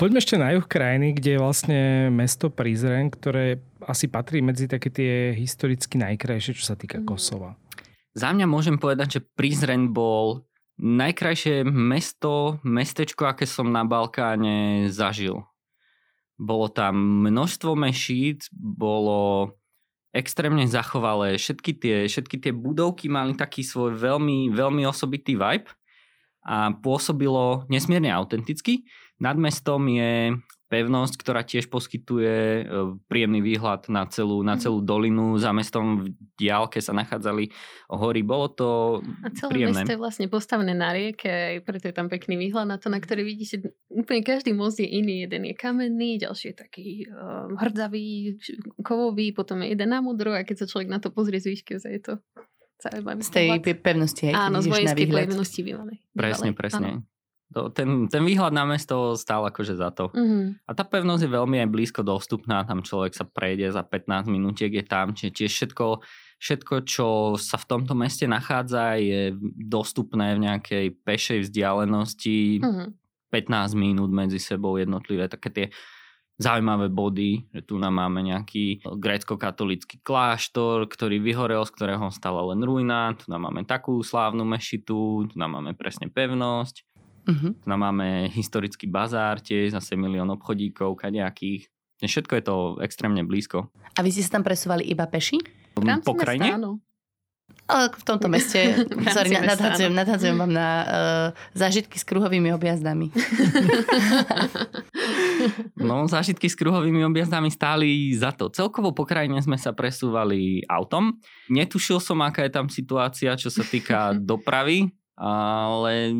Poďme 0.00 0.16
ešte 0.16 0.40
na 0.40 0.56
juh 0.56 0.64
krajiny, 0.64 1.12
kde 1.12 1.36
je 1.36 1.42
vlastne 1.44 1.80
mesto 2.08 2.48
Prizren, 2.48 3.12
ktoré 3.12 3.60
asi 3.84 4.08
patrí 4.08 4.40
medzi 4.40 4.64
také 4.64 4.88
tie 4.88 5.36
historicky 5.36 6.00
najkrajšie, 6.00 6.56
čo 6.56 6.64
sa 6.64 6.72
týka 6.72 7.04
Mhm. 7.04 7.04
Kosova. 7.04 7.60
Za 8.16 8.32
mňa 8.32 8.48
môžem 8.48 8.80
povedať, 8.80 9.20
že 9.20 9.26
Prizren 9.36 9.92
bol 9.92 10.48
najkrajšie 10.80 11.68
mesto, 11.68 12.56
mestečko, 12.64 13.28
aké 13.28 13.44
som 13.44 13.68
na 13.68 13.84
Balkáne 13.84 14.88
zažil. 14.88 15.44
Bolo 16.40 16.72
tam 16.72 16.96
množstvo 17.28 17.76
mešít, 17.76 18.48
bolo 18.56 19.52
extrémne 20.16 20.64
zachovalé. 20.64 21.36
Všetky 21.36 21.76
tie, 21.76 21.96
všetky 22.08 22.40
tie 22.40 22.56
budovky 22.56 23.12
mali 23.12 23.36
taký 23.36 23.60
svoj 23.60 24.00
veľmi, 24.00 24.48
veľmi 24.48 24.80
osobitý 24.88 25.36
vibe 25.36 25.68
a 26.40 26.72
pôsobilo 26.72 27.68
nesmierne 27.68 28.08
autenticky. 28.08 28.88
Nad 29.20 29.36
mestom 29.36 29.84
je 29.84 30.34
pevnosť, 30.70 31.14
ktorá 31.18 31.42
tiež 31.42 31.66
poskytuje 31.66 32.62
e, 32.62 32.62
príjemný 33.10 33.42
výhľad 33.42 33.90
na 33.90 34.06
celú, 34.06 34.46
na 34.46 34.54
mhm. 34.54 34.60
celú 34.62 34.78
dolinu. 34.78 35.34
Za 35.34 35.50
mestom 35.50 36.06
v 36.06 36.14
diálke 36.38 36.78
sa 36.78 36.94
nachádzali 36.94 37.50
hory. 37.90 38.22
Bolo 38.22 38.46
to 38.54 38.68
A 39.26 39.34
celé 39.34 39.50
príjemné. 39.66 39.82
mesto 39.82 39.92
je 39.92 40.00
vlastne 40.00 40.26
postavené 40.30 40.70
na 40.72 40.94
rieke, 40.94 41.26
aj 41.26 41.66
preto 41.66 41.90
je 41.90 41.94
tam 41.98 42.06
pekný 42.06 42.38
výhľad 42.38 42.70
na 42.70 42.78
to, 42.78 42.86
na 42.86 43.02
ktorý 43.02 43.26
vidíte, 43.26 43.74
úplne 43.90 44.22
každý 44.22 44.54
most 44.54 44.78
je 44.78 44.86
iný. 44.86 45.26
Jeden 45.26 45.50
je 45.50 45.54
kamenný, 45.58 46.22
ďalší 46.22 46.54
je 46.54 46.56
taký 46.56 46.86
uh, 47.10 47.50
hrdzavý, 47.58 48.38
kovový, 48.86 49.34
potom 49.34 49.66
je 49.66 49.74
jeden 49.74 49.90
na 49.90 49.98
modro 49.98 50.30
a 50.30 50.46
keď 50.46 50.64
sa 50.64 50.70
človek 50.70 50.86
na 50.86 51.02
to 51.02 51.10
pozrie 51.10 51.42
z 51.42 51.50
výšky, 51.50 51.82
je 51.82 52.00
to 52.00 52.14
zaujímavý. 52.78 53.20
Z 53.26 53.30
tej 53.34 53.76
pevnosti, 53.82 54.22
hej, 54.30 54.34
Áno, 54.38 54.62
z 54.62 54.70
vojenskej 54.70 55.06
pevnosti 55.10 55.60
bývalej. 55.66 55.98
Presne, 56.14 56.54
presne. 56.54 56.88
Áno. 57.02 57.10
To, 57.50 57.66
ten, 57.74 58.06
ten 58.06 58.22
výhľad 58.22 58.54
na 58.54 58.62
mesto 58.62 59.18
stál 59.18 59.42
akože 59.42 59.74
za 59.74 59.90
to. 59.90 60.14
Mm-hmm. 60.14 60.62
A 60.66 60.70
tá 60.70 60.86
pevnosť 60.86 61.26
je 61.26 61.34
veľmi 61.34 61.56
aj 61.66 61.68
blízko 61.74 62.06
dostupná, 62.06 62.62
tam 62.62 62.86
človek 62.86 63.10
sa 63.10 63.26
prejde 63.26 63.74
za 63.74 63.82
15 63.82 64.30
minútiek, 64.30 64.70
je 64.70 64.84
tam, 64.86 65.10
čiže 65.10 65.34
tiež 65.34 65.50
všetko, 65.50 65.86
všetko, 66.38 66.74
čo 66.86 67.08
sa 67.34 67.58
v 67.58 67.66
tomto 67.66 67.98
meste 67.98 68.30
nachádza, 68.30 69.02
je 69.02 69.34
dostupné 69.66 70.38
v 70.38 70.46
nejakej 70.46 70.86
pešej 71.02 71.38
vzdialenosti, 71.50 72.62
Mm-hmm. 72.62 73.00
15 73.30 73.78
minút 73.78 74.10
medzi 74.10 74.42
sebou 74.42 74.74
jednotlivé, 74.74 75.30
také 75.30 75.48
tie 75.54 75.66
zaujímavé 76.40 76.88
body, 76.88 77.52
že 77.52 77.60
tu 77.68 77.76
nám 77.76 78.00
máme 78.00 78.24
nejaký 78.24 78.80
grécko-katolický 78.80 80.00
kláštor, 80.00 80.88
ktorý 80.88 81.20
vyhorel, 81.20 81.68
z 81.68 81.72
ktorého 81.76 82.08
stala 82.08 82.40
len 82.48 82.64
ruina, 82.64 83.12
tu 83.12 83.28
nám 83.28 83.52
máme 83.52 83.68
takú 83.68 84.00
slávnu 84.00 84.42
mešitu, 84.48 85.28
tu 85.28 85.34
nám 85.36 85.60
máme 85.60 85.76
presne 85.76 86.08
pevnosť, 86.08 86.89
Uh-huh. 87.28 87.52
máme 87.66 88.28
historický 88.32 88.88
bazár 88.88 89.40
tiež, 89.40 89.76
zase 89.76 89.96
milión 89.96 90.28
obchodíkov, 90.32 90.96
kadejakých. 90.96 91.68
Všetko 92.00 92.32
je 92.40 92.44
to 92.44 92.56
extrémne 92.80 93.20
blízko. 93.28 93.68
A 93.96 94.00
vy 94.00 94.08
ste 94.08 94.24
sa 94.24 94.40
tam 94.40 94.44
presúvali 94.44 94.88
iba 94.88 95.04
peši? 95.04 95.36
V 95.76 95.84
rámci 95.84 96.08
po 96.08 96.16
krajine? 96.16 96.56
Ale 97.70 97.86
v 97.94 98.02
tomto 98.02 98.26
meste, 98.26 98.82
sorry, 99.14 99.36
nadhadzujem, 99.36 99.94
nadhadzujem 99.94 100.36
vám 100.36 100.52
na 100.52 100.68
uh, 100.82 101.26
zážitky 101.54 102.00
s 102.00 102.04
kruhovými 102.08 102.50
objazdami. 102.56 103.12
No, 105.80 106.04
zážitky 106.04 106.52
s 106.52 106.56
kruhovými 106.56 107.00
objazdami 107.08 107.48
stáli 107.48 108.12
za 108.12 108.28
to. 108.36 108.52
Celkovo 108.52 108.92
po 108.92 109.08
krajine 109.08 109.40
sme 109.40 109.56
sa 109.56 109.72
presúvali 109.72 110.60
autom. 110.68 111.16
Netušil 111.48 111.96
som, 111.96 112.20
aká 112.20 112.44
je 112.44 112.52
tam 112.52 112.68
situácia, 112.68 113.32
čo 113.40 113.48
sa 113.48 113.64
týka 113.64 114.12
dopravy, 114.30 114.92
ale 115.20 116.16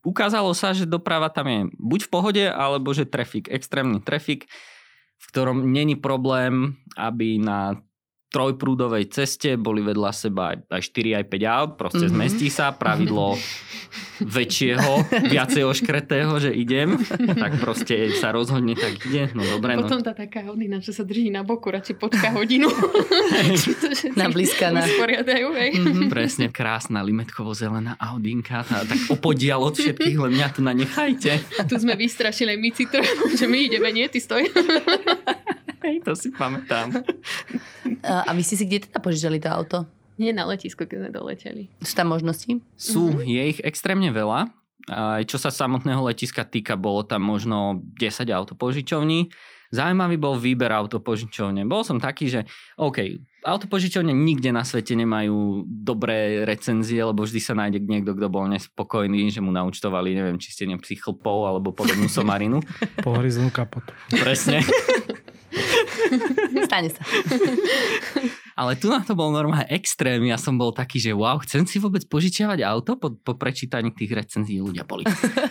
ukázalo 0.00 0.56
sa, 0.56 0.72
že 0.72 0.88
doprava 0.88 1.28
tam 1.28 1.44
je 1.44 1.60
buď 1.76 2.00
v 2.08 2.10
pohode, 2.10 2.44
alebo 2.48 2.96
že 2.96 3.04
trafik, 3.04 3.52
extrémny 3.52 4.00
trafik, 4.00 4.48
v 5.20 5.24
ktorom 5.28 5.68
není 5.68 6.00
problém, 6.00 6.80
aby 6.96 7.36
na 7.36 7.76
trojprúdovej 8.34 9.14
ceste 9.14 9.54
boli 9.54 9.78
vedľa 9.78 10.10
seba 10.10 10.58
aj 10.58 10.82
4, 10.82 11.22
aj 11.22 11.24
5 11.30 11.46
aut, 11.46 11.70
proste 11.78 12.10
Mhm. 12.10 12.10
zmestí 12.10 12.50
sa 12.50 12.74
pravidlo 12.74 13.38
väčšieho, 14.18 14.90
viacej 15.30 15.62
oškretého, 15.62 16.34
že 16.38 16.50
idem, 16.50 16.98
tak 17.38 17.62
proste 17.62 18.10
sa 18.12 18.34
rozhodne, 18.34 18.74
tak 18.74 18.98
ide, 19.06 19.30
no 19.32 19.46
dobre, 19.46 19.78
no. 19.78 19.86
Potom 19.86 20.02
tá 20.02 20.10
taká 20.10 20.42
Audina, 20.50 20.82
čo 20.82 20.90
sa 20.90 21.06
drží 21.06 21.30
na 21.30 21.46
boku, 21.46 21.70
radšej 21.70 21.94
počká 21.94 22.34
hodinu. 22.34 22.66
Na 24.18 24.26
blízka, 24.26 24.74
na-. 24.74 24.82
Mhm. 24.84 26.10
Presne 26.10 26.50
krásna 26.50 27.02
limetkovo-zelená 27.02 27.94
Audinka, 27.96 28.66
tá, 28.66 28.82
tak 28.82 28.98
opodial 29.08 29.62
od 29.62 29.74
všetkých, 29.74 30.18
len 30.18 30.32
mňa 30.34 30.48
tu 30.50 30.60
nanechajte. 30.60 31.32
Tu 31.70 31.74
sme 31.76 31.94
vystrašili 31.94 32.56
my 32.56 32.70
Citroenom, 32.70 33.30
že 33.30 33.46
my 33.46 33.58
ideme, 33.62 33.88
nie, 33.90 34.06
ty 34.08 34.18
stoj. 34.18 34.42
Hej, 35.84 36.00
to 36.02 36.16
si 36.16 36.32
pamätám. 36.32 37.04
A 38.04 38.30
vy 38.36 38.44
ste 38.44 38.60
si 38.60 38.68
kde 38.68 38.86
teda 38.86 39.00
požičali 39.00 39.40
to 39.40 39.48
auto? 39.48 39.78
Nie 40.14 40.30
na 40.30 40.46
letisko, 40.46 40.86
keď 40.86 41.08
sme 41.08 41.10
doleteli. 41.10 41.62
Sú 41.82 41.98
tam 41.98 42.14
možnosti? 42.14 42.62
Sú, 42.78 43.18
je 43.24 43.42
ich 43.50 43.58
extrémne 43.64 44.14
veľa. 44.14 44.52
Aj 44.84 45.24
čo 45.24 45.40
sa 45.40 45.48
samotného 45.48 46.04
letiska 46.06 46.44
týka, 46.44 46.76
bolo 46.76 47.02
tam 47.02 47.24
možno 47.24 47.82
10 47.98 48.28
autopožičovní. 48.28 49.32
Zaujímavý 49.74 50.20
bol 50.20 50.38
výber 50.38 50.70
autopožičovne. 50.70 51.66
Bol 51.66 51.82
som 51.82 51.98
taký, 51.98 52.30
že 52.30 52.40
OK, 52.78 53.18
autopožičovne 53.42 54.14
nikde 54.14 54.54
na 54.54 54.62
svete 54.62 54.94
nemajú 54.94 55.66
dobré 55.66 56.46
recenzie, 56.46 57.02
lebo 57.02 57.26
vždy 57.26 57.40
sa 57.42 57.58
nájde 57.58 57.82
niekto, 57.82 58.14
kto 58.14 58.30
bol 58.30 58.46
nespokojný, 58.46 59.34
že 59.34 59.42
mu 59.42 59.50
naučtovali, 59.50 60.14
neviem, 60.14 60.38
čistenie 60.38 60.78
psychlpov 60.78 61.50
alebo 61.50 61.74
podobnú 61.74 62.06
somarinu. 62.06 62.62
Pohryznú 63.02 63.50
kapotu. 63.50 63.90
Presne. 64.14 64.62
Stane 66.68 66.88
sa. 66.90 67.02
Ale 68.54 68.78
tu 68.78 68.86
na 68.86 69.02
to 69.02 69.18
bol 69.18 69.34
normálne 69.34 69.66
extrém. 69.66 70.30
Ja 70.30 70.38
som 70.38 70.54
bol 70.54 70.70
taký, 70.70 71.02
že 71.02 71.10
wow, 71.10 71.42
chcem 71.42 71.66
si 71.66 71.82
vôbec 71.82 72.06
požičiavať 72.06 72.62
auto 72.62 72.94
po, 72.94 73.10
po 73.10 73.34
prečítaní 73.34 73.90
tých 73.90 74.14
recenzií. 74.14 74.62
Ľudia 74.62 74.86
boli 74.86 75.02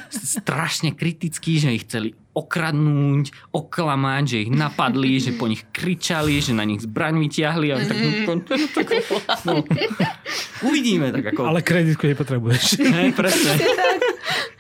strašne 0.07 0.95
kritickí, 0.95 1.59
že 1.59 1.75
ich 1.75 1.83
chceli 1.83 2.15
okradnúť, 2.33 3.53
oklamať, 3.53 4.23
že 4.25 4.37
ich 4.47 4.51
napadli, 4.55 5.19
že 5.19 5.35
po 5.35 5.51
nich 5.51 5.67
kričali, 5.69 6.39
že 6.39 6.55
na 6.55 6.63
nich 6.63 6.81
zbraň 6.81 7.21
vyťahli. 7.27 7.67
A 7.69 7.77
tak, 7.83 7.99
tak, 8.73 8.87
no, 9.45 9.67
uvidíme 10.63 11.11
tak 11.11 11.35
ako... 11.35 11.43
Ale 11.43 11.59
kreditku 11.59 12.07
nepotrebuješ. 12.07 12.79
Hej, 12.81 13.11
presne. 13.13 13.51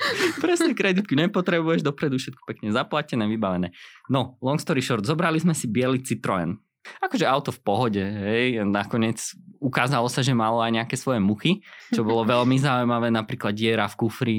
presne 0.43 0.73
kreditku 0.73 1.13
nepotrebuješ, 1.15 1.85
dopredu 1.85 2.19
všetko 2.19 2.41
pekne 2.43 2.69
zaplatené, 2.73 3.25
vybavené. 3.27 3.71
No, 4.11 4.39
long 4.43 4.59
story 4.59 4.83
short, 4.83 5.07
zobrali 5.07 5.39
sme 5.39 5.55
si 5.55 5.69
biely 5.69 6.03
Citroen. 6.03 6.59
Akože 6.99 7.23
auto 7.23 7.55
v 7.55 7.63
pohode, 7.63 8.03
hej. 8.03 8.59
Nakoniec 8.67 9.15
ukázalo 9.63 10.11
sa, 10.11 10.19
že 10.19 10.35
malo 10.35 10.59
aj 10.59 10.83
nejaké 10.83 10.99
svoje 10.99 11.23
muchy, 11.23 11.63
čo 11.95 12.03
bolo 12.03 12.27
veľmi 12.35 12.59
zaujímavé, 12.59 13.07
napríklad 13.07 13.55
diera 13.55 13.87
v 13.87 13.95
kufri. 13.95 14.37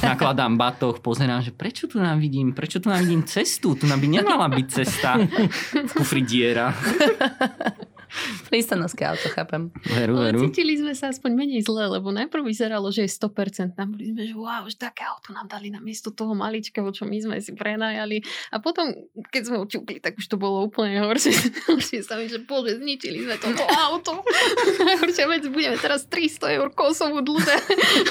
Nakladám 0.00 0.56
batoh, 0.56 0.96
pozerám, 1.04 1.44
že 1.44 1.52
prečo 1.52 1.84
tu 1.84 2.00
nám 2.00 2.16
vidím, 2.16 2.56
prečo 2.56 2.80
tu 2.80 2.88
nám 2.88 3.04
vidím 3.04 3.28
cestu, 3.28 3.76
tu 3.76 3.84
nám 3.84 4.00
by 4.00 4.08
nemala 4.08 4.48
byť 4.48 4.66
cesta. 4.72 5.20
V 5.20 5.92
kufri 5.92 6.24
diera. 6.24 6.72
Prístanovské 8.48 9.08
auto, 9.08 9.26
chápem. 9.32 9.72
Veru, 9.88 10.18
Ale 10.18 10.32
veru. 10.32 10.48
cítili 10.48 10.76
sme 10.76 10.92
sa 10.92 11.08
aspoň 11.10 11.30
menej 11.32 11.62
zle, 11.64 11.88
lebo 11.88 12.12
najprv 12.12 12.44
vyzeralo, 12.44 12.92
že 12.92 13.08
je 13.08 13.10
100%. 13.10 13.76
Tam 13.76 13.92
boli 13.94 14.12
sme, 14.12 14.22
že 14.28 14.34
wow, 14.36 14.64
že 14.68 14.76
také 14.76 15.04
auto 15.06 15.32
nám 15.32 15.48
dali 15.48 15.72
na 15.72 15.80
miesto 15.80 16.12
toho 16.12 16.36
maličkého, 16.36 16.88
čo 16.92 17.08
my 17.08 17.16
sme 17.18 17.36
si 17.40 17.56
prenajali. 17.56 18.20
A 18.52 18.60
potom, 18.60 18.92
keď 19.32 19.42
sme 19.48 19.56
očukli, 19.62 19.98
tak 19.98 20.18
už 20.20 20.26
to 20.28 20.36
bolo 20.36 20.66
úplne 20.68 21.00
horšie. 21.00 21.34
Horšie 21.72 22.00
sa 22.04 22.18
mi, 22.18 22.28
že 22.28 22.42
bože, 22.42 22.78
zničili 22.78 23.24
sme 23.24 23.36
toto 23.40 23.64
auto. 23.68 24.20
Najhoršia 24.88 25.26
vec, 25.30 25.42
budeme 25.48 25.78
teraz 25.80 26.04
300 26.08 26.58
eur 26.60 26.68
kosovú 26.74 27.24
dlhé 27.24 27.56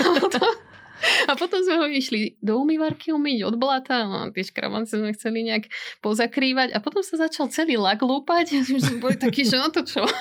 auto. 0.02 0.71
A 1.28 1.34
potom 1.36 1.62
sme 1.62 1.76
ho 1.78 1.86
išli 1.86 2.38
do 2.40 2.58
umývarky 2.58 3.12
umyť 3.12 3.40
od 3.46 3.56
blata, 3.56 4.06
no, 4.06 4.30
tie 4.30 4.44
škrabance 4.44 4.94
sme 4.94 5.14
chceli 5.14 5.46
nejak 5.46 5.70
pozakrývať 6.02 6.74
a 6.74 6.82
potom 6.82 7.02
sa 7.02 7.18
začal 7.18 7.48
celý 7.50 7.78
lag 7.78 7.98
lúpať 7.98 8.58
a 8.58 8.66
sme 8.68 8.98
boli 8.98 9.16
takí, 9.16 9.46
že 9.46 9.58
no 9.58 9.70
to 9.70 9.86
čo. 9.86 10.04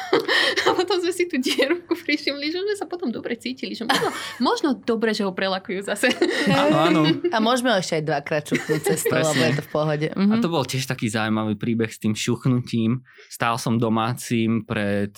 A 0.61 0.77
potom 0.77 1.01
sme 1.01 1.11
si 1.11 1.25
tú 1.27 1.41
dieru 1.41 1.81
všimli, 1.91 2.47
že 2.53 2.59
sme 2.61 2.75
sa 2.77 2.87
potom 2.87 3.09
dobre 3.09 3.35
cítili, 3.39 3.73
že 3.73 3.87
možno, 3.87 4.09
možno 4.39 4.69
dobre, 4.77 5.17
že 5.17 5.25
ho 5.25 5.33
prelakujú 5.33 5.83
zase. 5.83 6.13
Áno, 6.47 6.77
áno. 6.77 7.01
A 7.33 7.39
môžeme 7.39 7.73
ešte 7.75 7.99
aj 7.99 8.05
dvakrát 8.05 8.43
čuknúť 8.45 8.81
cestou, 8.83 9.15
Presne. 9.19 9.31
lebo 9.31 9.43
je 9.43 9.55
to 9.57 9.65
v 9.65 9.71
pohode. 9.71 10.07
A 10.11 10.19
Mhm. 10.19 10.43
to 10.43 10.49
bol 10.51 10.63
tiež 10.63 10.85
taký 10.87 11.07
zaujímavý 11.09 11.55
príbeh 11.57 11.91
s 11.91 11.99
tým 11.99 12.15
šuchnutím. 12.15 13.03
Stál 13.31 13.57
som 13.57 13.79
domácim 13.79 14.63
pred 14.63 15.11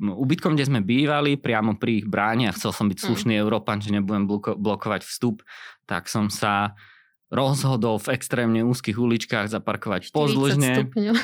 no, 0.00 0.16
ubytkom, 0.18 0.54
kde 0.54 0.66
sme 0.66 0.80
bývali, 0.82 1.36
priamo 1.36 1.76
pri 1.76 2.02
ich 2.02 2.06
bráne 2.08 2.48
a 2.50 2.56
chcel 2.56 2.72
som 2.72 2.86
byť 2.88 2.98
slušný 2.98 3.34
Európan, 3.36 3.78
že 3.78 3.92
nebudem 3.92 4.26
bloko- 4.26 4.56
blokovať 4.58 5.05
vstup, 5.06 5.46
tak 5.86 6.10
som 6.10 6.26
sa 6.26 6.74
rozhodol 7.26 7.98
v 7.98 8.14
extrémne 8.14 8.62
úzkých 8.62 8.94
uličkách 8.94 9.50
zaparkovať 9.50 10.10
40 10.10 10.14
pozdĺžne. 10.14 10.70
stupňov. 10.78 11.14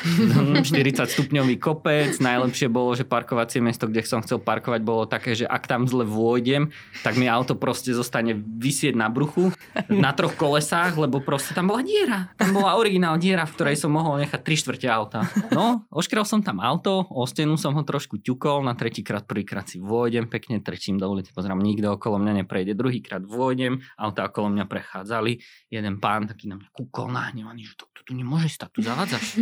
40 0.66 1.14
stupňový 1.14 1.56
kopec. 1.62 2.18
Najlepšie 2.18 2.66
bolo, 2.66 2.98
že 2.98 3.06
parkovacie 3.06 3.62
miesto, 3.62 3.86
kde 3.86 4.02
som 4.02 4.18
chcel 4.22 4.42
parkovať, 4.42 4.80
bolo 4.82 5.06
také, 5.06 5.38
že 5.38 5.46
ak 5.46 5.70
tam 5.70 5.86
zle 5.86 6.02
vôjdem, 6.02 6.74
tak 7.06 7.14
mi 7.14 7.30
auto 7.30 7.54
proste 7.54 7.94
zostane 7.94 8.34
vysieť 8.34 8.98
na 8.98 9.06
bruchu 9.06 9.54
na 9.86 10.10
troch 10.10 10.34
kolesách, 10.34 10.98
lebo 10.98 11.22
proste 11.22 11.54
tam 11.54 11.70
bola 11.70 11.86
diera. 11.86 12.34
Tam 12.34 12.50
bola 12.50 12.74
originál 12.74 13.14
diera, 13.22 13.46
v 13.46 13.54
ktorej 13.54 13.76
som 13.78 13.94
mohol 13.94 14.18
nechať 14.26 14.42
3 14.42 14.62
štvrte 14.62 14.88
auta. 14.90 15.20
No, 15.54 15.86
oškrel 15.94 16.26
som 16.26 16.42
tam 16.42 16.58
auto, 16.58 17.06
o 17.14 17.22
stenu 17.30 17.54
som 17.54 17.78
ho 17.78 17.82
trošku 17.86 18.18
ťukol, 18.18 18.66
na 18.66 18.74
tretíkrát, 18.74 19.22
prvýkrát 19.22 19.70
si 19.70 19.78
vôjdem 19.78 20.26
pekne, 20.26 20.58
trečím 20.58 20.98
do 20.98 21.06
ulice, 21.06 21.30
pozerám, 21.30 21.62
nikto 21.62 21.94
okolo 21.94 22.18
mňa 22.18 22.42
neprejde, 22.42 22.74
druhýkrát 22.74 23.22
vôjdem, 23.22 23.78
auta 23.94 24.26
okolo 24.26 24.50
mňa 24.50 24.64
prechádzali, 24.66 25.38
jeden 25.70 25.91
pán 25.98 26.28
taký 26.28 26.46
na 26.48 26.60
mňa 26.60 26.68
kúkol 26.70 27.10
nahnevaný, 27.10 27.66
že 27.66 27.74
to, 27.76 27.84
to 27.92 28.00
tu 28.06 28.12
nemôže 28.14 28.48
stať, 28.52 28.70
tu 28.72 28.80
zavádzaš. 28.84 29.26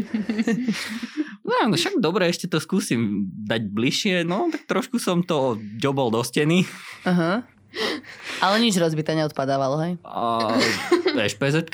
No, 1.40 1.66
no 1.66 1.74
však 1.74 1.98
dobre, 1.98 2.30
ešte 2.30 2.46
to 2.46 2.62
skúsim 2.62 3.26
dať 3.26 3.74
bližšie. 3.74 4.22
No, 4.22 4.46
tak 4.55 4.70
trošku 4.70 5.03
som 5.03 5.26
to 5.26 5.59
ďobol 5.59 6.14
do 6.14 6.22
steny. 6.22 6.62
Aha. 7.03 7.42
Ale 8.38 8.55
nič 8.62 8.78
rozbité 8.78 9.18
neodpadávalo, 9.18 9.82
hej? 9.82 9.92
A 10.07 10.55
špz 11.26 11.66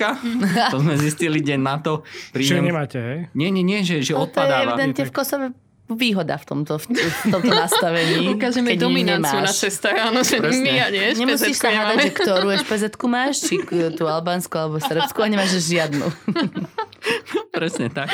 to 0.73 0.77
sme 0.81 0.97
zistili 0.97 1.45
deň 1.45 1.61
na 1.61 1.77
to. 1.77 2.09
Čiže 2.33 2.65
nemáte, 2.65 2.97
hej? 2.97 3.21
Nie, 3.37 3.53
nie, 3.53 3.61
nie, 3.61 3.85
že, 3.85 4.01
že 4.01 4.17
No, 4.17 4.25
to 4.25 4.41
je 4.41 4.49
odpadáva. 4.49 4.77
evidentne 4.77 5.05
v 5.05 5.13
Kosove 5.13 5.47
výhoda 5.87 6.35
v 6.35 6.45
tomto, 6.45 6.83
v, 6.83 6.99
v 6.99 7.25
tomto 7.31 7.53
nastavení. 7.55 8.27
Ukážeme 8.35 8.75
dominanciu 8.75 9.39
na 9.39 9.53
cestách, 9.55 10.11
áno, 10.11 10.27
že 10.27 10.43
Presne. 10.43 10.67
my 10.67 10.73
a 10.83 10.87
nie, 10.91 11.07
Nemusíš 11.15 11.63
sa 11.63 11.71
hádať, 11.71 12.11
že 12.11 12.11
ktorú 12.11 12.49
špz 12.59 12.99
máš, 13.07 13.35
či 13.47 13.63
tú 13.95 14.11
albánsku 14.11 14.51
alebo 14.59 14.83
srbskú 14.83 15.23
a 15.23 15.29
nemáš 15.31 15.63
žiadnu. 15.63 16.07
Presne 17.57 17.87
tak. 17.93 18.11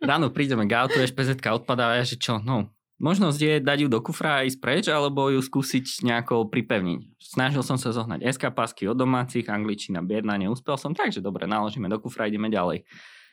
Ráno 0.00 0.32
prídeme 0.32 0.64
k 0.64 0.80
autu, 0.80 0.96
špz 0.96 1.44
odpadá 1.44 1.92
a 1.92 2.00
ja, 2.00 2.04
že 2.08 2.16
čo, 2.16 2.40
no, 2.40 2.72
možnosť 3.00 3.38
je 3.40 3.54
dať 3.60 3.78
ju 3.84 3.88
do 3.92 4.00
kufra 4.00 4.40
a 4.40 4.44
ísť 4.48 4.58
preč, 4.60 4.84
alebo 4.88 5.28
ju 5.28 5.44
skúsiť 5.44 6.04
nejako 6.04 6.48
pripevniť. 6.48 7.20
Snažil 7.20 7.60
som 7.60 7.76
sa 7.76 7.92
zohnať 7.92 8.24
SK 8.32 8.56
pásky 8.56 8.88
od 8.88 8.96
domácich, 8.96 9.44
angličtina 9.44 10.00
biedna, 10.00 10.40
neúspel 10.40 10.80
som, 10.80 10.96
takže 10.96 11.20
dobre, 11.20 11.44
naložíme 11.44 11.88
do 11.88 12.00
kufra 12.00 12.32
ideme 12.32 12.48
ďalej. 12.48 12.88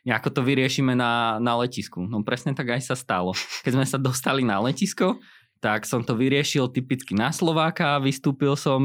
Nejako 0.08 0.40
to 0.40 0.42
vyriešime 0.48 0.96
na, 0.96 1.36
na 1.44 1.60
letisku. 1.60 2.00
No 2.00 2.24
presne 2.24 2.56
tak 2.56 2.72
aj 2.72 2.80
sa 2.80 2.96
stalo. 2.96 3.36
Keď 3.68 3.72
sme 3.76 3.84
sa 3.84 4.00
dostali 4.00 4.48
na 4.48 4.64
letisko, 4.64 5.20
tak 5.60 5.84
som 5.84 6.06
to 6.06 6.16
vyriešil 6.16 6.70
typicky 6.72 7.18
na 7.18 7.34
Slováka, 7.34 8.00
vystúpil 8.00 8.56
som 8.56 8.80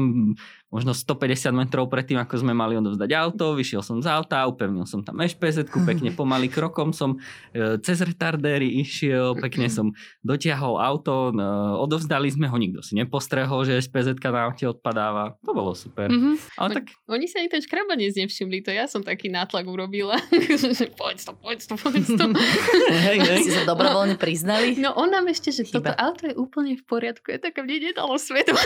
možno 0.73 0.97
150 0.97 1.53
metrov 1.53 1.85
predtým, 1.85 2.17
ako 2.17 2.41
sme 2.41 2.57
mali 2.57 2.73
odovzdať 2.81 3.13
auto, 3.13 3.53
vyšiel 3.53 3.85
som 3.85 4.01
z 4.01 4.09
auta, 4.09 4.41
upevnil 4.49 4.89
som 4.89 5.05
tam 5.05 5.21
špz 5.21 5.69
pekne 5.85 6.09
pomaly 6.17 6.49
krokom 6.49 6.89
som 6.89 7.21
e, 7.53 7.77
cez 7.85 8.01
retardéry 8.01 8.81
išiel, 8.81 9.37
pekne 9.37 9.69
som 9.69 9.93
dotiahol 10.25 10.81
auto, 10.81 11.29
e, 11.29 11.37
odovzdali 11.77 12.33
sme 12.33 12.49
ho, 12.49 12.57
nikto 12.57 12.81
si 12.81 12.97
nepostrehol, 12.97 13.69
že 13.69 13.85
špz 13.85 14.17
na 14.17 14.49
aute 14.49 14.65
odpadáva. 14.65 15.37
To 15.45 15.53
bolo 15.53 15.77
super. 15.77 16.09
Mhm. 16.09 16.41
Ale 16.57 16.81
tak 16.81 16.85
Oni 17.05 17.29
sa 17.29 17.37
ani 17.37 17.53
ten 17.53 17.61
škrabanec 17.61 18.17
nevšimli, 18.17 18.65
to 18.65 18.73
ja 18.73 18.89
som 18.89 19.05
taký 19.05 19.29
nátlak 19.29 19.69
urobila. 19.69 20.17
poď 20.99 21.17
to, 21.21 21.31
poď 21.37 21.59
to, 21.69 21.73
poď 21.77 22.01
to. 22.01 22.25
hej, 23.13 23.17
hej. 23.21 23.41
Si 23.45 23.51
sa 23.53 23.69
dobrovoľne 23.69 24.17
priznali. 24.17 24.73
No 24.81 24.97
on 24.97 25.13
nám 25.13 25.29
ešte, 25.29 25.53
že 25.53 25.69
Chyba. 25.69 25.77
toto 25.77 25.91
auto 26.01 26.23
je 26.25 26.33
úplne 26.33 26.73
v 26.73 26.83
poriadku. 26.87 27.29
Je 27.29 27.37
taká, 27.37 27.61
mne 27.61 27.93
nedalo 27.93 28.17
svetlo. 28.17 28.57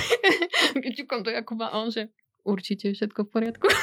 Keď 0.79 0.91
čukám 1.03 1.27
to 1.27 1.33
Jakuba, 1.33 1.67
a 1.73 1.83
on 1.83 1.89
že 1.97 2.03
určite 2.45 2.93
je 2.93 2.95
všetko 2.95 3.25
v 3.25 3.29
poriadku. 3.33 3.65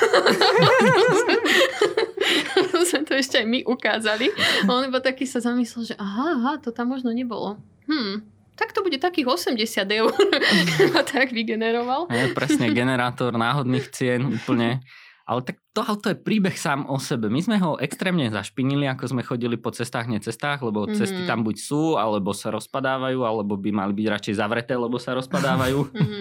sme 2.85 3.03
to 3.03 3.15
ešte 3.17 3.43
aj 3.43 3.47
my 3.49 3.61
ukázali. 3.67 4.31
On 4.69 4.85
iba 4.85 5.01
taký 5.01 5.27
sa 5.27 5.43
zamyslel, 5.43 5.91
že 5.91 5.95
aha, 5.99 6.39
aha, 6.39 6.53
to 6.63 6.71
tam 6.71 6.93
možno 6.93 7.11
nebolo. 7.11 7.59
Hm, 7.91 8.23
tak 8.55 8.71
to 8.71 8.87
bude 8.87 9.01
takých 9.01 9.27
80 9.27 9.59
eur. 9.91 10.13
a 10.99 11.03
tak 11.03 11.35
vygeneroval. 11.35 12.07
Je 12.07 12.31
presne 12.31 12.71
generátor 12.71 13.35
náhodných 13.35 13.91
cien 13.91 14.23
úplne. 14.31 14.79
Ale 15.25 15.41
tak 15.41 15.57
to 15.73 15.81
auto 15.81 16.13
je 16.13 16.21
príbeh 16.21 16.53
sám 16.53 16.85
o 16.85 17.01
sebe. 17.01 17.33
My 17.33 17.41
sme 17.41 17.57
ho 17.57 17.81
extrémne 17.81 18.29
zašpinili, 18.29 18.85
ako 18.85 19.09
sme 19.09 19.25
chodili 19.25 19.57
po 19.57 19.73
cestách, 19.73 20.05
necestách, 20.05 20.61
lebo 20.61 20.85
Mhm. 20.85 20.95
cesty 21.01 21.25
tam 21.25 21.41
buď 21.41 21.57
sú, 21.57 21.97
alebo 21.97 22.37
sa 22.37 22.53
rozpadávajú, 22.53 23.25
alebo 23.25 23.57
by 23.57 23.73
mali 23.73 23.97
byť 23.97 24.07
radšej 24.07 24.35
zavreté, 24.37 24.77
lebo 24.77 25.01
sa 25.01 25.17
rozpadávajú. 25.17 25.81
Mhm. 25.97 26.21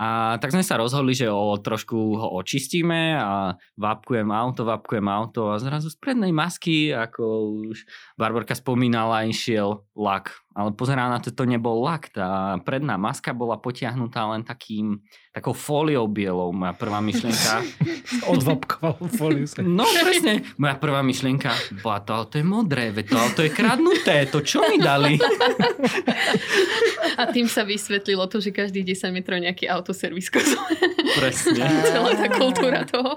A 0.00 0.40
tak 0.40 0.50
sme 0.50 0.64
sa 0.66 0.80
rozhodli, 0.80 1.14
že 1.14 1.30
o, 1.30 1.54
trošku 1.60 1.96
ho 2.18 2.28
očistíme 2.40 3.14
a 3.14 3.54
vápkujem 3.78 4.26
auto, 4.32 4.66
vápkujem 4.66 5.06
auto 5.06 5.52
a 5.52 5.60
zrazu 5.60 5.92
z 5.92 5.96
prednej 6.00 6.32
masky, 6.34 6.90
ako 6.90 7.54
už 7.70 7.86
Barborka 8.18 8.56
spomínala, 8.56 9.28
išiel 9.28 9.84
lak. 9.94 10.41
Ale 10.52 10.76
pozerám 10.76 11.08
na 11.08 11.18
to, 11.18 11.32
to 11.32 11.48
nebol 11.48 11.80
lak. 11.80 12.12
Tá 12.12 12.60
predná 12.60 13.00
maska 13.00 13.32
bola 13.32 13.56
potiahnutá 13.56 14.28
len 14.36 14.44
takým, 14.44 15.00
takou 15.32 15.56
fóliou 15.56 16.04
bielou. 16.04 16.52
Moja 16.52 16.76
prvá 16.76 17.00
myšlienka. 17.00 17.64
Odvapkoval 18.32 19.00
fóliu 19.16 19.48
sa. 19.48 19.64
No 19.64 19.88
presne, 19.88 20.44
moja 20.60 20.76
prvá 20.76 21.00
myšlienka 21.00 21.52
bola 21.80 22.04
to 22.04 22.12
auto 22.12 22.36
je 22.36 22.44
modré, 22.44 22.92
veď 22.92 23.06
to 23.08 23.16
auto 23.16 23.40
je 23.40 23.50
kradnuté, 23.50 24.28
to 24.28 24.44
čo 24.44 24.60
mi 24.68 24.76
dali? 24.76 25.16
A 27.16 27.28
tým 27.32 27.48
sa 27.48 27.64
vysvetlilo 27.64 28.28
to, 28.28 28.40
že 28.40 28.52
každý 28.52 28.84
10 28.84 29.12
metrov 29.12 29.40
nejaký 29.40 29.68
autoservis 29.68 30.28
kozuje. 30.28 30.76
Presne. 31.16 31.64
Celá 31.92 32.12
tá 32.16 32.28
kultúra 32.28 32.84
toho. 32.84 33.16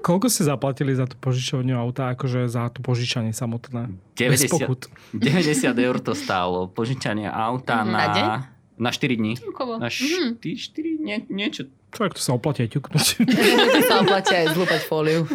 Koľko 0.00 0.26
ste 0.26 0.42
zaplatili 0.42 0.92
za 0.92 1.04
tú 1.04 1.16
požičovňu 1.16 1.74
auta, 1.74 2.10
akože 2.10 2.46
za 2.46 2.68
to 2.68 2.80
požičanie 2.80 3.30
samotné? 3.30 3.92
Bez 4.14 4.44
90, 4.44 4.50
pokut. 4.50 4.80
90 5.12 5.76
eur 5.76 5.96
to 5.98 6.12
stálo. 6.12 6.66
Požičanie 6.66 7.26
auta 7.26 7.80
na, 7.80 7.92
Na 7.92 8.06
deň? 8.10 8.26
na 8.76 8.90
4 8.90 9.14
dní. 9.14 9.32
Na 9.76 9.88
Mhm. 9.88 10.40
4, 10.40 10.56
4 10.56 10.98
nie, 10.98 11.16
niečo. 11.28 11.68
Tak 11.90 12.14
to 12.14 12.20
sa 12.20 12.32
oplatí 12.32 12.62
aj 12.62 12.70
ťuknúť. 12.70 13.06
sa 13.90 13.98
oplatí 13.98 14.32
aj 14.32 14.54
zlúpať 14.54 14.80
fóliu. 14.82 15.26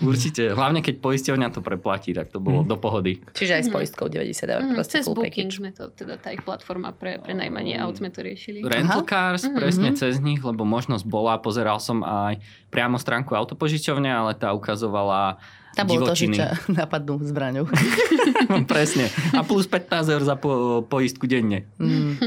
Určite. 0.00 0.50
Hlavne 0.50 0.80
keď 0.80 0.98
poisťovňa 0.98 1.48
to 1.50 1.60
preplatí, 1.60 2.10
tak 2.10 2.28
to 2.28 2.38
bolo 2.38 2.60
Mhm. 2.60 2.68
do 2.68 2.76
pohody. 2.76 3.20
Čiže 3.30 3.52
aj 3.54 3.62
s 3.62 3.68
Mhm. 3.68 3.74
poistkou 3.74 4.06
90 4.06 4.48
eur. 4.48 4.62
Mm, 4.62 4.80
cez 4.82 5.04
Booking 5.04 5.50
sme 5.50 5.70
to, 5.70 5.90
teda 5.90 6.16
tá 6.16 6.30
ich 6.30 6.40
platforma 6.40 6.90
pre, 6.90 7.18
pre 7.18 7.32
najmanie 7.32 7.76
aut 7.76 7.94
sme 7.94 8.08
to 8.08 8.20
riešili. 8.20 8.60
Rental 8.60 9.04
cars, 9.04 9.44
Mhm. 9.44 9.54
presne 9.54 9.88
Mhm. 9.90 9.96
cez 9.96 10.18
nich, 10.18 10.40
lebo 10.40 10.64
možnosť 10.64 11.04
bola, 11.04 11.36
pozeral 11.36 11.78
som 11.78 12.00
aj 12.00 12.40
priamo 12.68 12.96
stránku 12.96 13.32
autopožičovne, 13.32 14.08
ale 14.08 14.32
tá 14.32 14.50
ukazovala 14.50 15.36
Tam 15.74 15.86
bolo 15.86 16.10
to, 16.10 16.16
že 16.16 16.26
ťa 16.32 16.48
napadnú 16.80 17.22
zbraňou. 17.22 17.68
presne. 18.66 19.06
A 19.30 19.42
plus 19.42 19.62
15 19.64 20.08
eur 20.08 20.22
za 20.22 20.34
po, 20.34 20.82
poistku 20.82 21.24
denne. 21.24 21.68
Mm. 21.78 22.18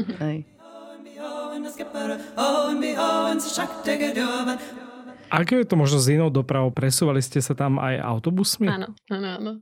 Aké 5.32 5.56
je 5.56 5.64
to 5.64 5.80
možno 5.80 5.96
s 5.96 6.12
inou 6.12 6.28
dopravou? 6.28 6.68
Presúvali 6.68 7.24
ste 7.24 7.40
sa 7.40 7.56
tam 7.56 7.80
aj 7.80 7.96
autobusmi? 7.98 8.68
Áno, 8.68 8.92
áno, 9.08 9.28
áno. 9.32 9.52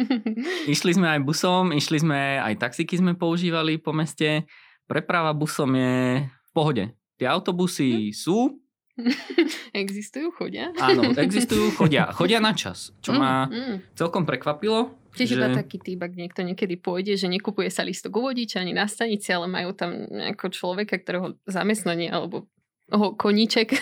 Išli 0.66 0.92
sme 0.92 1.06
aj 1.06 1.20
busom, 1.22 1.70
išli 1.70 2.02
sme 2.02 2.42
aj 2.42 2.58
taxíky 2.58 2.98
sme 2.98 3.14
používali 3.14 3.78
po 3.78 3.94
meste. 3.94 4.42
Preprava 4.84 5.30
busom 5.30 5.70
je 5.72 6.26
v 6.26 6.50
pohode. 6.50 6.84
Tie 7.16 7.26
autobusy 7.26 8.10
sú, 8.10 8.58
Existujú, 9.76 10.32
chodia. 10.32 10.72
áno, 10.74 11.12
existujú, 11.12 11.68
chodia. 11.76 12.08
Chodia 12.16 12.40
na 12.40 12.56
čas, 12.56 12.96
čo 13.04 13.12
ma 13.12 13.44
Mm. 13.46 13.84
celkom 13.92 14.24
prekvapilo. 14.24 14.96
Čiže 15.16 15.34
že... 15.34 15.40
iba 15.40 15.48
taký 15.50 15.76
typ, 15.80 16.00
ak 16.04 16.12
niekto 16.12 16.40
niekedy 16.44 16.76
pôjde, 16.76 17.16
že 17.16 17.26
nekupuje 17.32 17.72
sa 17.72 17.82
listok 17.82 18.20
u 18.20 18.28
vodiča 18.28 18.60
ani 18.60 18.76
na 18.76 18.84
stanici, 18.84 19.32
ale 19.32 19.48
majú 19.48 19.72
tam 19.72 20.06
nejakého 20.06 20.52
človeka, 20.52 21.00
ktorého 21.00 21.40
zamestnanie 21.48 22.12
alebo 22.12 22.44
ho 22.86 23.18
koníček, 23.18 23.74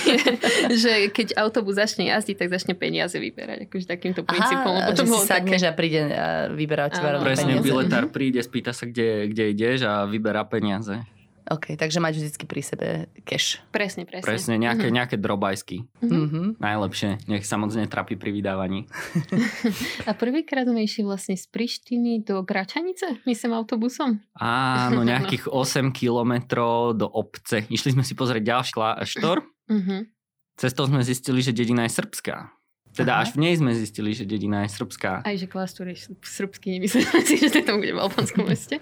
že 0.82 1.14
keď 1.14 1.38
autobus 1.38 1.78
začne 1.78 2.10
jazdiť, 2.10 2.42
tak 2.42 2.48
začne 2.50 2.74
peniaze 2.74 3.14
vyberať. 3.14 3.70
Akože 3.70 3.86
takýmto 3.86 4.26
princípom. 4.26 4.74
Aha, 4.74 4.90
lebo 4.90 4.98
že 4.98 5.06
si 5.06 5.20
sadneš 5.30 5.62
a 5.70 5.72
príde 5.78 6.10
a 6.10 6.50
vyberá 6.50 6.90
od 6.90 6.92
teba 6.98 7.14
Áno, 7.14 7.22
rovno 7.22 7.28
Presne, 7.30 7.54
peniaze. 7.54 7.66
biletár 7.70 8.04
príde, 8.10 8.42
spýta 8.42 8.74
sa, 8.74 8.90
kde, 8.90 9.30
kde 9.30 9.44
ideš 9.54 9.86
a 9.86 10.10
vyberá 10.10 10.42
peniaze. 10.42 11.06
OK, 11.42 11.74
takže 11.74 11.98
máš 11.98 12.22
vždy 12.22 12.46
pri 12.46 12.62
sebe 12.62 12.86
cash. 13.26 13.58
Presne, 13.74 14.06
presne. 14.06 14.26
Presne, 14.26 14.54
nejaké, 14.56 14.86
Mhm. 14.88 14.94
nejaké 14.94 15.16
drobajsky. 15.18 15.82
Mhm. 15.98 16.14
Mhm. 16.14 16.42
Najlepšie. 16.62 17.26
Nech 17.26 17.42
sa 17.42 17.58
moc 17.58 17.74
netrapí 17.74 18.14
pri 18.14 18.30
vydávaní. 18.30 18.86
A 20.08 20.14
prvýkrát 20.14 20.64
sme 20.64 20.86
išli 20.86 21.02
vlastne 21.02 21.34
z 21.34 21.46
Prištiny 21.50 22.22
do 22.22 22.46
Gračanice, 22.46 23.18
myslím 23.26 23.52
autobusom. 23.54 24.22
Áno, 24.38 25.02
nejakých 25.10 25.50
8 25.50 25.90
kilometrov 25.90 26.94
do 26.94 27.10
obce. 27.10 27.66
Išli 27.66 27.98
sme 27.98 28.04
si 28.06 28.14
pozrieť 28.14 28.42
ďalší 28.46 28.72
kláštor. 28.72 29.42
Uh-huh. 29.66 30.06
Cestou 30.54 30.84
sme 30.86 31.02
zistili, 31.02 31.40
že 31.40 31.50
dedina 31.50 31.88
je 31.88 31.96
srbská. 31.96 32.52
Teda 32.92 33.12
Aha. 33.14 33.22
až 33.22 33.32
v 33.32 33.40
nej 33.40 33.54
sme 33.54 33.72
zistili, 33.72 34.12
že 34.12 34.22
dedina 34.22 34.62
je 34.62 34.70
srbská. 34.70 35.20
Aj 35.20 35.32
že 35.32 35.44
kláštor 35.44 35.88
je 35.88 35.96
srbský, 36.18 36.76
nemyslím 36.76 37.08
si, 37.22 37.34
že 37.42 37.48
to 37.50 37.60
tam 37.62 37.78
bude 37.78 37.88
v 37.88 37.98
albánskom 37.98 38.44
meste. 38.44 38.76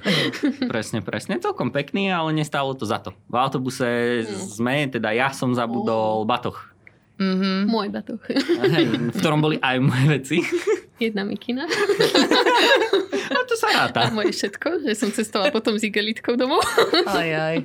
Presne, 0.66 0.98
presne. 0.98 1.36
Celkom 1.36 1.70
pekný, 1.70 2.08
ale 2.08 2.32
nestálo 2.32 2.72
to 2.72 2.82
za 2.82 2.98
to. 2.98 3.14
V 3.24 3.36
autobuse 3.36 3.86
Mm. 4.20 4.26
sme, 4.50 4.74
teda 4.88 5.10
ja 5.10 5.30
som 5.30 5.50
zabudol 5.50 6.22
batoh. 6.24 6.58
Mhm. 7.16 7.66
Môj 7.66 7.88
batoh. 7.88 8.18
Hej, 8.26 8.84
v 9.06 9.14
ktorom 9.14 9.38
boli 9.38 9.56
aj 9.56 9.76
moje 9.78 10.04
veci. 10.10 10.36
Jedna 10.96 11.22
mikina. 11.22 11.68
A 13.30 13.40
to 13.42 13.54
sa 13.54 13.68
A 13.68 13.74
ráta. 13.86 14.10
moje 14.10 14.32
všetko, 14.32 14.82
že 14.82 14.92
som 14.94 15.08
cestovala 15.08 15.50
potom 15.50 15.74
s 15.74 15.82
igelitkou 15.82 16.34
domov. 16.34 16.60
Aj, 17.06 17.24
aj. 17.24 17.56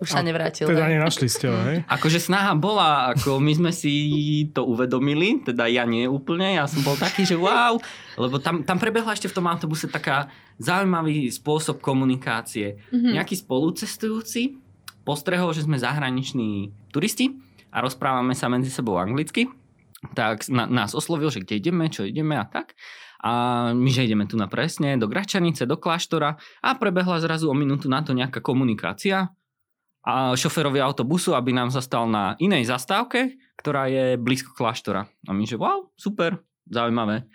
Už 0.00 0.08
sa 0.16 0.24
nevrátil. 0.24 0.64
Teda 0.64 0.88
ne? 0.88 0.96
nenašli 0.96 1.28
ste 1.28 1.52
ho, 1.52 1.58
hej? 1.68 1.84
Akože 1.84 2.16
snaha 2.16 2.56
bola, 2.56 3.12
ako 3.12 3.36
my 3.36 3.52
sme 3.52 3.70
si 3.70 3.92
to 4.48 4.64
uvedomili, 4.64 5.44
teda 5.44 5.68
ja 5.68 5.84
nie 5.84 6.08
úplne, 6.08 6.56
ja 6.56 6.64
som 6.64 6.80
bol 6.80 6.96
taký, 6.96 7.28
že 7.28 7.36
wow, 7.36 7.76
lebo 8.16 8.40
tam, 8.40 8.64
tam 8.64 8.80
prebehla 8.80 9.12
ešte 9.12 9.28
v 9.28 9.36
tom 9.36 9.44
autobuse 9.44 9.92
taká 9.92 10.32
zaujímavý 10.56 11.28
spôsob 11.28 11.84
komunikácie. 11.84 12.80
Mhm. 12.88 13.20
Nejaký 13.20 13.44
spolucestujúci 13.44 14.56
postrehol, 15.04 15.52
že 15.52 15.68
sme 15.68 15.76
zahraniční 15.76 16.72
turisti 16.88 17.36
a 17.68 17.84
rozprávame 17.84 18.32
sa 18.32 18.48
medzi 18.48 18.72
sebou 18.72 18.96
anglicky, 18.96 19.52
tak 20.16 20.48
na, 20.48 20.64
nás 20.64 20.96
oslovil, 20.96 21.28
že 21.28 21.44
kde 21.44 21.60
ideme, 21.60 21.92
čo 21.92 22.08
ideme 22.08 22.40
a 22.40 22.48
tak. 22.48 22.72
A 23.20 23.32
my, 23.76 23.90
že 23.92 24.08
ideme 24.08 24.24
tu 24.24 24.40
na 24.40 24.48
presne, 24.48 24.96
do 24.96 25.04
Gračanice, 25.04 25.68
do 25.68 25.76
kláštora 25.76 26.40
a 26.64 26.68
prebehla 26.80 27.20
zrazu 27.20 27.52
o 27.52 27.54
minútu 27.54 27.84
na 27.92 28.00
to 28.00 28.16
nejaká 28.16 28.40
komunikácia 28.40 29.28
šoferovi 30.36 30.80
autobusu, 30.80 31.34
aby 31.34 31.54
nám 31.54 31.72
zastal 31.72 32.06
na 32.06 32.38
inej 32.38 32.68
zastávke, 32.68 33.38
ktorá 33.58 33.90
je 33.90 34.16
blízko 34.20 34.56
kláštora. 34.56 35.08
A 35.26 35.30
my, 35.34 35.44
že 35.44 35.58
wow, 35.58 35.90
super, 35.98 36.40
zaujímavé 36.70 37.26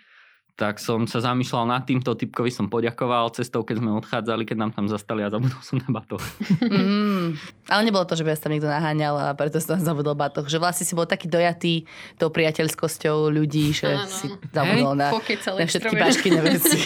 tak 0.56 0.80
som 0.80 1.04
sa 1.04 1.20
zamýšľal 1.20 1.68
nad 1.68 1.84
týmto 1.84 2.16
typkovi, 2.16 2.48
som 2.48 2.72
poďakoval 2.72 3.28
cestou, 3.36 3.60
keď 3.60 3.76
sme 3.76 3.92
odchádzali, 4.00 4.48
keď 4.48 4.56
nám 4.56 4.72
tam 4.72 4.88
zastali 4.88 5.20
a 5.20 5.28
zabudol 5.28 5.60
som 5.60 5.76
na 5.78 5.90
batoh. 5.92 6.20
Mm, 6.66 7.36
ale 7.68 7.80
nebolo 7.88 8.04
to, 8.08 8.16
že 8.18 8.24
by 8.24 8.34
sa 8.34 8.48
tam 8.48 8.52
niekto 8.56 8.68
naháňal 8.70 9.14
a 9.16 9.26
preto 9.36 9.60
som 9.60 9.78
zabudol 9.78 10.16
batoh. 10.16 10.44
Že 10.48 10.58
vlastne 10.60 10.84
si 10.88 10.96
bol 10.96 11.04
taký 11.04 11.28
dojatý 11.28 11.84
tou 12.16 12.32
priateľskosťou 12.32 13.28
ľudí, 13.30 13.76
že 13.76 13.96
Áno. 13.96 14.08
si 14.08 14.26
zabudol 14.50 14.94
na, 14.96 15.12
Pokecali 15.12 15.62
na 15.62 15.66
všetky 15.68 15.94
bašky 15.94 16.28
veci. 16.32 16.78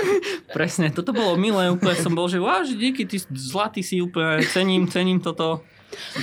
Presne, 0.56 0.90
toto 0.90 1.12
bolo 1.12 1.36
milé, 1.36 1.70
úplne 1.70 1.96
som 1.98 2.12
bol, 2.16 2.26
že 2.26 2.40
wow, 2.40 2.64
že 2.64 2.74
díky, 2.74 3.04
ty 3.06 3.20
zlatý 3.32 3.84
si 3.84 4.00
úplne, 4.00 4.42
cením, 4.48 4.88
cením 4.88 5.20
toto. 5.20 5.62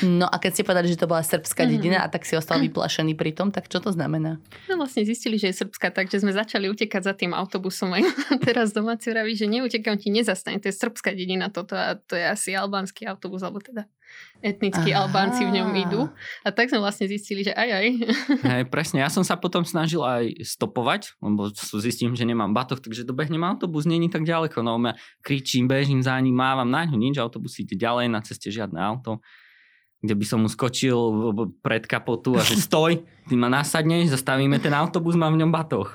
No 0.03 0.27
a 0.27 0.35
keď 0.37 0.51
ste 0.53 0.63
povedali, 0.63 0.87
že 0.87 0.99
to 0.99 1.09
bola 1.09 1.23
srbská 1.23 1.63
Mhm. 1.65 1.71
dedina 1.71 1.97
a 2.03 2.07
tak 2.07 2.23
si 2.23 2.35
ostal 2.35 2.59
vyplašený 2.63 3.13
pri 3.13 3.31
tom, 3.35 3.51
tak 3.51 3.67
čo 3.67 3.79
to 3.79 3.91
znamená? 3.91 4.39
No 4.69 4.79
vlastne 4.79 5.03
zistili, 5.03 5.35
že 5.35 5.51
je 5.51 5.59
srbská, 5.63 5.91
takže 5.91 6.23
sme 6.23 6.31
začali 6.31 6.67
utekať 6.71 7.01
za 7.03 7.13
tým 7.13 7.31
autobusom. 7.35 7.91
Aj 7.93 8.03
teraz 8.47 8.71
domáci 8.71 9.11
vraví, 9.11 9.35
že 9.35 9.47
neutekám 9.47 9.97
ti 9.99 10.11
nezastane, 10.11 10.59
to 10.59 10.71
je 10.71 10.75
srbská 10.75 11.11
dedina 11.11 11.47
toto 11.51 11.75
a 11.75 11.95
to 11.95 12.15
je 12.15 12.25
asi 12.25 12.55
albánsky 12.55 13.03
autobus, 13.07 13.43
alebo 13.43 13.59
teda 13.59 13.85
etnickí 14.39 14.95
Aha. 14.95 15.03
Albánci 15.03 15.43
v 15.43 15.51
ňom 15.51 15.69
idú. 15.83 16.07
A 16.47 16.55
tak 16.55 16.71
sme 16.71 16.79
vlastne 16.79 17.11
zistili, 17.11 17.43
že 17.43 17.51
aj 17.51 17.69
aj. 17.75 17.85
Hej, 18.55 18.63
presne, 18.71 19.03
ja 19.03 19.11
som 19.11 19.25
sa 19.25 19.35
potom 19.35 19.67
snažil 19.67 19.99
aj 19.99 20.47
stopovať, 20.47 21.19
lebo 21.19 21.51
zistím, 21.83 22.15
že 22.15 22.23
nemám 22.23 22.55
batoh, 22.55 22.79
takže 22.79 23.03
dobehnem 23.03 23.43
autobus, 23.43 23.83
není 23.83 24.07
tak 24.07 24.23
ďaleko. 24.23 24.63
No 24.63 24.79
ja 24.79 24.95
kričím, 25.19 25.67
bežím 25.67 25.99
za 25.99 26.15
ním, 26.23 26.39
mávam 26.39 26.69
na 26.71 26.87
ňu, 26.87 26.95
nič, 26.95 27.19
autobus 27.19 27.59
ide 27.59 27.75
ďalej, 27.75 28.07
na 28.07 28.23
ceste 28.23 28.47
žiadne 28.47 28.79
auto 28.79 29.19
kde 30.01 30.13
by 30.13 30.25
som 30.25 30.45
mu 30.45 30.49
skočil 30.49 30.97
pred 31.65 31.83
kapotu 31.89 32.37
a 32.37 32.41
že 32.45 32.57
stoj, 32.67 33.01
ty 33.25 33.33
ma 33.33 33.49
nasadneš, 33.49 34.13
zastavíme 34.13 34.61
ten 34.61 34.73
autobus, 34.73 35.17
mám 35.17 35.33
v 35.33 35.45
ňom 35.45 35.51
batoh. 35.51 35.89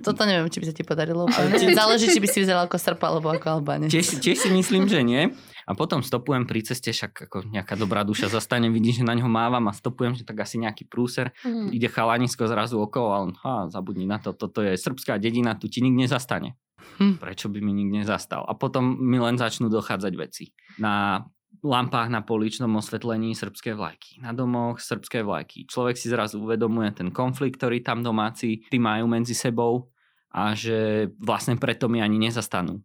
Toto 0.00 0.24
neviem, 0.24 0.48
či 0.48 0.64
by 0.64 0.66
sa 0.68 0.74
ti 0.74 0.80
podarilo. 0.80 1.28
úplne. 1.28 1.76
Záleží, 1.76 2.08
či 2.08 2.24
by 2.24 2.28
si 2.28 2.40
vyzeral 2.40 2.64
ako 2.64 2.80
Srb 2.80 3.00
alebo 3.04 3.28
ako 3.28 3.60
Albánec. 3.60 3.92
Tiež, 3.92 4.16
tiež 4.16 4.48
si 4.48 4.48
myslím, 4.48 4.88
že 4.88 5.04
nie. 5.04 5.28
A 5.68 5.76
potom 5.76 6.00
stopujem 6.00 6.48
pri 6.48 6.64
ceste, 6.64 6.88
však 6.88 7.28
ako 7.28 7.52
nejaká 7.52 7.76
dobrá 7.76 8.00
duša 8.00 8.32
zastane, 8.32 8.72
vidí, 8.72 8.96
že 8.96 9.04
na 9.04 9.12
ňo 9.12 9.28
mávam 9.28 9.60
a 9.68 9.76
stopujem, 9.76 10.16
že 10.16 10.24
tak 10.24 10.40
asi 10.40 10.56
nejaký 10.56 10.88
prúser. 10.88 11.36
Mhm. 11.44 11.76
Ide 11.76 11.92
chalanisko 11.92 12.48
zrazu 12.48 12.80
okolo 12.80 13.08
a 13.12 13.16
on, 13.28 13.32
ha, 13.44 13.68
zabudni 13.68 14.08
na 14.08 14.16
to, 14.16 14.32
toto 14.32 14.64
je 14.64 14.72
srbská 14.72 15.20
dedina, 15.20 15.52
tu 15.60 15.68
ti 15.68 15.84
nik 15.84 15.92
nezastane. 15.92 16.56
Hm. 16.98 17.20
Prečo 17.20 17.52
by 17.52 17.60
mi 17.60 17.76
nik 17.76 18.02
nezastal? 18.02 18.48
A 18.48 18.56
potom 18.56 18.96
mi 18.96 19.20
len 19.20 19.36
začnú 19.36 19.68
dochádzať 19.68 20.12
veci. 20.16 20.50
Na 20.80 21.20
lampách 21.62 22.08
na 22.12 22.22
poličnom 22.22 22.70
osvetlení 22.78 23.34
srbské 23.34 23.74
vlajky. 23.74 24.22
Na 24.22 24.34
domoch 24.34 24.78
srbské 24.78 25.22
vlajky. 25.22 25.66
Človek 25.66 25.98
si 25.98 26.10
zrazu 26.10 26.42
uvedomuje 26.42 26.90
ten 26.94 27.10
konflikt, 27.10 27.58
ktorý 27.58 27.82
tam 27.82 28.02
domáci 28.02 28.66
tí 28.68 28.78
majú 28.78 29.10
medzi 29.10 29.34
sebou 29.34 29.90
a 30.30 30.52
že 30.52 31.08
vlastne 31.18 31.56
preto 31.56 31.88
mi 31.88 31.98
ani 32.04 32.20
nezastanú. 32.20 32.78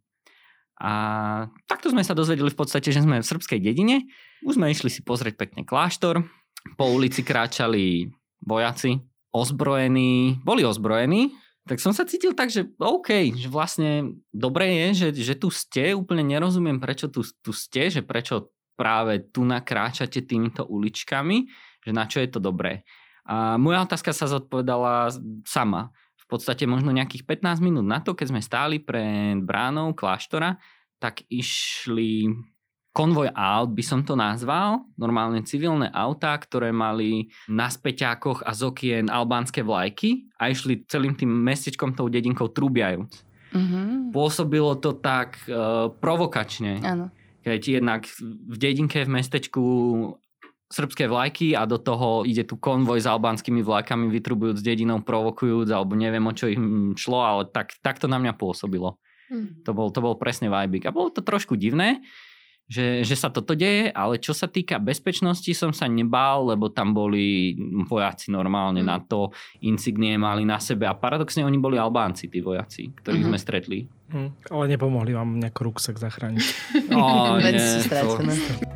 A 0.84 0.92
takto 1.70 1.94
sme 1.94 2.04
sa 2.04 2.18
dozvedeli 2.18 2.50
v 2.50 2.60
podstate, 2.60 2.90
že 2.90 3.04
sme 3.04 3.22
v 3.22 3.30
srbskej 3.30 3.60
dedine. 3.62 4.10
Už 4.44 4.60
sme 4.60 4.74
išli 4.74 4.90
si 4.90 5.06
pozrieť 5.06 5.40
pekne 5.40 5.64
kláštor. 5.64 6.26
Po 6.76 6.86
ulici 6.90 7.22
kráčali 7.24 8.10
vojaci, 8.44 9.00
ozbrojení, 9.32 10.44
boli 10.44 10.68
ozbrojení, 10.68 11.32
tak 11.64 11.80
som 11.80 11.96
sa 11.96 12.04
cítil 12.04 12.36
tak, 12.36 12.52
že 12.52 12.68
OK, 12.76 13.40
že 13.40 13.48
vlastne 13.48 14.20
dobre 14.36 14.68
je, 14.68 14.88
že, 15.08 15.08
že 15.32 15.36
tu 15.40 15.48
ste, 15.48 15.96
úplne 15.96 16.20
nerozumiem, 16.20 16.76
prečo 16.84 17.08
tu, 17.08 17.24
tu 17.24 17.56
ste, 17.56 17.88
že 17.88 18.04
prečo 18.04 18.52
práve 18.74 19.30
tu 19.30 19.46
nakráčate 19.46 20.26
týmito 20.26 20.66
uličkami, 20.66 21.48
že 21.84 21.92
na 21.92 22.10
čo 22.10 22.22
je 22.22 22.30
to 22.30 22.40
dobré. 22.42 22.86
A 23.24 23.56
moja 23.56 23.88
otázka 23.88 24.12
sa 24.12 24.28
zodpovedala 24.28 25.14
sama. 25.48 25.96
V 26.20 26.26
podstate 26.28 26.68
možno 26.68 26.92
nejakých 26.92 27.24
15 27.24 27.64
minút 27.64 27.86
na 27.88 28.04
to, 28.04 28.18
keď 28.18 28.28
sme 28.36 28.42
stáli 28.42 28.78
pred 28.84 29.40
bránou 29.40 29.96
kláštora, 29.96 30.60
tak 31.00 31.24
išli 31.28 32.32
konvoj 32.94 33.34
aut, 33.34 33.74
by 33.74 33.84
som 33.84 34.06
to 34.06 34.14
nazval, 34.14 34.86
normálne 34.96 35.42
civilné 35.42 35.90
autá, 35.90 36.38
ktoré 36.38 36.70
mali 36.70 37.34
na 37.50 37.66
späťákoch 37.66 38.46
a 38.46 38.54
z 38.54 38.62
okien 38.70 39.06
albánske 39.10 39.66
vlajky 39.66 40.30
a 40.38 40.54
išli 40.54 40.86
celým 40.86 41.18
tým 41.18 41.34
mestečkom, 41.34 41.98
tou 41.98 42.06
dedinkou 42.06 42.54
trúbiajúc. 42.54 43.26
Mhm. 43.54 44.14
Pôsobilo 44.14 44.78
to 44.78 44.98
tak 44.98 45.42
uh, 45.50 45.90
provokačne, 45.90 46.82
Áno. 46.86 47.10
Keď 47.44 47.84
jednak 47.84 48.08
v 48.48 48.56
dedinke, 48.56 49.04
v 49.04 49.14
mestečku 49.20 49.64
srbské 50.74 51.06
vlajky 51.06 51.54
a 51.54 51.70
do 51.70 51.78
toho 51.78 52.26
ide 52.26 52.48
tu 52.50 52.58
konvoj 52.58 52.98
s 52.98 53.06
albánskymi 53.06 53.62
vlajkami, 53.62 54.10
vytrubujúc 54.10 54.64
dedinou, 54.66 55.04
provokujúc, 55.06 55.70
alebo 55.70 55.94
neviem, 55.94 56.26
o 56.26 56.34
čo 56.34 56.50
im 56.50 56.98
šlo, 56.98 57.22
ale 57.22 57.44
tak, 57.54 57.78
tak 57.86 58.02
to 58.02 58.10
na 58.10 58.18
mňa 58.18 58.34
pôsobilo. 58.34 58.98
Mhm. 59.30 59.68
To 59.68 59.72
bol, 59.78 59.94
to 59.94 60.02
bol 60.02 60.16
presne 60.18 60.50
vibik. 60.50 60.90
A 60.90 60.96
bolo 60.96 61.14
to 61.14 61.22
trošku 61.22 61.54
divné, 61.60 62.02
že, 62.74 63.06
že 63.06 63.14
sa 63.14 63.30
toto 63.30 63.54
deje, 63.54 63.94
ale 63.94 64.18
čo 64.18 64.34
sa 64.34 64.50
týka 64.50 64.82
bezpečnosti 64.82 65.54
som 65.54 65.70
sa 65.70 65.86
nebál, 65.86 66.50
lebo 66.50 66.74
tam 66.74 66.90
boli 66.92 67.54
vojaci 67.86 68.34
normálne 68.34 68.82
Mm. 68.82 68.90
na 68.90 68.98
to, 68.98 69.30
insignie 69.62 70.18
mali 70.18 70.42
na 70.42 70.58
sebe 70.58 70.90
a 70.90 70.98
paradoxne 70.98 71.46
oni 71.46 71.62
boli 71.62 71.78
Albánci, 71.78 72.26
tí 72.26 72.42
vojaci, 72.42 72.90
ktorých 72.98 73.22
Mhm. 73.22 73.30
sme 73.30 73.38
stretli. 73.38 73.80
Hm, 74.10 74.30
ale 74.50 74.64
nepomohli 74.68 75.14
vám 75.14 75.38
nejak 75.38 75.54
ruksak 75.54 76.02
zachrániť. 76.02 76.46
Veci 77.46 77.78
nie, 77.86 77.94
to- 77.94 78.73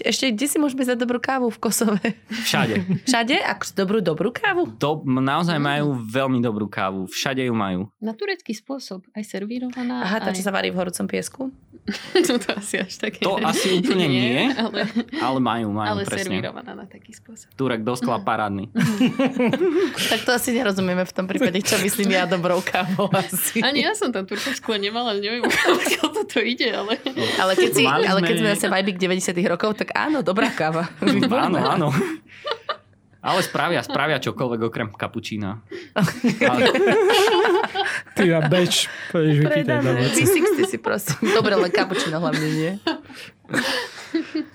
Ešte, 0.00 0.32
kde 0.32 0.46
si 0.48 0.56
môžeme 0.56 0.82
za 0.84 0.96
dobrú 0.96 1.20
kávu 1.20 1.52
v 1.52 1.58
Kosove? 1.60 2.00
Všade. 2.28 3.04
Všade? 3.04 3.36
Ako 3.44 3.64
dobrú, 3.76 3.98
dobrú 4.00 4.28
kávu? 4.32 4.68
Do, 4.80 5.04
naozaj 5.04 5.60
majú 5.60 6.00
veľmi 6.00 6.40
dobrú 6.40 6.66
kávu. 6.66 7.06
Všade 7.08 7.44
ju 7.44 7.54
majú. 7.54 7.92
Na 8.00 8.16
turecký 8.16 8.56
spôsob, 8.56 9.04
aj 9.12 9.24
servírovaná. 9.28 10.04
Aha, 10.04 10.18
tá, 10.24 10.30
aj... 10.32 10.36
čo 10.40 10.42
sa 10.44 10.52
varí 10.52 10.72
v 10.72 10.80
horúcom 10.80 11.04
piesku? 11.04 11.52
to, 12.28 12.36
to 12.36 12.48
asi 12.56 12.76
až 12.80 12.92
také. 13.00 13.24
To 13.24 13.40
asi 13.40 13.80
úplne 13.80 14.06
nie, 14.06 14.52
ale, 14.52 14.84
Ale 15.16 15.38
majú, 15.40 15.72
majú 15.72 15.88
ale 15.96 16.02
presne. 16.04 16.28
servírovaná 16.28 16.72
na 16.76 16.84
taký 16.84 17.16
spôsob. 17.16 17.50
Turek 17.56 17.82
do 17.82 17.96
skla 17.96 18.20
parádny. 18.20 18.68
Tak 20.10 20.26
to 20.26 20.30
asi 20.34 20.50
nerozumieme 20.50 21.06
v 21.06 21.12
tom 21.14 21.26
prípade, 21.30 21.62
čo 21.62 21.78
myslím 21.78 22.14
ja 22.14 22.26
dobrou 22.26 22.58
kávou 22.62 23.10
asi. 23.14 23.62
Ani 23.62 23.86
ja 23.86 23.94
som 23.94 24.10
tam 24.10 24.26
turkovskú 24.26 24.74
nemala, 24.74 25.14
ale 25.14 25.22
neviem, 25.22 25.42
odkiaľ 25.76 26.08
toto 26.10 26.38
ide, 26.42 26.74
ale... 26.74 26.98
Ale 27.38 27.52
keď, 27.54 27.70
si, 27.70 27.84
ale 27.86 28.20
keď 28.22 28.36
sme- 28.38 28.50
zase 28.56 28.66
vibik 28.66 28.98
90 28.98 29.34
rokov, 29.46 29.78
tak 29.78 29.89
áno, 29.92 30.22
dobrá 30.22 30.50
káva. 30.50 30.88
Áno, 31.46 31.58
áno. 31.58 31.88
Ale 33.20 33.44
spravia, 33.44 33.84
spravia 33.84 34.16
čokoľvek 34.16 34.60
okrem 34.64 34.88
kapučína. 34.96 35.60
Ale, 35.92 36.64
Ty 38.16 38.24
a 38.32 38.40
beč, 38.48 38.88
pôjdeš 39.12 39.44
vypýtať 39.44 39.76
na 39.76 39.92
Predané. 39.92 40.00
vec. 40.08 40.16
V60 40.16 40.64
si 40.64 40.78
prosím. 40.80 41.20
Dobre, 41.28 41.52
len 41.52 41.68
kapučino 41.68 42.16
hlavne 42.16 42.48
nie. 42.48 42.72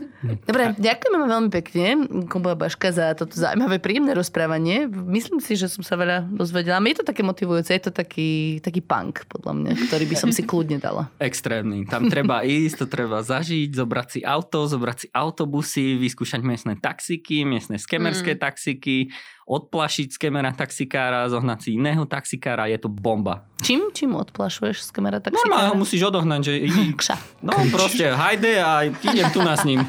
Dobre, 0.45 0.73
ďakujeme 0.75 1.17
veľmi 1.25 1.49
pekne, 1.53 1.85
Kuba 2.25 2.57
Baška, 2.57 2.89
za 2.89 3.13
toto 3.13 3.37
zaujímavé, 3.37 3.77
príjemné 3.77 4.17
rozprávanie. 4.17 4.89
Myslím 4.89 5.39
si, 5.39 5.53
že 5.53 5.69
som 5.69 5.85
sa 5.85 5.95
veľa 5.95 6.25
dozvedela. 6.29 6.81
Je 6.85 6.97
to 6.97 7.05
také 7.05 7.21
motivujúce, 7.21 7.69
je 7.71 7.83
to 7.85 7.93
taký, 7.93 8.59
taký 8.61 8.81
punk, 8.81 9.25
podľa 9.29 9.53
mňa, 9.53 9.71
ktorý 9.89 10.05
by 10.09 10.15
som 10.17 10.29
si 10.33 10.41
kľudne 10.41 10.81
dala. 10.81 11.09
extrémny. 11.29 11.85
Tam 11.85 12.09
treba 12.09 12.41
ísť, 12.41 12.83
to 12.83 12.87
treba 12.89 13.21
zažiť, 13.21 13.69
zobrať 13.73 14.07
si 14.09 14.19
auto, 14.25 14.65
zobrať 14.65 14.97
si 14.97 15.07
autobusy, 15.13 15.99
vyskúšať 16.01 16.41
miestne 16.41 16.73
taxiky, 16.75 17.45
miestne 17.45 17.77
skemerské 17.77 18.33
Mm. 18.35 18.41
taxiky, 18.41 18.97
odplašiť 19.45 20.17
skemera 20.17 20.49
taxikára, 20.49 21.29
zohnať 21.29 21.59
si 21.61 21.69
iného 21.77 22.01
taxikára, 22.09 22.65
je 22.65 22.81
to 22.81 22.89
bomba. 22.89 23.45
Čím, 23.61 23.93
čím 23.93 24.17
odplašuješ 24.17 24.89
z 24.89 24.89
kamera 24.89 25.21
tak 25.21 25.37
Normálne 25.37 25.69
ho 25.73 25.77
musíš 25.77 26.09
odohnať, 26.09 26.41
že 26.41 26.53
Kša. 27.01 27.45
no 27.45 27.53
proste 27.69 28.09
hajde 28.09 28.57
a 28.57 28.89
idem 28.89 29.29
tu 29.29 29.45
na 29.45 29.53
s 29.53 29.61
ním. 29.61 29.85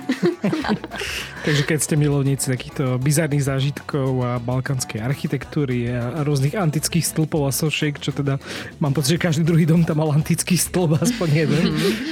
Takže 1.48 1.62
keď 1.64 1.78
ste 1.80 1.94
milovníci 1.96 2.52
takýchto 2.52 3.00
bizarných 3.00 3.48
zážitkov 3.48 4.20
a 4.20 4.30
balkánskej 4.44 5.00
architektúry 5.00 5.88
a 5.88 6.20
rôznych 6.20 6.52
antických 6.52 7.08
stĺpov 7.08 7.48
a 7.48 7.52
sošiek, 7.52 7.96
čo 7.96 8.12
teda 8.12 8.36
mám 8.76 8.92
pocit, 8.92 9.16
že 9.16 9.24
každý 9.24 9.40
druhý 9.40 9.64
dom 9.64 9.88
tam 9.88 10.04
mal 10.04 10.12
antický 10.12 10.60
stĺp, 10.60 11.00
aspoň 11.00 11.28
jeden, 11.32 11.64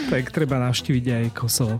tak 0.09 0.33
treba 0.33 0.57
navštíviť 0.65 1.05
aj 1.13 1.25
Kosovo. 1.37 1.77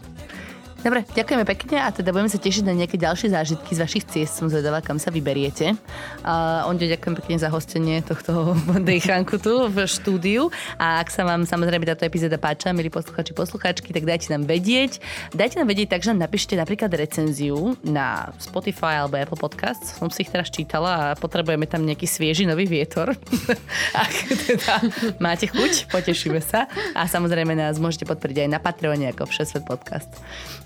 Dobre, 0.85 1.01
ďakujeme 1.17 1.49
pekne 1.49 1.81
a 1.81 1.89
teda 1.89 2.13
budeme 2.13 2.29
sa 2.29 2.37
tešiť 2.37 2.69
na 2.69 2.77
nejaké 2.77 3.01
ďalšie 3.01 3.33
zážitky 3.33 3.73
z 3.73 3.81
vašich 3.81 4.05
ciest. 4.05 4.37
Som 4.37 4.53
zvedavá, 4.53 4.85
kam 4.85 5.01
sa 5.01 5.09
vyberiete. 5.09 5.81
Uh, 6.21 6.69
Onde, 6.69 6.85
ďakujem 6.85 7.25
pekne 7.25 7.41
za 7.41 7.49
hostenie 7.49 8.05
tohto 8.05 8.53
dejchanku 8.93 9.41
tu 9.41 9.65
v 9.73 9.89
štúdiu. 9.89 10.53
A 10.77 11.01
ak 11.01 11.09
sa 11.09 11.25
vám 11.25 11.49
samozrejme 11.49 11.89
táto 11.89 12.05
epizóda 12.05 12.37
páča, 12.37 12.77
milí 12.77 12.93
posluchači, 12.93 13.33
posluchačky, 13.33 13.97
tak 13.97 14.05
dajte 14.05 14.29
nám 14.29 14.45
vedieť. 14.45 15.01
Dajte 15.33 15.65
nám 15.65 15.73
vedieť 15.73 15.89
tak, 15.97 16.05
že 16.05 16.13
nám 16.13 16.29
napíšte 16.29 16.53
napríklad 16.53 16.93
recenziu 16.93 17.81
na 17.81 18.37
Spotify 18.37 19.01
alebo 19.01 19.17
Apple 19.17 19.41
Podcast. 19.41 19.97
Som 19.97 20.13
si 20.13 20.29
ich 20.29 20.29
teraz 20.29 20.53
čítala 20.53 20.93
a 20.93 21.17
potrebujeme 21.17 21.65
tam 21.65 21.89
nejaký 21.89 22.05
svieži 22.05 22.45
nový 22.45 22.69
vietor. 22.69 23.17
ak 24.05 24.13
teda 24.53 24.85
máte 25.17 25.49
chuť, 25.49 25.89
potešíme 25.89 26.45
sa. 26.45 26.69
A 26.93 27.09
samozrejme 27.09 27.57
nás 27.57 27.81
môžete 27.81 28.05
podporiť 28.05 28.45
aj 28.45 28.49
na 28.53 28.61
Patreone 28.61 29.09
ako 29.17 29.33
Všesvet 29.33 29.65
podcast. 29.65 30.13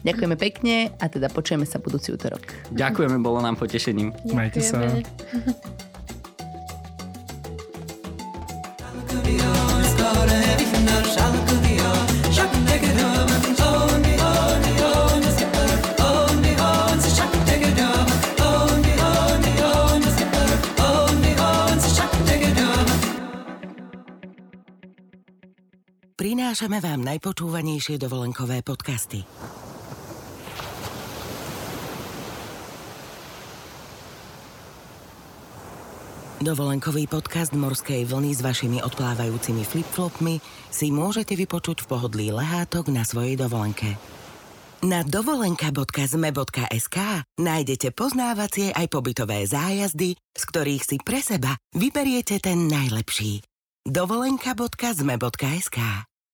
Ďakujeme 0.09 0.37
pekne 0.41 0.89
a 0.97 1.05
teda 1.13 1.29
počujeme 1.29 1.69
sa 1.69 1.77
budúci 1.77 2.17
útorok. 2.17 2.41
Ďakujeme, 2.73 3.21
bolo 3.21 3.45
nám 3.45 3.61
potešením. 3.61 4.17
Majte 4.33 4.65
sa. 4.65 4.81
Prinášame 26.19 26.83
vám 26.83 27.07
najpočúvanejšie 27.07 28.03
dovolenkové 28.03 28.67
podcasty. 28.67 29.23
Dovolenkový 36.39 37.11
podcast 37.11 37.51
Morskej 37.51 38.07
vlny 38.07 38.30
s 38.30 38.47
vašimi 38.47 38.78
odplávajúcimi 38.78 39.66
flipflopmi 39.66 40.39
si 40.70 40.95
môžete 40.95 41.34
vypočuť 41.34 41.82
v 41.82 41.91
pohodlí 41.91 42.30
lehátok 42.30 42.95
na 42.95 43.03
svojej 43.03 43.34
dovolenke. 43.34 43.99
Na 44.86 45.03
dovolenka.zme.sk 45.03 46.97
nájdete 47.43 47.91
poznávacie 47.91 48.70
aj 48.70 48.86
pobytové 48.86 49.51
zájazdy, 49.51 50.14
z 50.14 50.43
ktorých 50.47 50.86
si 50.86 51.03
pre 51.03 51.18
seba 51.18 51.59
vyberiete 51.74 52.39
ten 52.39 52.70
najlepší. 52.70 53.43
dovolenka.zme.sk 53.82 56.08